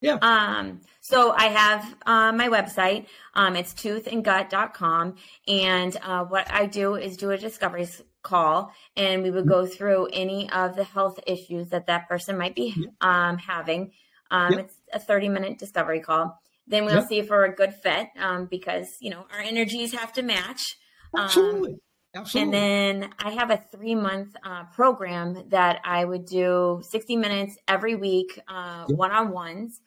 Yeah. 0.00 0.18
Um, 0.20 0.80
so 1.08 1.30
I 1.30 1.44
have 1.44 1.94
uh, 2.04 2.32
my 2.32 2.48
website. 2.48 3.06
Um, 3.34 3.54
it's 3.54 3.72
toothandgut.com. 3.74 5.14
And 5.46 5.96
uh, 6.02 6.24
what 6.24 6.50
I 6.50 6.66
do 6.66 6.96
is 6.96 7.16
do 7.16 7.30
a 7.30 7.38
discovery 7.38 7.86
call 8.24 8.72
and 8.96 9.22
we 9.22 9.30
would 9.30 9.46
go 9.46 9.66
through 9.66 10.08
any 10.12 10.50
of 10.50 10.74
the 10.74 10.82
health 10.82 11.20
issues 11.24 11.68
that 11.68 11.86
that 11.86 12.08
person 12.08 12.36
might 12.36 12.56
be 12.56 12.74
um, 13.00 13.38
having. 13.38 13.92
Um, 14.32 14.54
It's 14.54 14.74
a 14.92 14.98
30 14.98 15.28
minute 15.28 15.58
discovery 15.60 16.00
call. 16.00 16.40
Then 16.66 16.84
we'll 16.86 17.06
see 17.06 17.20
if 17.20 17.30
we're 17.30 17.44
a 17.44 17.54
good 17.54 17.74
fit 17.74 18.08
um, 18.18 18.46
because, 18.46 18.96
you 19.00 19.10
know, 19.10 19.26
our 19.32 19.38
energies 19.38 19.94
have 19.94 20.12
to 20.14 20.22
match. 20.22 20.76
Um, 21.14 21.26
Absolutely. 21.26 21.76
Absolutely. 22.16 22.58
And 22.58 23.02
then 23.02 23.10
I 23.20 23.30
have 23.30 23.52
a 23.52 23.62
three 23.70 23.94
month 23.94 24.34
uh, 24.42 24.64
program 24.74 25.50
that 25.50 25.80
I 25.84 26.04
would 26.04 26.24
do 26.24 26.82
60 26.82 27.14
minutes 27.14 27.56
every 27.68 27.94
week, 27.94 28.40
one 28.88 29.12
on 29.12 29.30
ones 29.30 29.80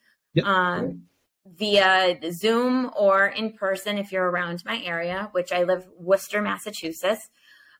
um, 0.43 1.03
via 1.55 2.19
Zoom 2.31 2.91
or 2.95 3.27
in 3.27 3.53
person 3.53 3.97
if 3.97 4.11
you're 4.11 4.29
around 4.29 4.63
my 4.65 4.81
area, 4.83 5.29
which 5.31 5.51
I 5.51 5.63
live 5.63 5.87
Worcester, 5.97 6.41
Massachusetts. 6.41 7.29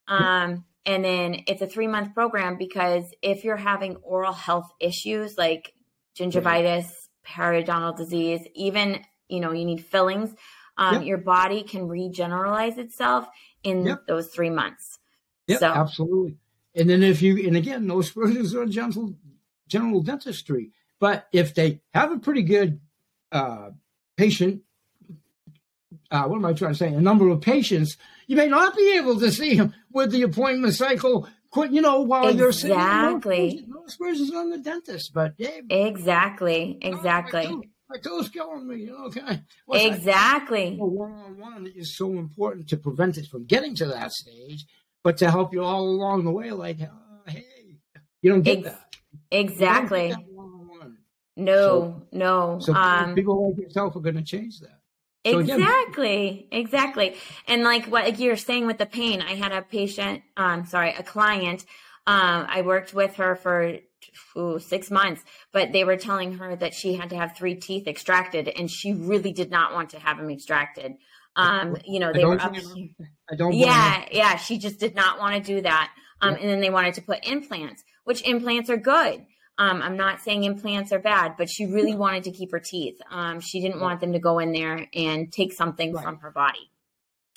Um. 0.08 0.66
And 0.86 1.06
then 1.06 1.44
it's 1.46 1.62
a 1.62 1.68
three 1.68 1.88
month 1.88 2.16
program 2.16 2.58
because 2.58 3.14
if 3.22 3.44
you're 3.44 3.58
having 3.58 3.98
oral 3.98 4.34
health 4.34 4.72
issues 4.80 5.38
like 5.38 5.74
gingivitis, 6.18 6.88
periodontal 7.28 7.96
disease, 7.96 8.42
even 8.56 9.04
you 9.28 9.40
know 9.40 9.52
you 9.52 9.66
need 9.66 9.86
fillings, 9.86 10.34
um, 10.78 10.96
yep. 10.96 11.06
your 11.06 11.18
body 11.18 11.64
can 11.64 11.88
regeneralize 11.88 12.78
itself 12.78 13.28
in 13.64 13.86
yep. 13.86 14.08
those 14.08 14.30
three 14.30 14.50
months. 14.50 14.98
Yeah, 15.48 15.58
so. 15.58 15.68
absolutely. 15.68 16.38
And 16.76 16.90
then 16.90 17.04
if 17.04 17.22
you 17.22 17.46
and 17.46 17.58
again, 17.58 17.88
those 17.88 18.10
versions 18.22 18.56
are 18.56 18.66
general 18.66 19.14
general 19.68 20.02
dentistry. 20.02 20.72
But 21.00 21.28
if 21.32 21.54
they 21.54 21.82
have 21.94 22.12
a 22.12 22.18
pretty 22.18 22.42
good 22.42 22.80
uh, 23.32 23.70
patient, 24.18 24.62
uh, 26.12 26.24
what 26.24 26.38
am 26.38 26.46
I 26.46 26.54
trying 26.54 26.74
to 26.74 26.78
say? 26.78 26.94
A 26.94 27.02
number 27.02 27.28
of 27.30 27.42
patients, 27.42 27.98
you 28.28 28.36
may 28.36 28.48
not 28.48 28.76
be 28.76 28.98
able 28.98 29.20
to 29.20 29.32
see 29.32 29.56
them 29.56 29.74
with 29.92 30.12
the 30.12 30.24
appointment 30.24 30.74
cycle. 30.76 31.28
Quit, 31.52 31.72
You 31.72 31.82
know, 31.82 32.02
while 32.02 32.26
exactly. 32.26 32.40
you're 32.40 32.52
sitting, 32.52 32.78
exactly, 32.78 33.66
no 33.68 33.84
aspersions 33.86 34.34
on 34.36 34.52
the 34.52 34.60
dentist, 34.60 35.12
but 35.16 35.34
yeah, 35.38 35.62
exactly, 35.70 36.78
exactly. 36.80 37.48
my 37.90 37.98
toes 37.98 38.30
killing 38.30 38.68
me. 38.68 38.82
You 38.82 38.92
know, 38.92 39.06
okay. 39.06 39.42
exactly. 39.72 40.76
One 40.78 41.12
on 41.12 41.38
one 41.40 41.72
is 41.76 41.98
so 41.98 42.12
important 42.12 42.70
to 42.70 42.78
prevent 42.78 43.18
it 43.18 43.26
from 43.26 43.46
getting 43.46 43.74
to 43.78 43.88
that 43.88 44.12
stage, 44.12 44.68
but 45.04 45.18
to 45.18 45.32
help 45.32 45.52
you 45.52 45.64
all 45.64 45.90
along 45.90 46.24
the 46.24 46.32
way. 46.32 46.52
Like, 46.52 46.82
uh, 46.82 46.86
hey, 47.26 47.46
you 48.22 48.32
don't 48.32 48.44
get 48.44 48.60
Ex- 48.60 48.68
that. 48.68 48.96
Exactly. 49.32 50.16
No, 51.40 51.56
so, 51.56 52.02
no. 52.12 52.60
So 52.60 52.74
um, 52.74 53.16
people 53.16 53.50
like 53.50 53.60
yourself 53.60 53.96
are 53.96 54.02
going 54.02 54.16
to 54.16 54.24
change 54.24 54.60
that. 54.60 54.80
So 55.26 55.40
exactly, 55.40 56.48
again, 56.48 56.62
exactly. 56.62 57.16
And 57.48 57.64
like 57.64 57.86
what 57.86 58.06
like 58.06 58.20
you're 58.20 58.38
saying 58.38 58.68
with 58.68 58.78
the 58.78 58.86
pain, 58.86 59.22
I 59.22 59.36
had 59.36 59.52
a 59.52 59.62
patient, 59.62 60.22
um, 60.38 60.66
sorry, 60.66 60.94
a 60.98 61.04
client. 61.04 61.66
Um, 62.08 62.48
I 62.50 62.62
worked 62.62 62.94
with 62.94 63.16
her 63.16 63.36
for 63.36 63.78
ooh, 64.38 64.60
six 64.60 64.90
months, 64.90 65.24
but 65.52 65.72
they 65.72 65.84
were 65.84 65.98
telling 65.98 66.38
her 66.38 66.56
that 66.56 66.74
she 66.74 66.96
had 66.96 67.10
to 67.10 67.18
have 67.18 67.36
three 67.36 67.56
teeth 67.56 67.88
extracted, 67.88 68.48
and 68.48 68.72
she 68.72 68.94
really 68.94 69.34
did 69.34 69.52
not 69.52 69.74
want 69.74 69.90
to 69.92 70.00
have 70.00 70.18
them 70.18 70.30
extracted. 70.30 70.94
Um, 71.36 71.78
you 71.86 72.00
know, 72.00 72.12
they 72.12 72.26
were 72.26 72.40
up. 72.40 72.56
I 73.32 73.36
don't. 73.36 73.54
Yeah, 73.54 74.06
yeah. 74.12 74.38
She 74.38 74.58
just 74.58 74.80
did 74.80 74.96
not 74.96 75.20
want 75.20 75.36
to 75.36 75.42
do 75.42 75.62
that. 75.62 75.92
Um, 76.22 76.34
yeah. 76.34 76.42
and 76.42 76.50
then 76.50 76.60
they 76.60 76.70
wanted 76.70 76.96
to 76.96 77.02
put 77.02 77.26
implants, 77.26 77.84
which 78.04 78.22
implants 78.28 78.70
are 78.70 78.78
good. 78.78 79.26
Um, 79.60 79.82
I'm 79.82 79.98
not 79.98 80.22
saying 80.22 80.46
implants 80.46 80.94
are 80.94 81.00
bad, 81.00 81.36
but 81.38 81.50
she 81.50 81.66
really 81.66 81.94
wanted 81.94 82.24
to 82.24 82.32
keep 82.32 82.52
her 82.52 82.62
teeth. 82.62 82.98
Um, 83.12 83.42
she 83.42 83.60
didn't 83.60 83.82
want 83.82 84.00
them 84.00 84.14
to 84.14 84.20
go 84.20 84.40
in 84.40 84.54
there 84.54 84.88
and 84.94 85.32
take 85.32 85.52
something 85.52 85.94
right. 85.94 86.04
from 86.04 86.20
her 86.20 86.32
body. 86.32 86.72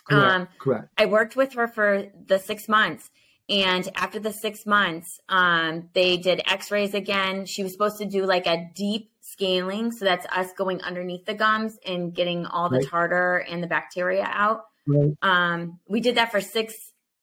Correct. 0.09 0.33
Um, 0.33 0.49
Correct. 0.61 0.89
I 0.97 1.07
worked 1.07 1.35
with 1.35 1.55
her 1.55 1.67
for 1.67 2.07
the 2.27 2.39
six 2.39 2.69
months. 2.69 3.11
And 3.49 3.91
after 3.97 4.21
the 4.21 4.33
six 4.33 4.65
months, 4.67 5.19
um, 5.29 5.89
they 5.95 6.17
did 6.17 6.43
x 6.47 6.71
rays 6.71 6.95
again. 6.95 7.45
She 7.45 7.65
was 7.65 7.73
supposed 7.73 7.99
to 7.99 8.07
do 8.07 8.25
like 8.25 8.47
a 8.47 8.71
deep 8.73 9.11
scaling. 9.21 9.91
So 9.91 10.05
that's 10.05 10.25
us 10.27 10.53
going 10.57 10.81
underneath 10.81 11.27
the 11.27 11.35
gums 11.35 11.77
and 11.85 12.15
getting 12.15 12.47
all 12.47 12.71
the 12.71 12.79
right. 12.79 12.89
tartar 12.89 13.39
and 13.39 13.61
the 13.61 13.67
bacteria 13.67 14.25
out. 14.25 14.63
Right. 14.87 15.13
Um, 15.23 15.81
we 15.89 16.01
did 16.01 16.15
that 16.15 16.31
for 16.31 16.41
six, 16.41 16.75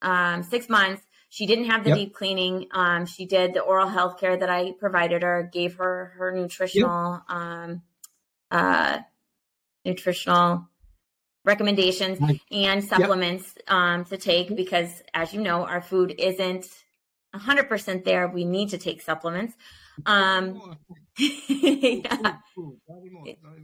um, 0.02 0.42
six 0.42 0.68
months. 0.68 1.02
She 1.30 1.46
didn't 1.46 1.66
have 1.66 1.84
the 1.84 1.90
yep. 1.90 1.98
deep 1.98 2.14
cleaning. 2.14 2.66
Um, 2.72 3.06
she 3.06 3.24
did 3.24 3.54
the 3.54 3.60
oral 3.60 3.86
health 3.86 4.18
care 4.18 4.36
that 4.36 4.50
I 4.50 4.72
provided 4.72 5.22
her, 5.22 5.48
gave 5.50 5.76
her 5.76 6.12
her 6.18 6.32
nutritional, 6.32 7.22
yep. 7.28 7.36
um, 7.36 7.82
uh, 8.50 8.98
nutritional 9.84 10.68
recommendations 11.44 12.18
and 12.50 12.84
supplements 12.84 13.54
yep. 13.56 13.70
um, 13.70 14.04
to 14.06 14.16
take 14.16 14.54
because, 14.56 14.90
as 15.14 15.32
you 15.32 15.40
know, 15.40 15.64
our 15.64 15.80
food 15.80 16.16
isn't 16.18 16.66
100% 17.32 18.04
there. 18.04 18.26
We 18.26 18.44
need 18.44 18.70
to 18.70 18.78
take 18.78 19.00
supplements. 19.00 19.54
Um, 20.06 20.76
yeah. 21.16 22.38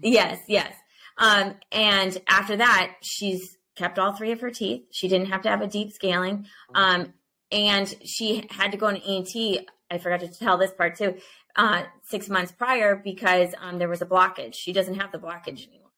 Yes, 0.02 0.38
yes. 0.46 0.72
Um, 1.18 1.54
and 1.72 2.16
after 2.28 2.58
that, 2.58 2.92
she's 3.02 3.56
kept 3.74 3.98
all 3.98 4.12
three 4.12 4.30
of 4.30 4.40
her 4.40 4.50
teeth. 4.50 4.84
She 4.92 5.08
didn't 5.08 5.32
have 5.32 5.42
to 5.42 5.48
have 5.48 5.62
a 5.62 5.66
deep 5.66 5.92
scaling. 5.92 6.46
Um, 6.76 7.12
and 7.50 7.94
she 8.04 8.46
had 8.50 8.72
to 8.72 8.78
go 8.78 8.86
on 8.86 8.96
ENT. 8.96 9.66
I 9.90 9.98
forgot 9.98 10.20
to 10.20 10.28
tell 10.28 10.58
this 10.58 10.72
part 10.72 10.96
too. 10.96 11.16
Uh, 11.54 11.84
six 12.02 12.28
months 12.28 12.52
prior 12.52 12.96
because 12.96 13.54
um, 13.60 13.78
there 13.78 13.88
was 13.88 14.02
a 14.02 14.06
blockage. 14.06 14.54
She 14.54 14.72
doesn't 14.72 15.00
have 15.00 15.10
the 15.10 15.18
blockage 15.18 15.66
anymore, 15.66 15.92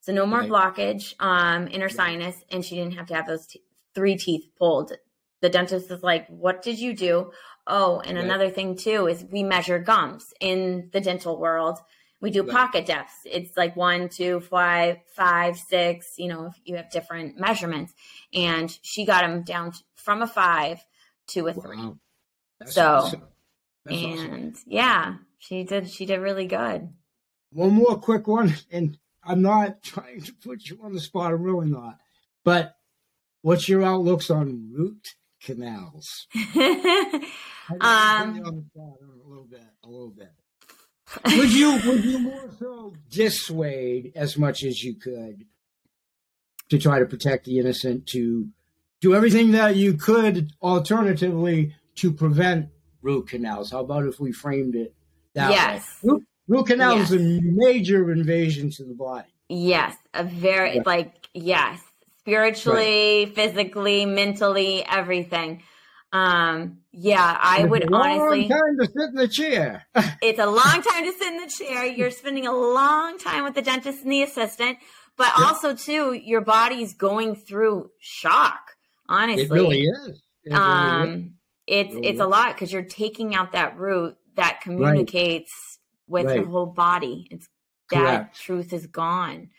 so 0.00 0.12
no 0.12 0.24
more 0.24 0.40
right. 0.40 0.48
blockage 0.50 1.14
um, 1.20 1.66
in 1.68 1.80
her 1.82 1.90
sinus, 1.90 2.36
and 2.50 2.64
she 2.64 2.76
didn't 2.76 2.94
have 2.94 3.06
to 3.06 3.14
have 3.14 3.26
those 3.26 3.46
t- 3.46 3.62
three 3.94 4.16
teeth 4.16 4.46
pulled. 4.58 4.92
The 5.42 5.50
dentist 5.50 5.90
is 5.90 6.02
like, 6.02 6.26
"What 6.28 6.62
did 6.62 6.78
you 6.78 6.94
do?" 6.94 7.32
Oh, 7.66 8.00
and 8.00 8.16
right. 8.16 8.24
another 8.24 8.48
thing 8.48 8.76
too 8.76 9.08
is 9.08 9.26
we 9.30 9.42
measure 9.42 9.78
gums 9.78 10.32
in 10.40 10.88
the 10.92 11.02
dental 11.02 11.38
world. 11.38 11.78
We 12.20 12.30
do 12.30 12.42
pocket 12.42 12.86
depths. 12.86 13.14
It's 13.24 13.56
like 13.56 13.76
one, 13.76 14.08
two, 14.08 14.40
five, 14.40 14.98
five, 15.14 15.56
six. 15.56 16.14
You 16.16 16.28
know, 16.28 16.46
if 16.46 16.60
you 16.64 16.76
have 16.76 16.90
different 16.90 17.38
measurements, 17.38 17.94
and 18.34 18.76
she 18.82 19.04
got 19.04 19.22
them 19.22 19.42
down 19.42 19.72
from 19.94 20.22
a 20.22 20.26
five 20.26 20.84
to 21.28 21.46
a 21.46 21.52
three. 21.52 21.76
Wow. 21.76 21.98
so, 22.66 22.86
awesome. 22.86 23.22
and 23.88 24.52
awesome. 24.54 24.64
yeah, 24.66 25.14
she 25.38 25.62
did. 25.62 25.88
She 25.90 26.06
did 26.06 26.18
really 26.18 26.46
good. 26.46 26.88
One 27.52 27.74
more 27.74 27.98
quick 27.98 28.26
one, 28.26 28.54
and 28.72 28.98
I'm 29.22 29.42
not 29.42 29.82
trying 29.82 30.22
to 30.22 30.34
put 30.34 30.68
you 30.68 30.80
on 30.82 30.94
the 30.94 31.00
spot. 31.00 31.32
I'm 31.32 31.42
really 31.42 31.70
not. 31.70 31.98
But 32.44 32.74
what's 33.42 33.68
your 33.68 33.84
outlooks 33.84 34.28
on 34.28 34.72
root 34.72 35.14
canals? 35.40 36.26
um, 36.34 37.22
a 37.80 38.40
little 38.42 39.46
bit. 39.48 39.62
A 39.84 39.88
little 39.88 40.10
bit. 40.10 40.32
Would 41.24 41.52
you 41.52 41.72
would 41.86 42.04
you 42.04 42.18
more 42.18 42.50
so 42.58 42.94
dissuade 43.10 44.12
as 44.14 44.36
much 44.36 44.62
as 44.62 44.82
you 44.82 44.94
could 44.94 45.44
to 46.68 46.78
try 46.78 46.98
to 46.98 47.06
protect 47.06 47.44
the 47.44 47.58
innocent 47.58 48.06
to 48.06 48.48
do 49.00 49.14
everything 49.14 49.52
that 49.52 49.76
you 49.76 49.94
could 49.94 50.50
alternatively 50.62 51.74
to 51.96 52.12
prevent 52.12 52.68
root 53.02 53.28
canals. 53.28 53.70
How 53.70 53.80
about 53.80 54.06
if 54.06 54.20
we 54.20 54.32
framed 54.32 54.74
it 54.74 54.94
that 55.34 55.50
yes. 55.50 55.98
way? 56.02 56.10
Root, 56.10 56.26
root 56.48 56.66
canal 56.66 56.96
yes. 56.98 57.10
is 57.10 57.20
a 57.20 57.40
major 57.42 58.10
invasion 58.10 58.70
to 58.70 58.84
the 58.84 58.94
body. 58.94 59.28
Yes, 59.48 59.96
a 60.12 60.24
very 60.24 60.76
yeah. 60.76 60.82
like 60.84 61.28
yes, 61.32 61.80
spiritually, 62.18 63.24
right. 63.24 63.34
physically, 63.34 64.04
mentally, 64.04 64.84
everything. 64.84 65.62
Um, 66.10 66.78
yeah, 66.90 67.38
I 67.40 67.60
it's 67.62 67.70
would 67.70 67.84
a 67.84 67.90
long 67.90 68.20
honestly. 68.20 68.48
time 68.48 68.78
to 68.80 68.86
sit 68.86 69.10
in 69.10 69.14
the 69.14 69.28
chair. 69.28 69.86
it's 70.22 70.38
a 70.38 70.46
long 70.46 70.82
time 70.82 71.04
to 71.04 71.12
sit 71.12 71.28
in 71.28 71.36
the 71.38 71.50
chair. 71.50 71.84
You're 71.84 72.10
spending 72.10 72.46
a 72.46 72.52
long 72.52 73.18
time 73.18 73.44
with 73.44 73.54
the 73.54 73.62
dentist 73.62 74.02
and 74.02 74.12
the 74.12 74.22
assistant, 74.22 74.78
but 75.16 75.30
yeah. 75.38 75.44
also 75.44 75.74
too, 75.74 76.14
your 76.14 76.40
body's 76.40 76.94
going 76.94 77.36
through 77.36 77.90
shock 77.98 78.76
honestly. 79.08 79.44
It 79.44 79.50
really 79.50 79.82
is. 79.82 80.22
It 80.44 80.52
um, 80.52 81.02
really 81.02 81.14
is. 81.18 81.26
it's 81.66 81.94
really 81.94 82.06
it's 82.08 82.14
is. 82.16 82.20
a 82.20 82.26
lot 82.26 82.54
because 82.54 82.72
you're 82.72 82.82
taking 82.82 83.34
out 83.34 83.52
that 83.52 83.76
root 83.78 84.16
that 84.36 84.60
communicates 84.62 85.78
right. 86.08 86.12
with 86.12 86.26
right. 86.26 86.36
your 86.36 86.48
whole 86.48 86.66
body. 86.66 87.26
It's 87.30 87.48
that 87.90 87.98
Correct. 87.98 88.40
truth 88.40 88.72
is 88.72 88.86
gone. 88.86 89.50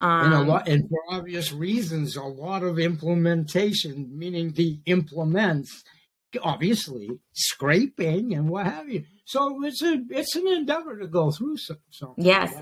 Um, 0.00 0.26
and 0.26 0.34
a 0.34 0.36
um, 0.38 0.48
lot, 0.48 0.68
and 0.68 0.88
for 0.88 1.00
obvious 1.10 1.52
reasons, 1.52 2.16
a 2.16 2.22
lot 2.22 2.62
of 2.62 2.78
implementation, 2.78 4.16
meaning 4.16 4.52
the 4.52 4.80
implements, 4.86 5.82
obviously 6.40 7.10
scraping 7.32 8.34
and 8.34 8.48
what 8.48 8.66
have 8.66 8.88
you. 8.88 9.04
So 9.24 9.64
it's 9.64 9.82
a 9.82 10.00
it's 10.10 10.36
an 10.36 10.46
endeavor 10.46 10.98
to 10.98 11.08
go 11.08 11.32
through 11.32 11.56
some. 11.56 12.14
yes, 12.16 12.54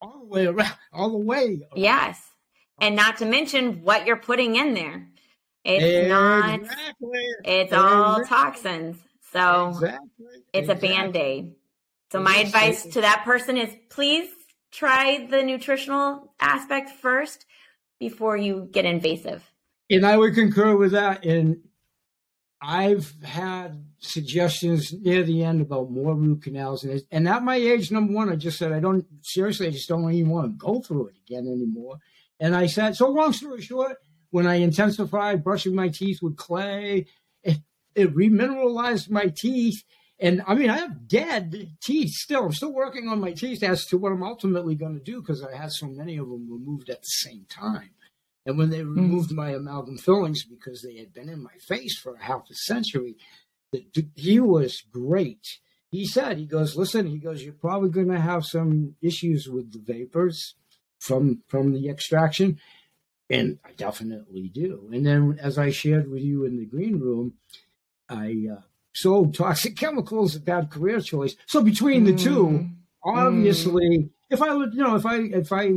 all 0.00 0.20
the 0.20 0.26
way 0.26 0.46
around, 0.46 0.76
all 0.92 1.10
the 1.10 1.18
way. 1.18 1.44
Around. 1.44 1.60
Yes, 1.74 2.20
and 2.80 2.94
not 2.94 3.16
to 3.18 3.26
mention 3.26 3.82
what 3.82 4.06
you're 4.06 4.16
putting 4.16 4.54
in 4.54 4.74
there. 4.74 5.08
It's 5.64 5.84
exactly. 5.84 6.08
not. 6.08 6.60
It's 7.44 7.72
exactly. 7.72 7.78
all 7.78 8.24
toxins. 8.24 8.96
So 9.32 9.68
exactly. 9.68 10.26
it's 10.52 10.68
a 10.68 10.76
band 10.76 11.16
aid. 11.16 11.52
So 12.12 12.20
my 12.20 12.36
advice 12.36 12.84
to 12.84 13.00
that 13.00 13.24
person 13.24 13.56
is 13.56 13.74
please 13.90 14.30
try 14.72 15.26
the 15.26 15.42
nutritional 15.42 16.34
aspect 16.40 16.90
first 16.90 17.46
before 17.98 18.36
you 18.36 18.68
get 18.70 18.84
invasive. 18.84 19.50
And 19.90 20.04
I 20.04 20.16
would 20.16 20.34
concur 20.34 20.76
with 20.76 20.92
that. 20.92 21.24
And 21.24 21.58
I've 22.60 23.12
had 23.22 23.84
suggestions 23.98 24.92
near 24.92 25.22
the 25.22 25.44
end 25.44 25.60
about 25.60 25.90
more 25.90 26.14
root 26.14 26.42
canals, 26.42 26.84
and, 26.84 27.02
and 27.10 27.28
at 27.28 27.42
my 27.42 27.56
age, 27.56 27.90
number 27.90 28.12
one, 28.12 28.30
I 28.30 28.36
just 28.36 28.58
said 28.58 28.72
I 28.72 28.80
don't 28.80 29.04
seriously, 29.20 29.66
I 29.66 29.70
just 29.70 29.88
don't 29.88 30.10
even 30.12 30.30
want 30.30 30.46
to 30.46 30.56
go 30.56 30.80
through 30.80 31.08
it 31.08 31.16
again 31.26 31.46
anymore. 31.46 31.98
And 32.40 32.56
I 32.56 32.66
said, 32.66 32.96
so 32.96 33.08
long 33.08 33.32
story 33.32 33.60
short, 33.60 33.96
when 34.30 34.46
I 34.46 34.56
intensified 34.56 35.44
brushing 35.44 35.74
my 35.74 35.88
teeth 35.88 36.20
with 36.22 36.36
clay, 36.36 37.06
it, 37.42 37.58
it 37.94 38.14
remineralized 38.14 39.10
my 39.10 39.26
teeth. 39.26 39.84
And 40.18 40.42
I 40.46 40.54
mean, 40.54 40.70
I 40.70 40.78
have 40.78 41.08
dead 41.08 41.54
teeth 41.82 42.12
still. 42.12 42.46
I'm 42.46 42.52
still 42.52 42.72
working 42.72 43.08
on 43.08 43.20
my 43.20 43.32
teeth 43.32 43.62
as 43.62 43.84
to 43.86 43.98
what 43.98 44.12
I'm 44.12 44.22
ultimately 44.22 44.74
going 44.74 44.94
to 44.94 45.04
do 45.04 45.20
because 45.20 45.42
I 45.42 45.54
had 45.54 45.72
so 45.72 45.86
many 45.86 46.16
of 46.16 46.28
them 46.28 46.50
removed 46.50 46.88
at 46.88 47.02
the 47.02 47.06
same 47.06 47.44
time. 47.50 47.90
And 48.46 48.56
when 48.56 48.70
they 48.70 48.80
hmm. 48.80 48.94
removed 48.94 49.30
mm. 49.30 49.36
my 49.36 49.50
amalgam 49.50 49.98
fillings 49.98 50.44
because 50.44 50.80
they 50.82 50.98
had 50.98 51.12
been 51.12 51.28
in 51.28 51.42
my 51.42 51.56
face 51.68 51.98
for 51.98 52.14
a 52.14 52.22
half 52.22 52.48
a 52.50 52.54
century, 52.54 53.16
the, 53.72 53.84
he 54.14 54.40
was 54.40 54.82
great. 54.90 55.58
He 55.90 56.06
said, 56.06 56.38
he 56.38 56.46
goes, 56.46 56.76
listen, 56.76 57.06
he 57.06 57.18
goes, 57.18 57.42
you're 57.42 57.52
probably 57.52 57.90
going 57.90 58.08
to 58.08 58.20
have 58.20 58.46
some 58.46 58.94
issues 59.02 59.48
with 59.48 59.72
the 59.72 59.80
vapors 59.80 60.54
from 60.98 61.42
from 61.48 61.72
the 61.72 61.88
extraction 61.88 62.58
and 63.28 63.58
I 63.64 63.72
definitely 63.72 64.48
do. 64.48 64.88
And 64.92 65.04
then, 65.04 65.38
as 65.40 65.58
I 65.58 65.70
shared 65.70 66.10
with 66.10 66.22
you 66.22 66.44
in 66.44 66.56
the 66.56 66.66
green 66.66 67.00
room, 67.00 67.34
I 68.08 68.46
uh, 68.52 68.60
sold 68.96 69.34
toxic 69.34 69.76
chemicals 69.82 70.34
a 70.34 70.40
bad 70.40 70.70
career 70.70 71.00
choice. 71.00 71.36
So 71.46 71.62
between 71.62 72.04
the 72.04 72.14
two, 72.14 72.46
mm. 72.46 72.74
obviously, 73.04 73.98
mm. 73.98 74.10
if 74.30 74.42
I 74.42 74.54
would, 74.54 74.74
you 74.74 74.82
know, 74.82 74.96
if 74.96 75.06
I 75.06 75.16
if 75.16 75.52
I 75.52 75.70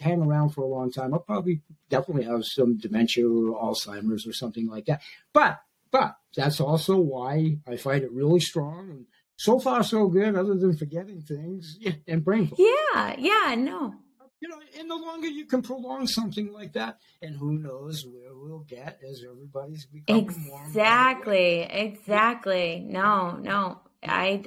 hang 0.00 0.22
around 0.22 0.50
for 0.50 0.62
a 0.62 0.68
long 0.68 0.90
time, 0.90 1.12
I'll 1.12 1.20
probably 1.20 1.62
definitely 1.88 2.24
have 2.24 2.44
some 2.44 2.78
dementia 2.78 3.26
or 3.28 3.60
Alzheimer's 3.60 4.26
or 4.26 4.32
something 4.32 4.68
like 4.68 4.86
that. 4.86 5.02
But 5.32 5.60
but 5.90 6.14
that's 6.36 6.60
also 6.60 6.96
why 6.96 7.58
I 7.66 7.76
fight 7.76 8.02
it 8.02 8.12
really 8.12 8.40
strong 8.40 8.90
and 8.90 9.06
so 9.36 9.58
far 9.58 9.82
so 9.82 10.06
good, 10.06 10.36
other 10.36 10.54
than 10.54 10.76
forgetting 10.76 11.22
things 11.22 11.78
and 12.06 12.24
brain 12.24 12.46
fog. 12.46 12.58
Yeah, 12.58 13.16
yeah, 13.18 13.54
no. 13.56 13.94
You 14.40 14.48
know, 14.48 14.56
and 14.78 14.90
the 14.90 14.96
longer 14.96 15.28
you 15.28 15.44
can 15.44 15.60
prolong 15.60 16.06
something 16.06 16.50
like 16.52 16.72
that, 16.72 16.98
and 17.20 17.36
who 17.36 17.52
knows 17.58 18.06
where 18.06 18.34
we'll 18.34 18.60
get 18.66 18.98
as 19.08 19.22
everybody's 19.30 19.84
becoming 19.86 20.30
more. 20.46 20.62
Exactly, 20.66 21.60
exactly. 21.60 22.80
No, 22.88 23.36
no. 23.36 23.80
I, 24.02 24.44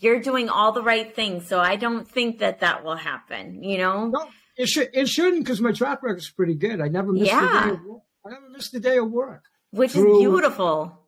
you're 0.00 0.20
doing 0.20 0.48
all 0.48 0.72
the 0.72 0.82
right 0.82 1.14
things, 1.14 1.46
so 1.46 1.60
I 1.60 1.76
don't 1.76 2.08
think 2.08 2.40
that 2.40 2.58
that 2.60 2.84
will 2.84 2.96
happen. 2.96 3.62
You 3.62 3.78
know. 3.78 4.08
No, 4.08 4.26
it 4.56 4.68
should. 4.68 4.88
It 4.92 5.08
shouldn't 5.08 5.44
because 5.44 5.60
my 5.60 5.70
track 5.70 6.02
record 6.02 6.18
is 6.18 6.28
pretty 6.30 6.56
good. 6.56 6.80
I 6.80 6.88
never 6.88 7.12
missed 7.12 7.26
Yeah. 7.26 7.62
a 7.62 7.68
day 7.68 7.74
of 7.74 7.84
work. 7.84 8.02
I 8.26 8.30
never 8.30 8.48
missed 8.50 8.74
a 8.74 8.80
day 8.80 8.98
of 8.98 9.10
work 9.12 9.44
Which 9.70 9.92
Through- 9.92 10.14
is 10.16 10.18
beautiful. 10.22 10.98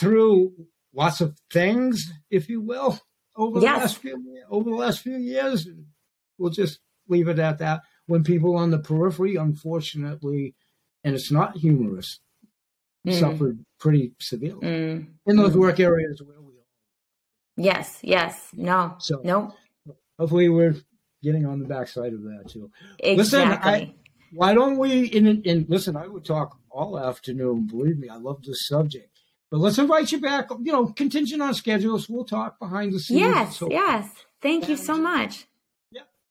through 0.00 0.54
lots 0.94 1.20
of 1.20 1.36
things, 1.52 2.10
if 2.30 2.48
you 2.48 2.62
will, 2.62 2.98
over 3.36 3.60
the 3.60 3.66
last 3.66 3.98
few 3.98 4.16
over 4.48 4.70
the 4.70 4.76
last 4.76 5.00
few 5.00 5.16
years. 5.18 5.68
We'll 6.38 6.50
just 6.50 6.78
leave 7.08 7.28
it 7.28 7.38
at 7.38 7.58
that. 7.58 7.82
When 8.06 8.22
people 8.24 8.56
on 8.56 8.70
the 8.70 8.78
periphery, 8.78 9.36
unfortunately, 9.36 10.54
and 11.02 11.14
it's 11.14 11.30
not 11.30 11.56
humorous, 11.56 12.20
Mm, 13.06 13.20
suffered 13.20 13.58
pretty 13.78 14.12
severely 14.18 14.66
mm, 14.66 15.06
in 15.26 15.36
those 15.36 15.52
mm. 15.52 15.56
work 15.60 15.78
areas 15.78 16.22
where 16.22 16.40
we 16.40 16.54
are. 16.54 16.64
Yes, 17.56 17.98
yes. 18.02 18.48
No, 18.54 18.94
So- 18.98 19.20
no. 19.22 19.52
Hopefully, 20.18 20.48
we're 20.48 20.74
getting 21.22 21.44
on 21.44 21.58
the 21.58 21.66
backside 21.66 22.14
of 22.14 22.22
that 22.22 22.44
too. 22.48 22.70
Listen, 23.02 23.42
Exactly. 23.42 23.70
I- 23.70 23.94
Why 24.32 24.54
don't 24.54 24.78
we? 24.78 25.04
In, 25.06 25.42
in 25.42 25.66
listen, 25.68 25.96
I 25.98 26.06
would 26.08 26.24
talk 26.24 26.56
all 26.70 26.98
afternoon. 26.98 27.66
Believe 27.66 27.98
me, 27.98 28.08
I 28.08 28.16
love 28.16 28.42
this 28.42 28.66
subject. 28.66 29.10
But 29.50 29.60
let's 29.60 29.78
invite 29.78 30.10
you 30.10 30.20
back. 30.20 30.48
You 30.62 30.72
know, 30.72 30.86
contingent 30.86 31.42
on 31.42 31.52
schedules. 31.54 32.08
We'll 32.08 32.24
talk 32.24 32.58
behind 32.58 32.92
the 32.94 33.00
scenes. 33.00 33.20
yes, 33.20 33.58
So- 33.58 33.70
yes. 33.70 34.08
Thank 34.40 34.68
you 34.68 34.76
so 34.76 34.96
much. 34.96 35.46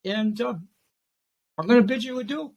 And 0.06 0.40
uh, 0.42 0.56
I'm 1.58 1.68
going 1.68 1.82
to 1.82 1.88
bid 1.88 2.04
you 2.04 2.20
adieu. 2.20 2.54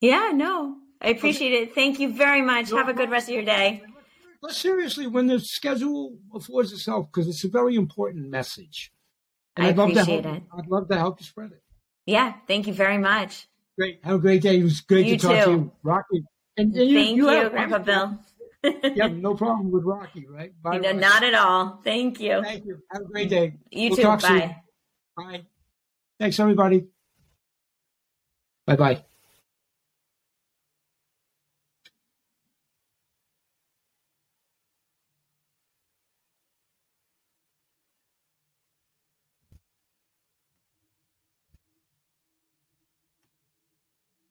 Yeah, 0.00 0.30
no. 0.34 0.76
I 1.00 1.08
appreciate 1.10 1.52
it. 1.52 1.74
Thank 1.74 2.00
you 2.00 2.12
very 2.12 2.42
much. 2.42 2.70
Have 2.70 2.88
a 2.88 2.92
good 2.94 3.10
rest 3.10 3.28
of 3.28 3.34
your 3.34 3.44
day. 3.44 3.82
But 4.42 4.52
seriously, 4.52 5.06
when 5.06 5.26
the 5.26 5.40
schedule 5.40 6.16
affords 6.34 6.72
itself, 6.72 7.06
because 7.12 7.28
it's 7.28 7.44
a 7.44 7.48
very 7.48 7.74
important 7.74 8.28
message. 8.30 8.92
And 9.56 9.66
I 9.66 9.70
I'd 9.70 9.76
love 9.76 9.88
to 9.92 10.00
appreciate 10.00 10.24
help, 10.24 10.36
it. 10.36 10.42
I'd 10.56 10.66
love 10.68 10.88
to 10.88 10.96
help 10.96 11.20
you 11.20 11.26
spread 11.26 11.50
it. 11.52 11.62
Yeah, 12.06 12.34
thank 12.46 12.66
you 12.66 12.72
very 12.72 12.98
much. 12.98 13.48
Great. 13.76 14.00
Have 14.04 14.16
a 14.16 14.18
great 14.18 14.42
day. 14.42 14.58
It 14.58 14.62
was 14.64 14.80
great 14.80 15.06
You 15.06 15.16
to 15.18 15.26
talk 15.26 15.38
too. 15.38 15.44
to 15.44 15.50
you, 15.50 15.72
Rocky. 15.82 16.24
And, 16.56 16.74
and 16.74 16.94
Thank 16.94 17.16
you, 17.16 17.26
have- 17.28 17.52
Grandpa 17.52 17.78
Bill. 17.78 18.18
You 18.64 19.02
have 19.02 19.14
no 19.14 19.34
problem 19.42 19.70
with 19.70 19.84
Rocky, 19.84 20.26
right? 20.28 20.52
Bye, 20.62 20.78
No, 20.78 20.88
Rocky. 20.88 20.98
not 20.98 21.22
at 21.22 21.34
all. 21.34 21.80
Thank 21.84 22.20
you. 22.20 22.42
Thank 22.42 22.64
you. 22.64 22.78
Have 22.92 23.02
a 23.02 23.04
great 23.06 23.28
day. 23.28 23.54
You 23.70 23.90
We'll 23.90 23.96
too. 23.96 24.02
talk 24.02 24.20
soon. 24.20 24.38
Bye. 24.38 24.56
Bye. 25.16 25.42
Thanks, 26.18 26.38
everybody. 26.40 26.88
Bye 28.66 28.76
bye. 28.76 29.04